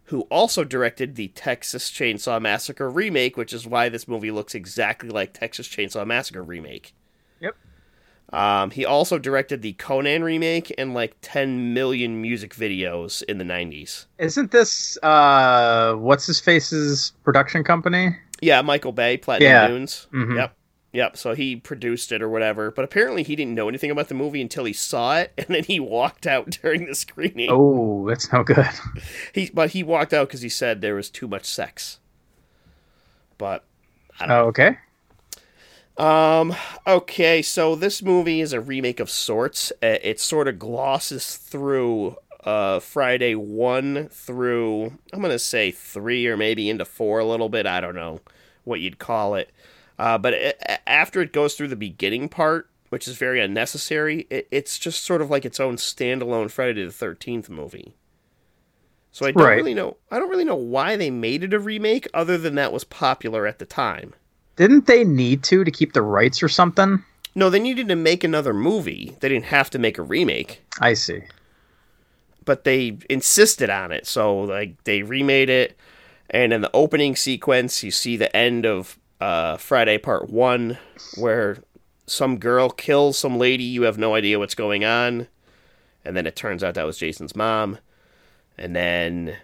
[0.10, 5.10] who also directed the Texas Chainsaw Massacre remake, which is why this movie looks exactly
[5.10, 6.94] like Texas Chainsaw Massacre remake.
[7.40, 7.56] Yep.
[8.34, 13.44] Um, he also directed the Conan remake and like 10 million music videos in the
[13.44, 14.06] 90s.
[14.18, 18.16] Isn't this uh what's his face's production company?
[18.42, 19.68] Yeah, Michael Bay, Platinum Yeah.
[19.68, 20.08] Dunes.
[20.12, 20.38] Mhm.
[20.38, 20.56] Yep.
[20.92, 21.18] Yep.
[21.18, 22.72] So he produced it or whatever.
[22.72, 25.64] But apparently he didn't know anything about the movie until he saw it and then
[25.64, 27.50] he walked out during the screening.
[27.50, 28.66] Oh, that's no good.
[29.34, 32.00] He but he walked out because he said there was too much sex.
[33.38, 33.64] But
[34.20, 34.78] I don't Oh, okay.
[35.98, 36.56] Um.
[36.88, 37.42] Okay.
[37.42, 39.72] So this movie is a remake of sorts.
[39.84, 46.38] Uh, It sort of glosses through uh Friday one through I'm gonna say three or
[46.38, 47.66] maybe into four a little bit.
[47.66, 48.22] I don't know
[48.64, 49.52] what you'd call it.
[50.00, 54.48] Uh, but it, after it goes through the beginning part, which is very unnecessary, it,
[54.50, 57.94] it's just sort of like its own standalone Friday the Thirteenth movie.
[59.12, 59.58] So I don't Right.
[59.58, 59.98] really know.
[60.10, 63.46] I don't really know why they made it a remake, other than that was popular
[63.46, 64.14] at the time.
[64.56, 67.04] Didn't they need to to keep the rights or something?
[67.36, 69.16] No, they needed to make another movie.
[69.20, 70.62] They didn't have to make a remake.
[70.80, 71.22] I see.
[72.46, 74.08] but they insisted on it.
[74.08, 75.78] So like they remade it,
[76.30, 80.78] and in the opening sequence, you see the end of uh, Friday Part One,
[81.18, 81.58] where
[82.06, 83.64] some girl kills some lady.
[83.64, 85.28] You have no idea what's going on,
[86.04, 87.78] and then it turns out that was Jason's mom.
[88.58, 89.38] And then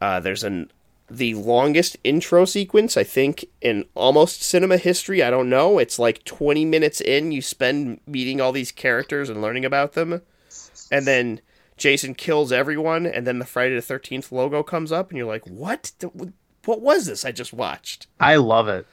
[0.00, 0.70] uh, there's an
[1.08, 5.22] the longest intro sequence I think in almost cinema history.
[5.22, 5.78] I don't know.
[5.78, 7.30] It's like 20 minutes in.
[7.30, 10.22] You spend meeting all these characters and learning about them,
[10.90, 11.40] and then
[11.76, 15.46] Jason kills everyone, and then the Friday the Thirteenth logo comes up, and you're like,
[15.46, 15.92] "What?
[16.64, 18.86] What was this I just watched?" I love it.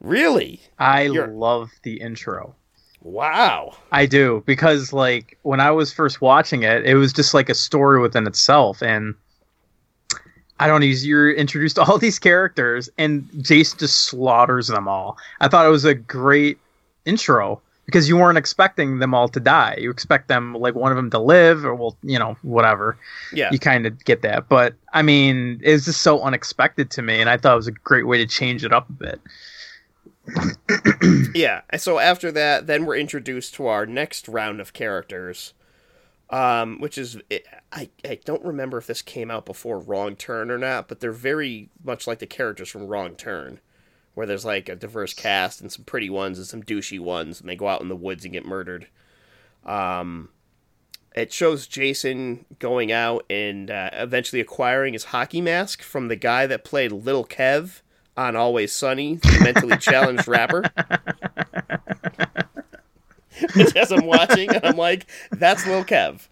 [0.00, 0.60] Really?
[0.78, 2.54] I You're- love the intro.
[3.02, 3.76] Wow.
[3.92, 7.54] I do because like when I was first watching it, it was just like a
[7.54, 9.14] story within itself, and
[10.58, 10.86] I don't know.
[10.86, 15.16] You're introduced to all these characters, and Jace just slaughters them all.
[15.40, 16.58] I thought it was a great
[17.06, 19.76] intro because you weren't expecting them all to die.
[19.80, 22.98] You expect them like one of them to live, or well, you know, whatever.
[23.32, 23.50] Yeah.
[23.50, 27.30] You kind of get that, but I mean, it's just so unexpected to me, and
[27.30, 29.20] I thought it was a great way to change it up a bit.
[31.34, 31.62] Yeah.
[31.78, 35.54] So after that, then we're introduced to our next round of characters,
[36.28, 37.18] um, which is
[37.72, 41.12] I I don't remember if this came out before Wrong Turn or not, but they're
[41.12, 43.60] very much like the characters from Wrong Turn,
[44.14, 47.48] where there's like a diverse cast and some pretty ones and some douchey ones, and
[47.48, 48.88] they go out in the woods and get murdered.
[49.64, 50.30] Um,
[51.14, 56.46] it shows Jason going out and uh, eventually acquiring his hockey mask from the guy
[56.46, 57.82] that played Little Kev
[58.16, 60.64] on Always Sunny, the mentally challenged rapper.
[63.54, 66.28] Which as I'm watching, I'm like, that's Lil Kev.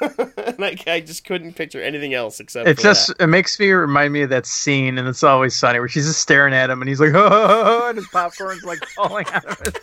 [0.00, 3.20] and I, I just couldn't picture anything else except It just that.
[3.24, 6.20] it makes me remind me of that scene, and it's always sunny where she's just
[6.20, 9.74] staring at him, and he's like, oh and his popcorn's like falling out of his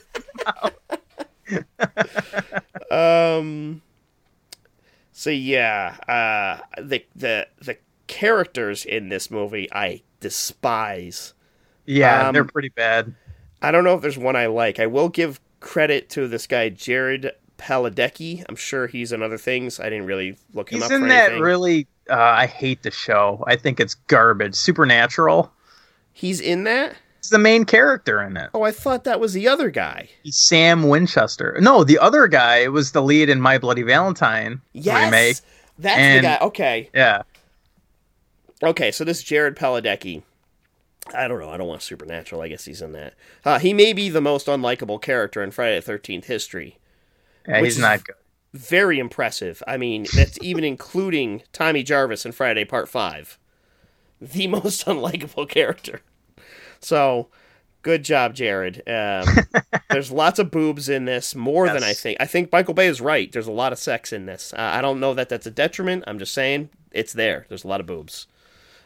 [2.92, 3.40] mouth.
[3.40, 3.82] Um.
[5.12, 11.34] So yeah, uh, the the the characters in this movie I despise.
[11.86, 13.14] Yeah, Um, they're pretty bad.
[13.62, 14.80] I don't know if there's one I like.
[14.80, 18.44] I will give credit to this guy Jared Padalecki.
[18.50, 19.80] I'm sure he's in other things.
[19.80, 21.42] I didn't really look him He's up in for that anything.
[21.44, 21.88] really.
[22.10, 23.44] Uh, I hate the show.
[23.48, 24.56] I think it's garbage.
[24.56, 25.52] Supernatural.
[26.12, 26.96] He's in that.
[27.22, 28.50] He's the main character in it.
[28.54, 30.10] Oh, I thought that was the other guy.
[30.24, 31.58] He's Sam Winchester.
[31.62, 35.38] No, the other guy was the lead in My Bloody Valentine Yes, remake.
[35.80, 36.38] that's And- the guy.
[36.42, 37.22] Okay, Yeah,
[38.64, 38.92] okay.
[38.92, 40.24] So this Jared Padalecki.
[41.14, 41.50] I don't know.
[41.50, 42.42] I don't want Supernatural.
[42.42, 43.14] I guess he's in that.
[43.44, 46.78] Uh, he may be the most unlikable character in Friday the Thirteenth history.
[47.48, 48.16] yeah, he's not good.
[48.54, 49.62] Very impressive.
[49.68, 53.38] I mean, that's even including Tommy Jarvis in Friday Part Five,
[54.22, 56.02] the most unlikable character.
[56.80, 57.28] So,
[57.82, 58.82] good job, Jared.
[58.88, 59.26] Um,
[59.90, 62.18] there's lots of boobs in this, more than I think.
[62.22, 63.32] I think Michael Bay is right.
[63.32, 64.54] There's a lot of sex in this.
[64.54, 66.04] Uh, I don't know that that's a detriment.
[66.08, 67.46] I'm just saying it's there.
[67.50, 68.28] There's a lot of boobs.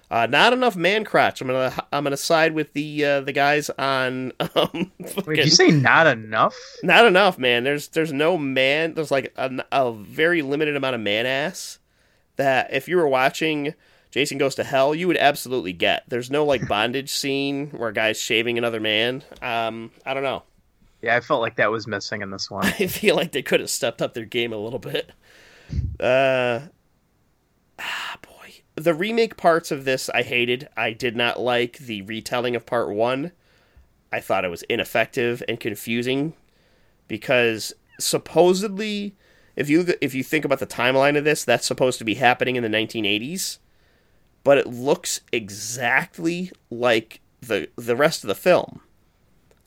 [0.09, 1.41] Uh, not enough man crotch.
[1.41, 4.31] I'm gonna I'm gonna side with the uh, the guys on.
[4.55, 6.55] Um, Wait, fucking- did you say not enough?
[6.83, 7.63] not enough, man.
[7.65, 8.93] There's there's no man.
[8.93, 11.79] There's like a, a very limited amount of man ass
[12.37, 13.73] that if you were watching
[14.11, 16.03] Jason Goes to Hell, you would absolutely get.
[16.07, 19.23] There's no like bondage scene where a guy's shaving another man.
[19.41, 20.43] Um, I don't know.
[21.01, 22.65] Yeah, I felt like that was missing in this one.
[22.65, 25.11] I feel like they could have stepped up their game a little bit.
[25.99, 26.61] Uh,
[27.79, 28.17] ah,
[28.77, 30.69] the remake parts of this I hated.
[30.77, 33.31] I did not like the retelling of part one.
[34.13, 36.33] I thought it was ineffective and confusing
[37.07, 39.15] because supposedly,
[39.55, 42.55] if you if you think about the timeline of this, that's supposed to be happening
[42.55, 43.57] in the 1980s,
[44.43, 48.81] but it looks exactly like the the rest of the film.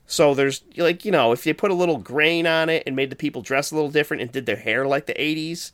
[0.07, 3.09] So there's like you know if you put a little grain on it and made
[3.09, 5.73] the people dress a little different and did their hair like the 80s,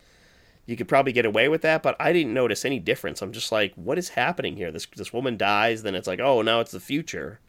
[0.68, 1.81] you could probably get away with that.
[1.81, 3.23] But I didn't notice any difference.
[3.23, 4.72] I'm just like, what is happening here?
[4.72, 7.39] This this woman dies, then it's like, oh, now it's the future.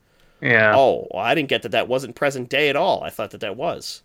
[0.40, 0.72] Yeah.
[0.74, 1.72] Oh, well, I didn't get that.
[1.72, 3.02] That wasn't present day at all.
[3.02, 4.02] I thought that that was.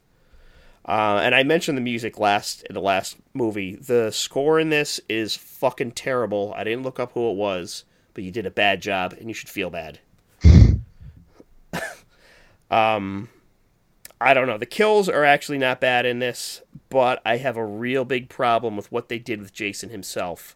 [0.85, 3.75] Uh, and I mentioned the music last in the last movie.
[3.75, 6.53] The score in this is fucking terrible.
[6.57, 9.33] I didn't look up who it was, but you did a bad job, and you
[9.33, 9.99] should feel bad.
[12.71, 13.29] um,
[14.23, 14.57] I don't know.
[14.57, 18.77] The kills are actually not bad in this, but I have a real big problem
[18.77, 20.55] with what they did with Jason himself.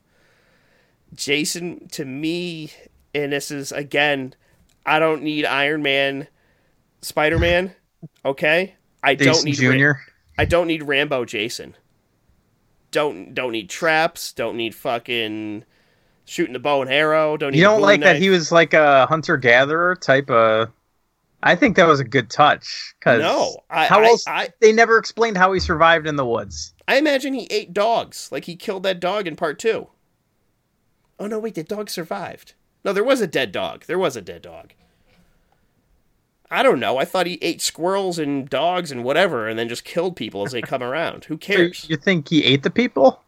[1.14, 2.72] Jason, to me,
[3.14, 4.35] and this is again,
[4.85, 6.27] I don't need Iron Man,
[7.02, 7.73] Spider Man.
[8.23, 9.60] Okay, I don't need.
[9.60, 9.94] Ra-
[10.38, 11.76] I don't need Rambo Jason.
[12.91, 14.31] Don't don't need traps.
[14.31, 15.65] Don't need fucking
[16.23, 17.35] shooting the bow and arrow.
[17.35, 20.69] Don't need You don't like that he was like a hunter gatherer type of.
[21.44, 22.96] I think that was a good touch.
[23.02, 24.28] Cause No, I, how I, else?
[24.28, 26.74] I they never explained how he survived in the woods.
[26.88, 28.30] I imagine he ate dogs.
[28.32, 29.88] Like he killed that dog in part two.
[31.20, 32.54] Oh no, wait, the dog survived.
[32.84, 33.86] No, there was a dead dog.
[33.86, 34.74] There was a dead dog.
[36.52, 36.98] I don't know.
[36.98, 40.52] I thought he ate squirrels and dogs and whatever, and then just killed people as
[40.52, 41.26] they come around.
[41.26, 41.90] Who So cares?
[41.90, 43.22] You think he ate the people?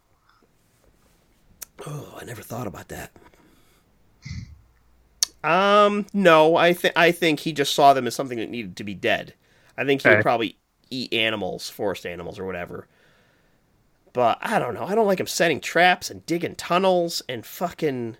[1.86, 3.12] Oh, I never thought about that.
[5.42, 8.84] Um, no, I think I think he just saw them as something that needed to
[8.84, 9.34] be dead.
[9.76, 10.10] I think he Okay.
[10.10, 10.58] would probably
[10.90, 12.86] eat animals, forest animals or whatever.
[14.12, 14.84] But I don't know.
[14.84, 18.18] I don't like him setting traps and digging tunnels and fucking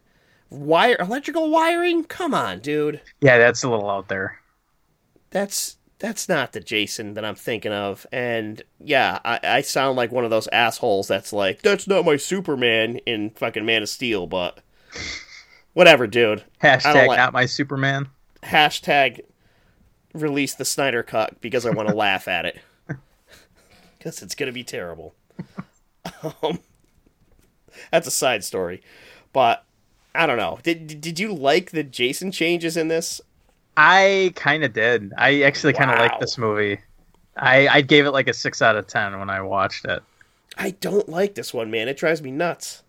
[0.50, 2.04] wire electrical wiring.
[2.04, 3.02] Come on, dude.
[3.20, 4.40] Yeah, that's a little out there.
[5.30, 8.06] That's that's not the Jason that I'm thinking of.
[8.10, 12.16] And yeah, I, I sound like one of those assholes that's like, that's not my
[12.16, 14.60] Superman in fucking Man of Steel, but
[15.74, 16.44] whatever, dude.
[16.62, 18.08] Hashtag like- not my Superman.
[18.42, 19.20] Hashtag
[20.14, 22.58] release the Snyder Cut because I want to laugh at it.
[23.98, 25.14] Because it's going to be terrible.
[26.42, 26.58] um,
[27.90, 28.80] that's a side story.
[29.34, 29.62] But
[30.14, 30.58] I don't know.
[30.62, 33.20] Did, did you like the Jason changes in this?
[33.76, 35.12] I kind of did.
[35.18, 36.04] I actually kind of Wow.
[36.04, 36.80] liked this movie.
[37.36, 40.02] I I gave it like a six out of ten when I watched it.
[40.56, 41.86] I don't like this one, man.
[41.86, 42.82] It drives me nuts.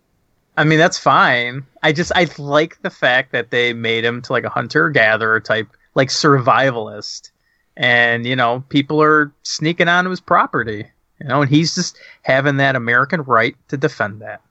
[0.58, 1.66] I mean, that's fine.
[1.82, 5.40] I just I like the fact that they made him to like a hunter gatherer
[5.40, 7.32] type, like survivalist,
[7.78, 10.86] and you know people are sneaking onto his property,
[11.20, 14.42] you know, and he's just having that American right to defend that.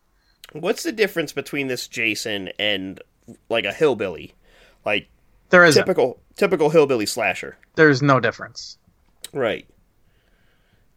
[0.53, 3.01] What's the difference between this Jason and
[3.49, 4.35] like a hillbilly?
[4.85, 5.09] Like
[5.51, 7.59] There is typical typical hillbilly slasher.
[7.77, 8.79] there's no difference.
[9.33, 9.69] Right.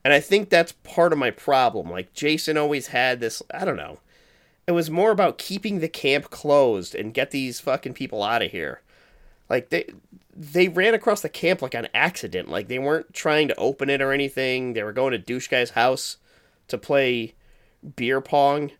[0.06, 1.90] And I think that's part of my problem.
[1.90, 4.00] Like Jason always had this, I don't know.
[4.68, 8.52] It was more about keeping the camp closed and get these fucking people out of
[8.52, 8.82] here.
[9.50, 9.90] Like they
[10.36, 12.50] they ran across the camp like on accident.
[12.50, 14.74] Like they weren't trying to open it or anything.
[14.74, 16.18] They were going to douche guy's house
[16.70, 17.36] to play
[17.96, 18.72] beer pong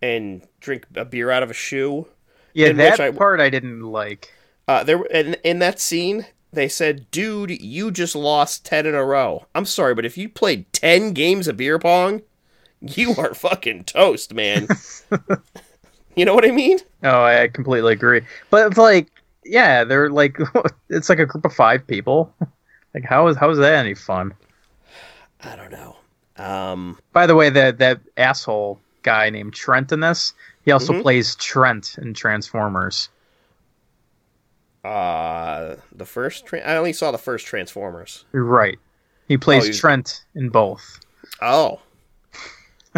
[0.00, 2.06] and drink a beer out of a shoe.
[2.52, 4.32] Yeah, that which I- part I didn't like.
[4.68, 9.04] Uh, there in, in that scene, they said, "Dude, you just lost ten in a
[9.04, 12.22] row." I'm sorry, but if you played ten games of beer pong,
[12.86, 14.68] you are fucking toast, man.
[16.16, 16.78] you know what I mean?
[17.02, 18.22] Oh, I completely agree.
[18.50, 19.08] But it's like,
[19.44, 20.38] yeah, they're like,
[20.88, 22.32] it's like a group of five people.
[22.94, 24.34] Like, how is how is that any fun?
[25.42, 25.96] I don't know.
[26.36, 30.32] Um, By the way, that that asshole guy named Trent in this,
[30.64, 31.02] he also Mhm.
[31.02, 33.08] plays Trent in Transformers.
[34.84, 38.24] uh, the first tra- I only saw the first Transformers.
[38.32, 38.78] You're right.
[39.28, 41.00] He plays he's- Trent in both.
[41.40, 41.80] Oh,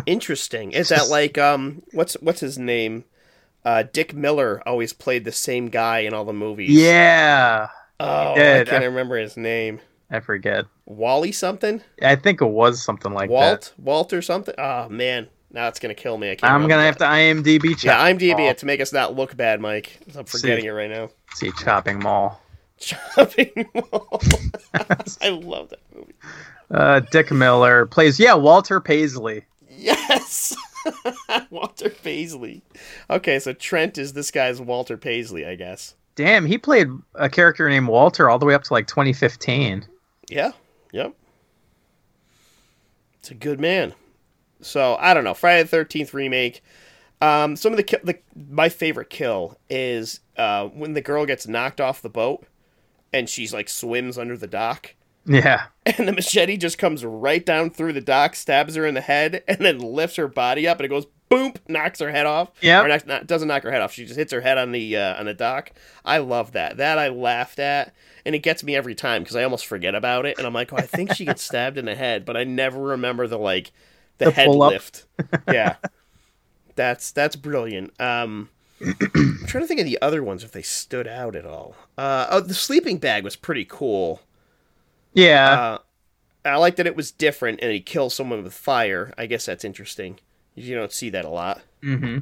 [0.04, 0.72] interesting.
[0.72, 3.04] Is that like um, what's what's his name?
[3.64, 6.70] Uh, Dick Miller always played the same guy in all the movies.
[6.70, 7.68] Yeah,
[7.98, 9.80] Oh, I can't remember his name.
[10.10, 10.66] I forget.
[10.84, 11.82] Wally something.
[12.02, 14.54] I think it was something like Walt, Walt or something.
[14.58, 16.30] Oh man, now it's gonna kill me.
[16.30, 16.52] I can't.
[16.52, 17.84] I'm gonna have to IMDb check.
[17.84, 18.50] Yeah, IMDb Mall.
[18.50, 19.98] it to make us not look bad, Mike.
[20.16, 20.68] I'm forgetting See.
[20.68, 21.10] it right now.
[21.34, 22.40] See Chopping Mall.
[22.78, 24.22] Chopping mall.
[25.22, 26.12] I love that movie.
[26.70, 29.44] Uh, Dick Miller plays yeah Walter Paisley.
[29.86, 30.56] Yes,
[31.50, 32.62] Walter Paisley.
[33.08, 35.94] Okay, so Trent is this guy's Walter Paisley, I guess.
[36.16, 39.86] Damn, he played a character named Walter all the way up to like 2015.
[40.28, 40.52] Yeah.
[40.92, 41.14] Yep.
[43.20, 43.94] It's a good man.
[44.60, 45.34] So I don't know.
[45.34, 46.62] Friday the Thirteenth remake.
[47.20, 48.18] Um, some of the, the
[48.50, 52.46] my favorite kill is uh, when the girl gets knocked off the boat
[53.12, 54.94] and she's like swims under the dock,
[55.26, 59.00] Yeah, and the machete just comes right down through the dock, stabs her in the
[59.00, 62.50] head, and then lifts her body up, and it goes boom, knocks her head off.
[62.60, 62.82] Yeah.
[62.82, 63.92] or not, not, doesn't knock her head off.
[63.92, 65.72] She just hits her head on the uh, on the dock.
[66.04, 66.76] I love that.
[66.76, 67.94] That I laughed at,
[68.24, 70.72] and it gets me every time because I almost forget about it, and I'm like,
[70.72, 73.72] oh, I think she gets stabbed in the head, but I never remember the like
[74.18, 75.06] the, The head lift.
[75.48, 75.76] Yeah,
[76.76, 78.00] that's that's brilliant.
[78.00, 78.50] Um.
[78.78, 81.76] I'm trying to think of the other ones if they stood out at all.
[81.96, 84.20] Uh, oh, the sleeping bag was pretty cool.
[85.16, 85.50] Yeah.
[86.44, 89.12] Uh, I like that it was different and he kills someone with fire.
[89.18, 90.20] I guess that's interesting.
[90.54, 92.18] You don't see that a lot Mm-hmm.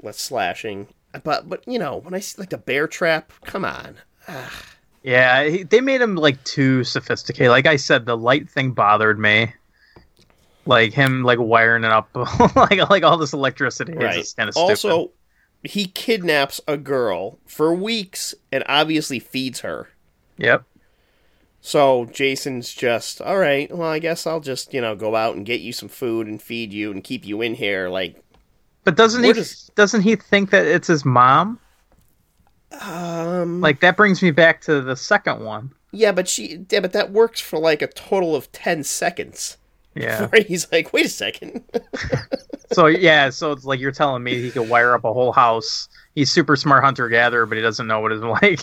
[0.00, 0.86] with slashing.
[1.24, 3.96] But but you know when I see like the bear trap, come on.
[5.02, 7.50] Yeah, he, they made him like too sophisticated.
[7.50, 9.52] Like I said, the light thing bothered me.
[10.66, 12.10] Like him, like wiring it up,
[12.56, 13.92] like like all this electricity.
[13.94, 14.34] is Right.
[14.36, 14.70] kind of stupid.
[14.70, 15.10] Also,
[15.64, 19.88] he kidnaps a girl for weeks and obviously feeds her.
[20.36, 20.64] Yep.
[21.60, 25.44] So Jason's just, all right, well, I guess I'll just, you know, go out and
[25.44, 27.88] get you some food and feed you and keep you in here.
[27.88, 28.22] Like,
[28.84, 31.58] But doesn't he is- doesn't he think that it's his mom?
[32.80, 35.70] um, Like that brings me back to the second one.
[35.92, 39.56] yeah, but she, yeah, but that works for like a total of 10 seconds.
[39.94, 40.28] Yeah.
[40.46, 41.64] He's like, wait a second.
[42.72, 45.88] so yeah, so it's like you're telling me he could wire up a whole house.
[46.14, 48.60] He's super smart hunter gatherer, but he doesn't know what his like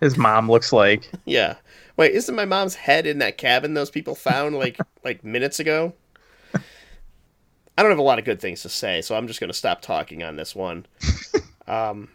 [0.00, 1.08] his mom looks like.
[1.26, 1.54] yeah.
[1.96, 5.92] Wait, isn't my mom's head in that cabin those people found like like minutes ago?
[7.76, 9.54] I don't have a lot of good things to say, so I'm just going to
[9.56, 10.86] stop talking on this one.
[11.66, 12.10] Um,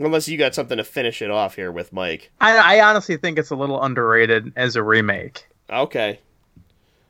[0.00, 2.30] unless you got something to finish it off here with, Mike.
[2.40, 5.46] I, I honestly think it's a little underrated as a remake.
[5.68, 6.18] Okay.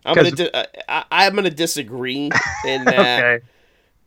[0.05, 2.31] I'm gonna di- uh, I, I'm gonna disagree
[2.67, 3.45] in that Okay.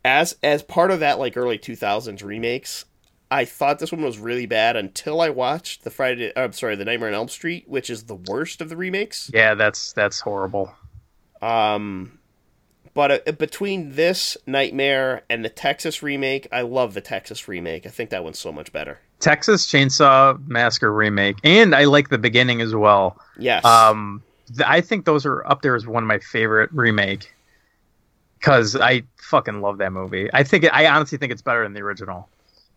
[0.04, 2.84] as as part of that like early 2000s remakes.
[3.32, 6.34] I thought this one was really bad until I watched the Friday.
[6.34, 9.30] uh, I'm sorry, the Nightmare on Elm Street, which is the worst of the remakes.
[9.32, 10.74] Yeah, that's that's horrible.
[11.40, 12.18] Um,
[12.92, 17.86] but uh, between this Nightmare and the Texas remake, I love the Texas remake.
[17.86, 19.00] I think that one's so much better.
[19.18, 23.16] Texas Chainsaw Massacre remake, and I like the beginning as well.
[23.38, 23.64] Yes.
[23.64, 27.32] Um, th- I think those are up there as one of my favorite remake
[28.38, 30.28] because I fucking love that movie.
[30.34, 32.28] I think it, I honestly think it's better than the original.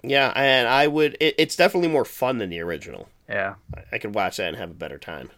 [0.09, 1.17] Yeah, and I would.
[1.19, 3.09] It, it's definitely more fun than the original.
[3.29, 3.55] Yeah.
[3.75, 5.29] I- I could watch that and have a better time.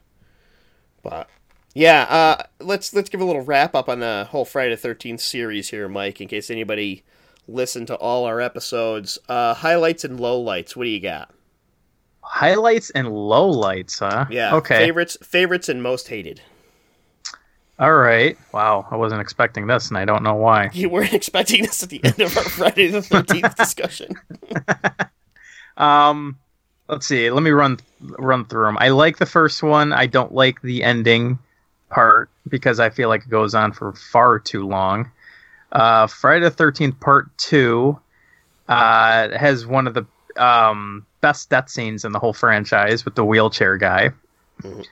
[1.04, 1.30] But
[1.74, 5.22] yeah, uh, let's let's give a little wrap up on the whole Friday the Thirteenth
[5.22, 6.20] series here, Mike.
[6.22, 7.04] In case anybody
[7.48, 10.76] listened to all our episodes, uh, highlights and lowlights.
[10.76, 11.32] What do you got?
[12.22, 14.26] Highlights and lowlights, huh?
[14.30, 14.56] Yeah.
[14.56, 14.80] Okay.
[14.80, 16.42] Favorites, favorites, and most hated.
[17.80, 18.38] All right.
[18.54, 18.88] Wow.
[18.90, 20.70] I wasn't expecting this, and I don't know why.
[20.74, 24.16] You weren't expecting this at the end of our Friday the Thirteenth discussion.
[25.78, 26.40] Um,
[26.88, 27.30] let's see.
[27.30, 28.78] Let me run run through them.
[28.80, 29.94] I like the first one.
[29.94, 31.38] I don't like the ending
[31.92, 35.12] part because I feel like it goes on for far too long.
[35.72, 38.00] Uh, Friday the Thirteenth Part Two
[38.68, 40.06] uh, has one of the
[40.44, 44.10] um, best death scenes in the whole franchise with the wheelchair guy.
[44.64, 44.84] Mhm.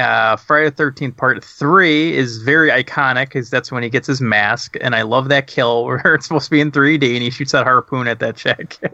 [0.00, 4.20] Uh, Friday the Thirteenth Part Three is very iconic because that's when he gets his
[4.20, 7.30] mask, and I love that kill where it's supposed to be in 3D and he
[7.30, 8.78] shoots that harpoon at that chick.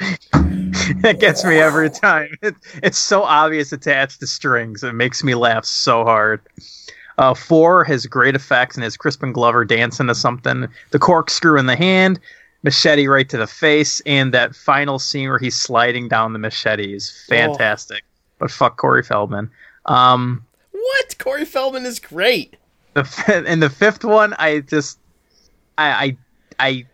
[0.00, 2.30] it gets me every time.
[2.42, 4.82] It, it's so obvious attached to strings.
[4.82, 6.40] It makes me laugh so hard.
[7.16, 10.66] Uh, four has great effects and has Crispin Glover dancing to something.
[10.90, 12.20] The corkscrew in the hand,
[12.64, 16.94] machete right to the face, and that final scene where he's sliding down the machete
[16.94, 18.04] is fantastic.
[18.38, 19.50] But fuck Corey Feldman.
[19.86, 21.18] Um, what?
[21.18, 22.56] Corey Feldman is great.
[22.94, 24.98] the fi- and the fifth one, I just,
[25.78, 26.16] I,
[26.58, 26.86] I, I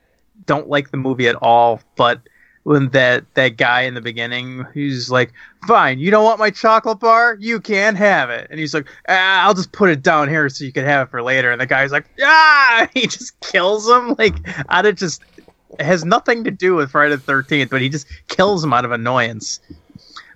[0.47, 1.81] don't like the movie at all.
[1.97, 2.21] But
[2.65, 5.33] when that that guy in the beginning, he's like,
[5.67, 9.45] "Fine, you don't want my chocolate bar, you can have it," and he's like, ah,
[9.47, 11.67] "I'll just put it down here so you can have it for later." And the
[11.67, 14.35] guy's like, "Ah!" He just kills him like
[14.69, 15.23] out of just.
[15.79, 18.85] It has nothing to do with Friday the Thirteenth, but he just kills him out
[18.85, 19.61] of annoyance.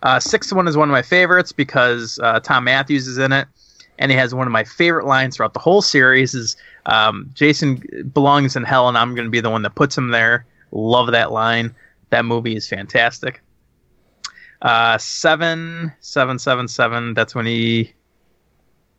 [0.04, 3.48] Uh, sixth one is one of my favorites because uh, Thom Mathews is in it,
[3.98, 6.34] and he has one of my favorite lines throughout the whole series.
[6.34, 6.56] Is
[6.86, 10.10] um, Jason belongs in hell, and I'm going to be the one that puts him
[10.10, 10.44] there.
[10.72, 11.74] Love that line.
[12.10, 13.40] That movie is fantastic.
[14.62, 17.14] Uh, seven, seven, seven, seven.
[17.14, 17.92] That's when he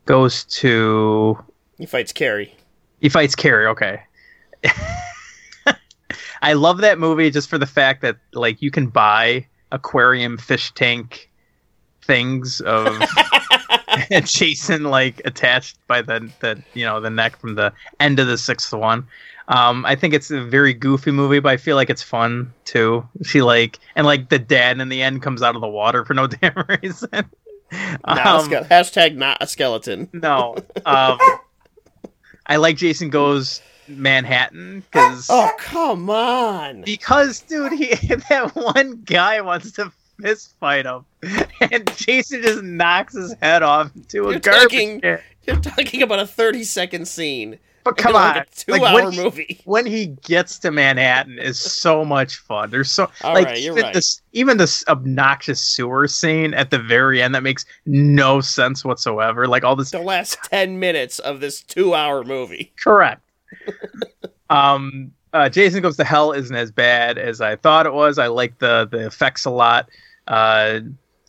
[0.04, 1.38] goes to
[1.78, 2.54] He fights Carrie.
[3.00, 3.66] he fights Carrie.
[3.66, 4.00] Okay.
[6.42, 10.72] I love that movie just for the fact that like you can buy aquarium fish
[10.72, 11.30] tank
[12.02, 12.86] things of
[14.24, 18.38] Jason like attached by the the you know the neck from the end of the
[18.38, 19.06] sixth one.
[19.48, 23.06] Um, I think it's a very goofy movie, but I feel like it's fun too.
[23.24, 26.14] She like and like the dad in the end comes out of the water for
[26.14, 27.08] no damn reason.
[27.12, 30.08] Not Um, hashtag not a skeleton.
[30.12, 30.56] no.
[30.84, 31.18] Um,
[32.46, 36.82] I like Jason Goes Manhattan ah, because Oh come on!
[36.82, 37.86] because dude, he
[38.30, 41.04] that one guy wants to fist fight him,
[41.60, 45.18] and Jason just knocks his head off into a You're garbage talking- can.
[45.46, 47.58] You're talking about a 30 second scene.
[47.84, 49.60] But come on, like a two like, hour when he- movie.
[49.64, 52.68] when he gets to Manhattan is so much fun.
[52.70, 53.94] There's so All like right, even right.
[53.94, 59.46] this even this obnoxious sewer scene at the very end that makes no sense whatsoever.
[59.46, 62.72] Like all this The last 10 minutes of this two hour movie.
[62.82, 63.20] Correct.
[64.50, 68.18] Um, uh, Jason Goes to Hell isn't as bad as I thought it was.
[68.18, 69.88] I like the the effects a lot.
[70.26, 70.80] Uh,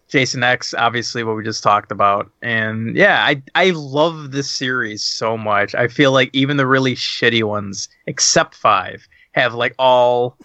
[0.07, 5.03] Jason X, obviously, what we just talked about, and yeah, I I love this series
[5.03, 5.75] so much.
[5.75, 10.37] I feel like even the really shitty ones, except five, have like all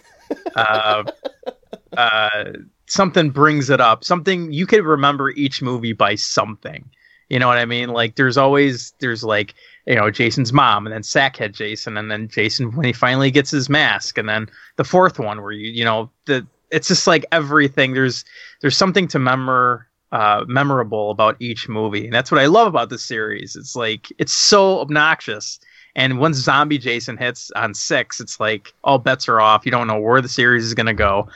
[0.55, 1.03] uh,
[1.97, 2.51] uh,
[2.87, 4.03] something brings it up.
[4.03, 6.89] Something you could remember each movie by something.
[7.29, 7.89] You know what I mean?
[7.89, 9.53] Like there's always there's like
[9.85, 13.51] you know Jason's mom, and then Sackhead Jason, and then Jason when he finally gets
[13.51, 17.25] his mask, and then the fourth one where you you know the it's just like
[17.31, 17.93] everything.
[17.93, 18.25] There's
[18.61, 22.89] there's something to memor uh, memorable about each movie, and that's what I love about
[22.89, 23.55] the series.
[23.55, 25.59] It's like it's so obnoxious.
[25.95, 29.63] And once Zombie Jason hits on six, it's like all bets are off.
[29.63, 31.27] You don't know where the series is going to go.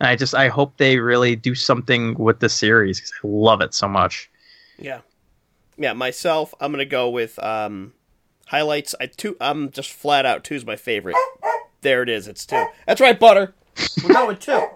[0.00, 3.60] And I just I hope they really do something with the series because I love
[3.60, 4.30] it so much.
[4.78, 5.00] Yeah,
[5.76, 5.92] yeah.
[5.92, 7.92] Myself, I'm gonna go with um,
[8.46, 8.94] highlights.
[9.00, 9.36] I two.
[9.40, 11.16] I'm just flat out two's my favorite.
[11.82, 12.26] There it is.
[12.26, 12.64] It's two.
[12.86, 13.54] That's right, butter.
[14.02, 14.66] We're going with two.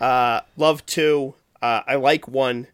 [0.00, 1.34] Uh, love two.
[1.60, 2.68] Uh, I like one.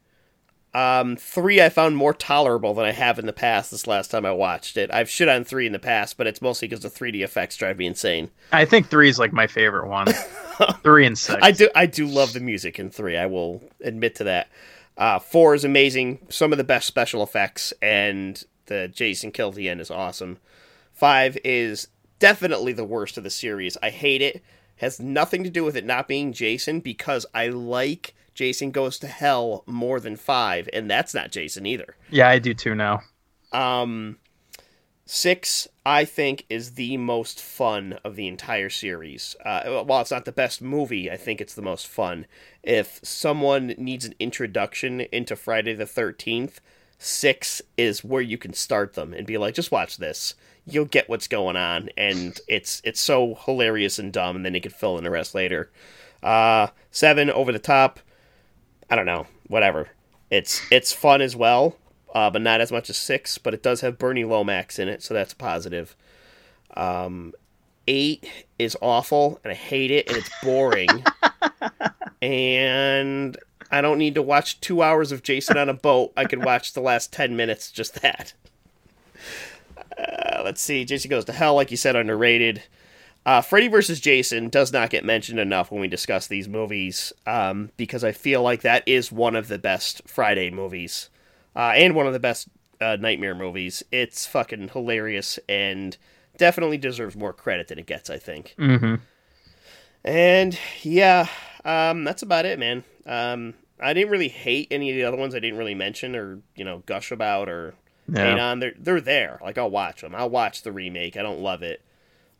[0.74, 3.70] Um, three I found more tolerable than I have in the past.
[3.70, 6.40] This last time I watched it, I've shit on three in the past, but it's
[6.40, 8.30] mostly because the 3D effects drive me insane.
[8.52, 10.06] I think three is like my favorite one.
[10.82, 11.38] three and six.
[11.42, 13.16] I do I do love the music in three.
[13.18, 14.48] I will admit to that.
[14.96, 16.18] Uh, four is amazing.
[16.28, 20.38] Some of the best special effects, and the Jason kill the end is awesome.
[20.92, 23.76] Five is definitely the worst of the series.
[23.82, 24.42] I hate it.
[24.76, 29.06] Has nothing to do with it not being Jason because I like Jason Goes to
[29.06, 31.96] Hell more than five, and that's not Jason either.
[32.10, 33.02] Yeah, I do too now.
[33.52, 34.18] Um,
[35.04, 39.36] six, I think, is the most fun of the entire series.
[39.44, 42.26] Uh, while it's not the best movie, I think it's the most fun.
[42.62, 46.60] If someone needs an introduction into Friday the 13th,
[47.02, 50.34] six is where you can start them and be like, just watch this.
[50.64, 54.60] You'll get what's going on, and it's it's so hilarious and dumb, and then you
[54.60, 55.70] can fill in the rest later.
[56.22, 57.98] Uh, seven, over the top.
[58.88, 59.88] I don't know, whatever.
[60.30, 61.76] It's it's fun as well,
[62.14, 63.38] uh, but not as much as six.
[63.38, 65.96] But it does have Bernie Lomax in it, so that's positive.
[66.76, 67.32] Um,
[67.88, 68.28] eight
[68.60, 71.04] is awful, and I hate it, and it's boring.
[72.22, 73.36] and
[73.72, 76.12] I don't need to watch two hours of Jason on a boat.
[76.16, 78.34] I can watch the last ten minutes, just that.
[79.98, 80.84] Uh, let's see.
[80.84, 82.62] Jason goes to hell, like you said, underrated.
[83.24, 84.00] Uh, Freddy vs.
[84.00, 88.42] Jason does not get mentioned enough when we discuss these movies um, because I feel
[88.42, 91.08] like that is one of the best Friday movies
[91.54, 92.48] uh, and one of the best
[92.80, 93.82] uh, Nightmare movies.
[93.92, 95.96] It's fucking hilarious and
[96.36, 98.56] definitely deserves more credit than it gets, I think.
[98.58, 98.96] Mm-hmm.
[100.04, 101.28] And yeah,
[101.64, 102.82] um, that's about it, man.
[103.06, 106.40] Um, I didn't really hate any of the other ones I didn't really mention or,
[106.54, 107.74] you know, gush about or
[108.12, 108.60] hate on.
[108.60, 109.38] They're, they're there.
[109.42, 110.14] Like, I'll watch them.
[110.14, 111.16] I'll watch the remake.
[111.16, 111.82] I don't love it.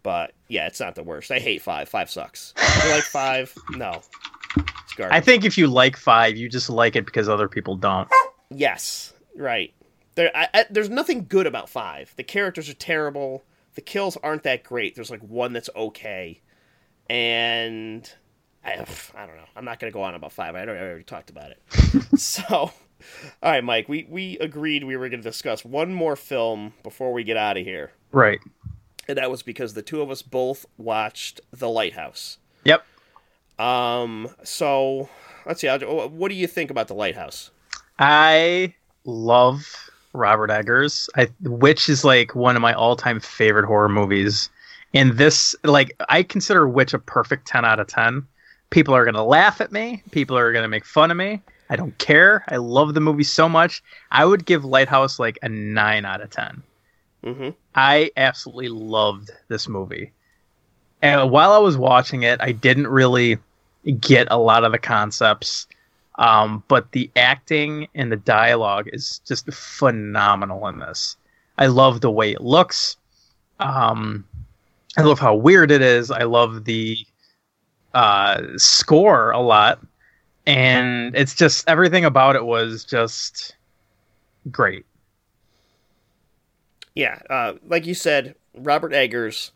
[0.03, 1.31] But yeah, it's not the worst.
[1.31, 1.89] I hate five.
[1.89, 2.55] Five sucks.
[2.85, 3.55] You like five?
[3.71, 4.03] No.
[4.57, 5.17] It's garbage.
[5.17, 8.09] I think if you like five, you just like it because other people don't.
[8.51, 9.73] Yes, right.
[10.15, 12.13] There, I, I, there's nothing good about five.
[12.17, 13.45] The characters are terrible.
[13.75, 14.95] The kills aren't that great.
[14.95, 16.43] There's like one that's okay,
[17.09, 18.13] and
[18.65, 18.73] I,
[19.17, 19.45] I don't know.
[19.57, 20.55] I'm not gonna go on about five.
[20.55, 22.19] I already, I already talked about it.
[22.19, 22.73] so, all
[23.43, 23.89] right, Mike.
[23.89, 27.65] We we agreed we were gonna discuss one more film before we get out of
[27.65, 28.41] here, Right.
[29.09, 32.39] and that was because the two of us both watched The Lighthouse.
[32.65, 32.85] Yep.
[33.59, 34.29] Um.
[34.45, 35.09] So
[35.47, 35.69] let's see.
[35.69, 37.51] I'll- What do you think about The Lighthouse?
[37.99, 38.75] I
[39.05, 44.49] love Robert Eggers, I, which is like one of my all-time favorite horror movies.
[44.95, 48.27] And this, like, I consider Witch a perfect ten out of ten.
[48.73, 50.03] People are gonna laugh at me.
[50.11, 51.43] People are gonna make fun of me.
[51.69, 52.43] I don't care.
[52.49, 53.83] I love the movie so much.
[54.11, 56.63] I would give Lighthouse like a nine out of ten.
[57.23, 57.51] Mm-hmm.
[57.75, 60.11] I absolutely loved this movie.
[61.03, 63.39] And while I was watching it, I didn't really
[64.01, 65.67] get a lot of the concepts.
[66.17, 71.17] Um, but the acting and the dialogue is just phenomenal in this.
[71.59, 72.97] I love the way it looks.
[73.61, 74.25] Um,
[74.97, 76.11] I love how weird it is.
[76.11, 76.99] I love the
[77.95, 79.81] uh, score a lot.
[80.47, 83.55] And it's just everything about it was just
[84.51, 84.85] great.
[86.95, 89.53] Yeah, uh, like you said, Robert Eggers.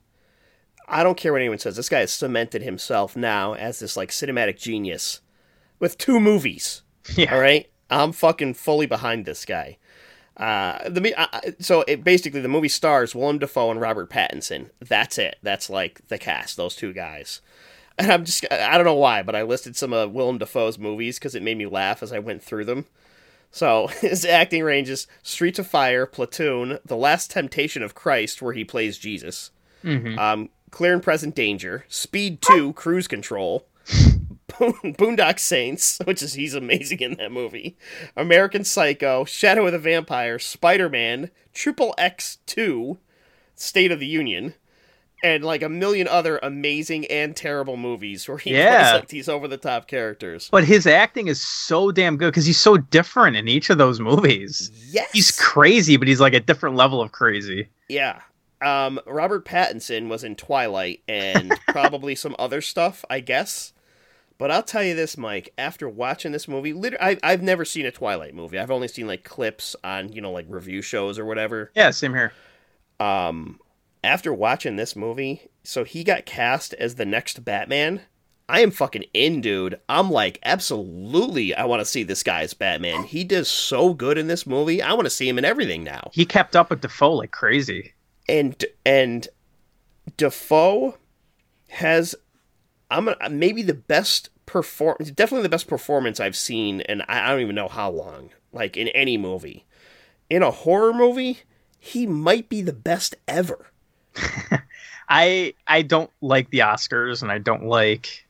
[0.88, 1.74] I don't care what anyone says.
[1.76, 5.20] This guy has cemented himself now as this like cinematic genius
[5.78, 6.82] with two movies.
[7.14, 7.32] Yeah.
[7.32, 9.78] All right, I'm fucking fully behind this guy.
[10.36, 14.70] Uh, the I- so it basically the movie stars Willem Dafoe and Robert Pattinson.
[14.80, 15.36] That's it.
[15.40, 16.56] That's like the cast.
[16.56, 17.40] Those two guys.
[17.98, 21.18] And I'm just I don't know why, but I listed some of Willem Dafoe's movies
[21.18, 22.84] because it made me laugh as I went through them.
[23.50, 28.64] So his acting ranges Streets of Fire, Platoon, The Last Temptation of Christ, where he
[28.64, 29.50] plays Jesus,
[29.82, 30.18] Mhm.
[30.18, 33.66] um, Clear and Present Danger, Speed 2, Cruise Control,
[34.48, 37.76] Boondock Saints, which is he's amazing in that movie,
[38.16, 42.98] American Psycho, Shadow of the Vampire, Spider Man, Triple X 2,
[43.54, 44.54] State of the Union,
[45.26, 48.90] and like a million other amazing and terrible movies where he Yeah.
[48.90, 50.48] plays like these over the top characters.
[50.52, 53.98] But his acting is so damn good because he's so different in each of those
[53.98, 54.70] movies.
[54.90, 57.68] Yes, He's crazy, but he's like a different level of crazy.
[57.88, 58.20] Yeah.
[58.62, 63.72] Um, Robert Pattinson was in Twilight and probably some other stuff, I guess.
[64.38, 65.52] But I'll tell you this, Mike.
[65.58, 68.58] After watching this movie, literally, I, I've never seen a Twilight movie.
[68.58, 71.72] I've only seen like clips on, you know, like review shows or whatever.
[71.74, 72.32] Yeah, same here.
[73.00, 73.58] Um,
[74.06, 78.02] after watching this movie, so he got cast as the next Batman.
[78.48, 79.80] I am fucking in, dude.
[79.88, 83.02] I'm like, absolutely, I want to see this guy as Batman.
[83.02, 84.80] He does so good in this movie.
[84.80, 86.10] I want to see him in everything now.
[86.12, 87.92] He kept up with Dafoe like crazy.
[88.28, 89.28] and and
[90.16, 90.96] Dafoe
[91.68, 92.14] has
[92.90, 97.30] I'm gonna, maybe the best perform definitely the best performance I've seen and I, I
[97.30, 99.66] don't even know how long like in any movie
[100.30, 101.40] in a horror movie
[101.80, 103.72] he might be the best ever
[105.08, 108.26] I I don't like the Oscars and I don't like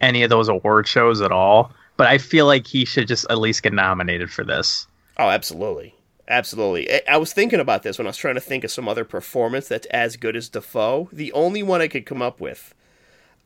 [0.00, 1.72] any of those award shows at all.
[1.96, 4.86] But I feel like he should just at least get nominated for this.
[5.16, 5.94] oh absolutely
[6.28, 8.86] absolutely I, I was thinking about this when I was trying to think of some
[8.88, 12.74] other performance that's as good as Dafoe the only one I could come up with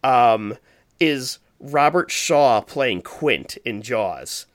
[0.05, 0.59] um
[1.01, 4.47] is Robert Shaw playing Quint in Jaws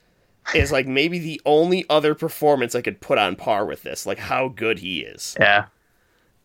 [0.54, 4.06] is like maybe the only other performance I could put on par with this.
[4.06, 5.36] Like how good he is.
[5.38, 5.66] Yeah.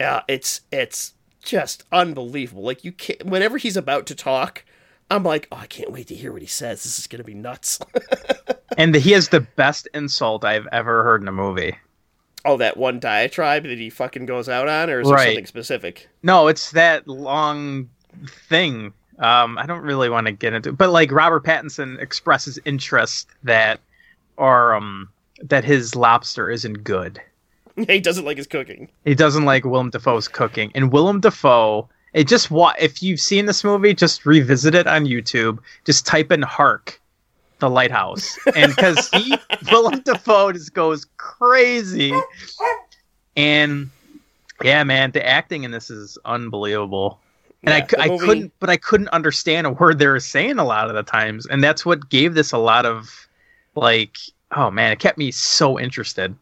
[0.04, 2.64] Yeah, it's it's just unbelievable.
[2.64, 3.26] Like you can't.
[3.26, 4.66] Whenever he's about to talk,
[5.10, 6.84] I'm like, oh, I can't wait to hear what he says.
[6.84, 7.80] This is gonna be nuts.
[8.76, 11.78] And he has the best insult I've ever heard in a movie.
[12.44, 15.26] oh, that one diatribe that he fucking goes out on, or is there Right.
[15.28, 16.10] something specific?
[16.24, 17.88] No, it's that long
[18.50, 18.92] thing.
[19.20, 23.80] Um, I don't really want to get into, but like Robert Pattinson expresses interest that,
[24.38, 25.08] or um,
[25.44, 27.22] that his lobster isn't good.
[27.88, 28.90] he doesn't like his cooking.
[29.06, 31.90] He doesn't like Willem Dafoe's cooking, and Willem Dafoe.
[32.14, 35.58] It just wa- if you've seen this movie, just revisit it on YouTube.
[35.86, 37.02] Just type in "Hark,"
[37.60, 39.36] the lighthouse, and because he
[39.72, 42.14] Willem Dafoe just goes crazy,
[43.36, 43.90] and
[44.64, 47.20] yeah, man, the acting in this is unbelievable.
[47.64, 50.60] And I, Yeah, I movie- couldn't, but I couldn't understand a word they were saying
[50.60, 53.28] a lot of the times, and that's what gave this a lot of,
[53.76, 54.18] like,
[54.56, 56.36] oh man, it kept me so interested.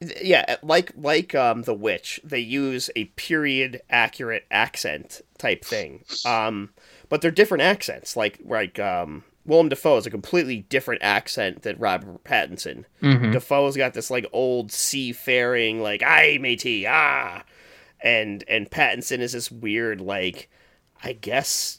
[0.00, 6.70] Yeah like like um the witch they use a period accurate accent type thing um
[7.08, 11.76] but they're different accents like like um Willem Dafoe is a completely different accent than
[11.76, 12.84] Robert Pattinson.
[13.02, 13.32] Mm-hmm.
[13.32, 17.42] Dafoe's got this like old seafaring like "Aye, matey, ah,"
[18.00, 20.48] and and Pattinson is this weird like
[21.02, 21.78] I guess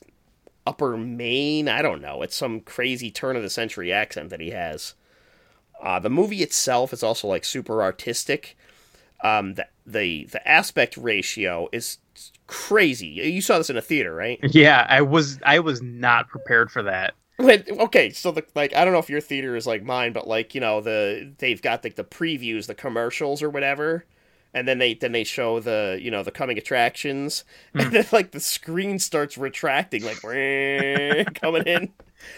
[0.67, 1.67] Upper Maine.
[1.67, 2.21] I don't know.
[2.21, 4.93] It's some crazy turn of the century accent that he has.
[5.81, 8.57] Uh, the movie itself is also like super artistic.
[9.23, 11.99] Um, the the the aspect ratio is
[12.47, 13.07] crazy.
[13.07, 14.39] You saw this in a theater, right?
[14.51, 17.15] Yeah, I was I was not prepared for that.
[17.37, 20.27] When, okay, so the like I don't know if your theater is like mine, but
[20.27, 24.05] like you know the they've got like the previews, the commercials or whatever,
[24.53, 27.43] and then they then they show the you know the coming attractions,
[27.73, 30.21] and then like the screen starts retracting, like
[31.35, 31.93] coming in.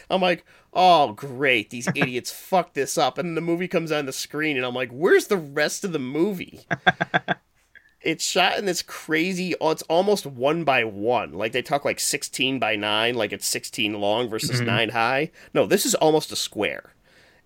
[0.09, 4.13] I'm like, oh great, these idiots fucked this up, and the movie comes on the
[4.13, 6.61] screen, and I'm like, where's the rest of the movie?
[8.01, 11.33] it's shot in this crazy oh, it's almost one by one.
[11.33, 14.65] Like they talk like 16 by 9 like it's 16 long versus Mhm.
[14.65, 15.31] 9 high.
[15.53, 16.93] No this is almost a square.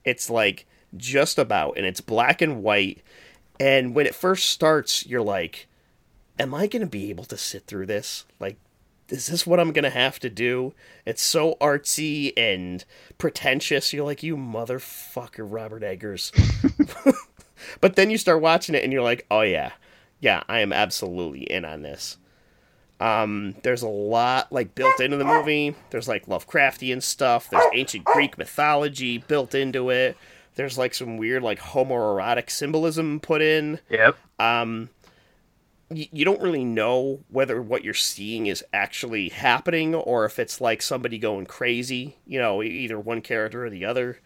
[0.03, 3.01] It's like just about and it's black and white.
[3.59, 5.67] And when it first starts you're like
[6.39, 8.25] am i going to be able to sit through this?
[8.39, 8.57] Like
[9.11, 10.73] is this what i'm going to have to do
[11.05, 12.85] it's so artsy and
[13.17, 16.31] pretentious you're like you motherfucker robert eggers
[17.81, 19.71] but then you start watching it and you're like oh yeah
[20.21, 22.17] yeah, I am absolutely in on this.
[22.99, 25.75] Um, there's a lot like built into the movie.
[25.89, 27.49] There's like Lovecraftian stuff.
[27.49, 30.15] There's ancient Greek mythology built into it.
[30.55, 33.79] There's like some weird like homoerotic symbolism put in.
[33.89, 34.17] Yep.
[34.39, 34.89] Um,
[35.93, 40.81] you don't really know whether what you're seeing is actually happening or if it's like
[40.81, 42.17] somebody going crazy.
[42.25, 44.19] You know, either one character or the other.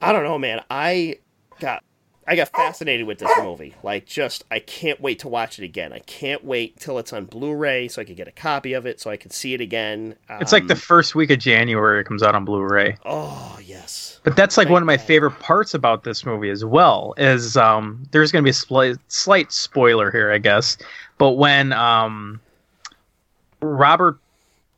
[0.00, 0.62] I don't know, man.
[0.70, 1.16] I
[1.60, 1.82] got
[2.28, 3.74] I got fascinated with this movie.
[3.84, 5.92] Like, just I can't wait to watch it again.
[5.92, 9.00] I can't wait till it's on Blu-ray so I can get a copy of it
[9.00, 10.16] so I can see it again.
[10.28, 12.96] It's like the Um, first week of January it comes out on Blu-ray.
[13.04, 15.06] oh yes, But that's like Thank one of my God.
[15.06, 17.14] favorite parts about this movie as well.
[17.16, 20.78] Is um, there's going to be a slight, slight spoiler here, I guess.
[21.18, 22.40] But when um,
[23.60, 24.18] Robert,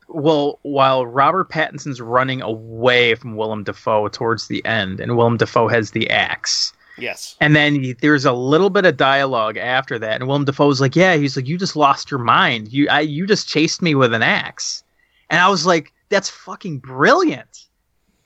[0.07, 5.67] well, while Robert Pattinson's running away from Willem Dafoe towards the end, and Willem Dafoe
[5.67, 7.35] has the axe, Yes.
[7.39, 10.95] And then he- there's a little bit of dialogue after that, and Willem Dafoe's like,
[10.95, 12.71] "Yeah," he's like, "You just lost your mind.
[12.73, 14.83] You, I, you just chased me with an axe,"
[15.29, 17.65] and I was like, "That's fucking brilliant."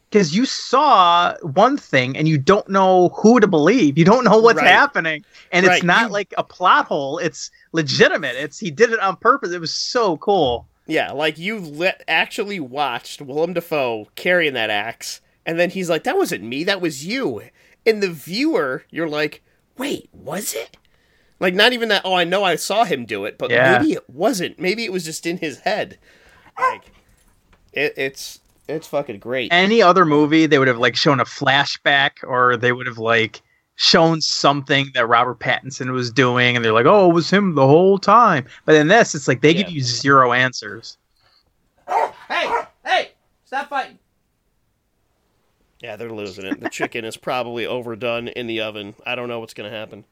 [0.09, 3.97] Because you saw one thing and you don't know who to believe.
[3.97, 4.67] You don't know what's Right.
[4.67, 7.17] happening, and Right, it's not you- like a plot hole.
[7.17, 8.35] It's legitimate.
[8.35, 9.51] It's he did it on purpose.
[9.51, 10.67] It was so cool.
[10.85, 16.03] Yeah, like you let actually watched Willem Dafoe carrying that axe, and then he's like,
[16.03, 16.63] "That wasn't me.
[16.65, 17.41] That was you."
[17.85, 19.41] And the viewer, you're like,
[19.77, 20.77] "Wait, was it?"
[21.39, 22.03] Like not even that.
[22.05, 23.77] Oh, I know I saw him do it, but Yeah.
[23.80, 24.60] maybe it wasn't.
[24.60, 25.97] Maybe it was just in his head.
[26.57, 26.84] Like,
[27.73, 29.51] it, it's it's fucking great.
[29.51, 33.41] any other movie they would have like shown a flashback or they would have like
[33.76, 37.68] shown something that Robert Pattinson was doing and they're like, "Oh, it was him the
[37.68, 40.97] whole time." But in this, it's like they give you zero answers.
[42.30, 42.49] Hey,
[42.85, 43.11] hey,
[43.43, 43.99] stop fighting.
[45.84, 46.60] Yeah, they're losing it.
[46.61, 48.95] The chicken is probably overdone in the oven.
[49.05, 50.05] I don't know what's gonna happen.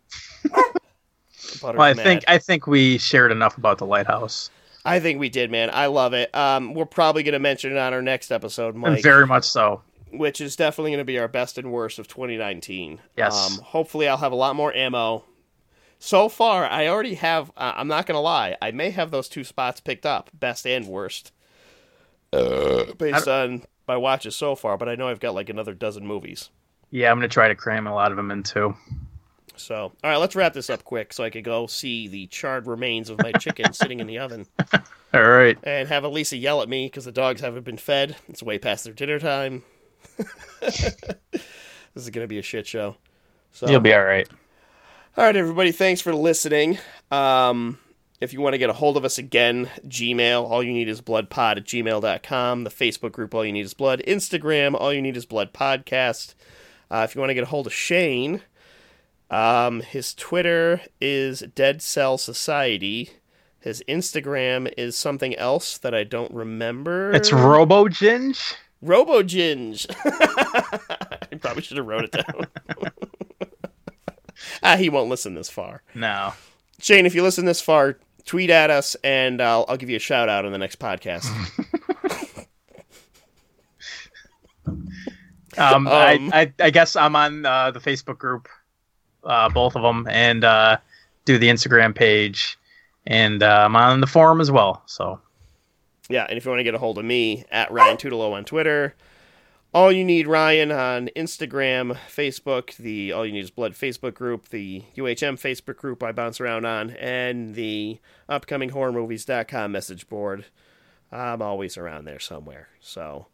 [1.64, 2.04] Well, I mad.
[2.04, 4.50] think I think we shared enough about the lighthouse.
[4.86, 5.70] I think we did, man.
[5.72, 6.34] I love it.
[6.36, 9.84] Um, we're probably going to mention it on our next episode, Mike, Very much so.
[10.12, 13.00] which is definitely going to be our best and worst of 2019.
[13.16, 13.36] Yes.
[13.60, 15.24] Um, hopefully, I'll have a lot more ammo.
[16.00, 17.52] So far, I already have.
[17.56, 18.58] Uh, I'm not going to lie.
[18.60, 21.32] I may have those two spots picked up, best and worst,
[22.34, 24.78] uh, based on my watches so far.
[24.78, 26.50] But I know I've got like another dozen movies.
[26.92, 28.76] Yeah, I'm gonna try to cram a lot of them in too.
[29.58, 32.68] So, all right, let's wrap this up quick so I could go see the charred
[32.68, 34.48] remains of my chicken sitting in the oven.
[35.14, 35.58] All right.
[35.64, 38.16] and have Elisa yell at me because the dogs haven't been fed.
[38.30, 39.64] It's way past their dinner time.
[40.62, 40.96] this
[41.96, 42.96] is going to be a shit show.
[43.52, 44.28] So, You'll be all right.
[45.18, 45.74] all right, everybody.
[45.74, 46.80] Thanks for listening.
[47.12, 47.78] Um,
[48.22, 51.02] if you want to get a hold of us again, Gmail, all you need is
[51.02, 52.64] bloodpod at gmail.com.
[52.64, 54.02] The Facebook group, all you need is blood.
[54.08, 56.36] Instagram, all you need is blood podcast.
[56.90, 58.42] Uh, if you want to get a hold of Shane,
[59.32, 63.10] um, his Twitter is Dead Cell Society.
[63.60, 67.12] His Instagram is something else that I don't remember.
[67.12, 68.56] It's Robo Ginge.
[68.84, 69.86] RoboGinge.
[71.32, 72.48] I probably should have wrote it down.
[74.64, 75.84] ah, he won't listen this far.
[75.94, 76.34] No.
[76.80, 80.00] Shane, if you listen this far, tweet at us and I'll, I'll give you a
[80.00, 81.28] shout out in the next podcast.
[85.58, 88.48] Um, I, Um, I I guess I'm on uh, the Facebook group,
[89.24, 90.78] uh, both of them, and uh,
[91.26, 92.58] do the Instagram page,
[93.06, 94.82] and uh, I'm on the forum as well.
[94.86, 95.20] So
[96.10, 98.46] yeah, and if you want to get a hold of me, at Ryan Tutelo on
[98.46, 98.96] Twitter.
[99.74, 104.50] All you need Ryan on Instagram, Facebook, the All You Need Is Blood Facebook group,
[104.50, 108.00] the UHM Facebook group I bounce around on, and the
[108.30, 110.44] upcominghorrormovies.com message board.
[111.10, 112.68] I'm always around there somewhere.
[112.82, 113.28] So,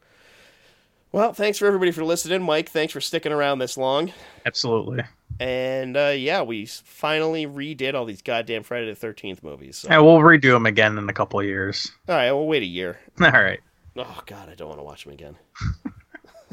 [1.11, 2.43] well, thanks for everybody for listening.
[2.43, 4.13] Mike, thanks for sticking around this long.
[4.45, 5.05] absolutely,
[5.39, 9.77] And uh, yeah, we finally redid all these goddamn Friday the 13th movies.
[9.77, 9.89] So.
[9.89, 11.91] and we'll redo them again in a couple of years.
[12.07, 12.99] All right, we'll wait a year.
[13.19, 13.59] All right.
[13.95, 15.35] Oh God, I don't want to watch them again.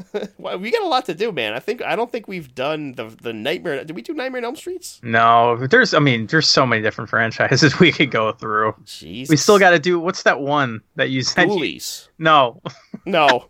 [0.37, 1.53] well, we got a lot to do, man.
[1.53, 3.83] I think I don't think we've done the the Nightmare.
[3.85, 4.99] Did we do Nightmare on Elm Streets?
[5.03, 8.73] No, there's I mean, there's so many different franchises we could go through.
[8.85, 11.43] Jeez, We still got to do what's that one that you said?
[11.49, 12.07] you- Ghoulies.
[12.17, 12.61] No,
[13.05, 13.45] No.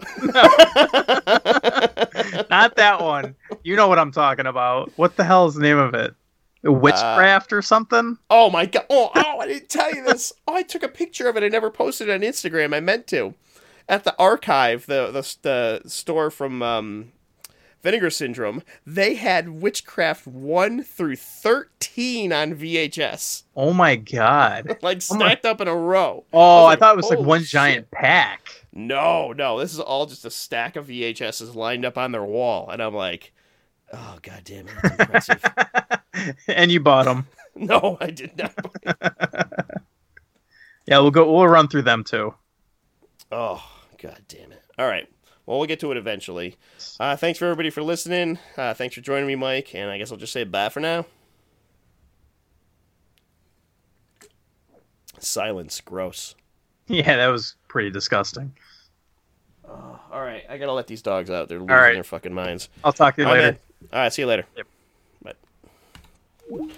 [2.50, 3.36] not that one.
[3.64, 4.92] You know what I'm talking about.
[4.98, 6.14] What the hell is the name of it?
[6.64, 8.18] Witchcraft or something?
[8.30, 8.86] oh my God.
[8.90, 10.34] Oh, oh, I didn't tell you this.
[10.48, 11.44] Oh, I took a picture of it.
[11.44, 12.74] I never posted it on Instagram.
[12.76, 13.36] I meant to.
[13.88, 17.12] At the archive, the the, the store from um,
[17.84, 24.78] Vinegar Syndrome, they had Witchcraft one through thirteen on VHS, Oh my god.
[24.82, 26.26] like Oh my- stacked up in a row.
[26.34, 28.48] Oh, was I thought it was like one shit." giant pack.
[28.74, 32.70] No, no, this is all just a stack of VHSs lined up on their wall,
[32.72, 33.34] and I'm like,
[33.94, 35.44] oh god damn it, that's impressive.
[36.48, 37.28] and you bought them.
[37.56, 38.54] no, I did not.
[40.88, 41.32] Yeah, we'll go.
[41.32, 42.34] We'll run through them too.
[43.32, 43.64] Oh
[44.08, 44.62] god damn it.
[44.78, 45.08] All right,
[45.46, 46.58] well we'll get to it eventually.
[47.00, 48.40] Uh, thanks for everybody for listening.
[48.58, 51.06] Uh, thanks for joining me, Mike, and I guess I'll just say bye for now.
[55.20, 56.36] Silence, gross.
[56.88, 58.54] Yeah, that was pretty disgusting.
[59.68, 61.50] All right, I gotta let these dogs out.
[61.50, 61.94] They're losing right.
[61.94, 62.70] their fucking minds.
[62.84, 63.58] I'll talk to you All later.
[63.92, 64.46] All right, see you later.
[64.56, 64.68] Yep.
[65.24, 66.70] Bye.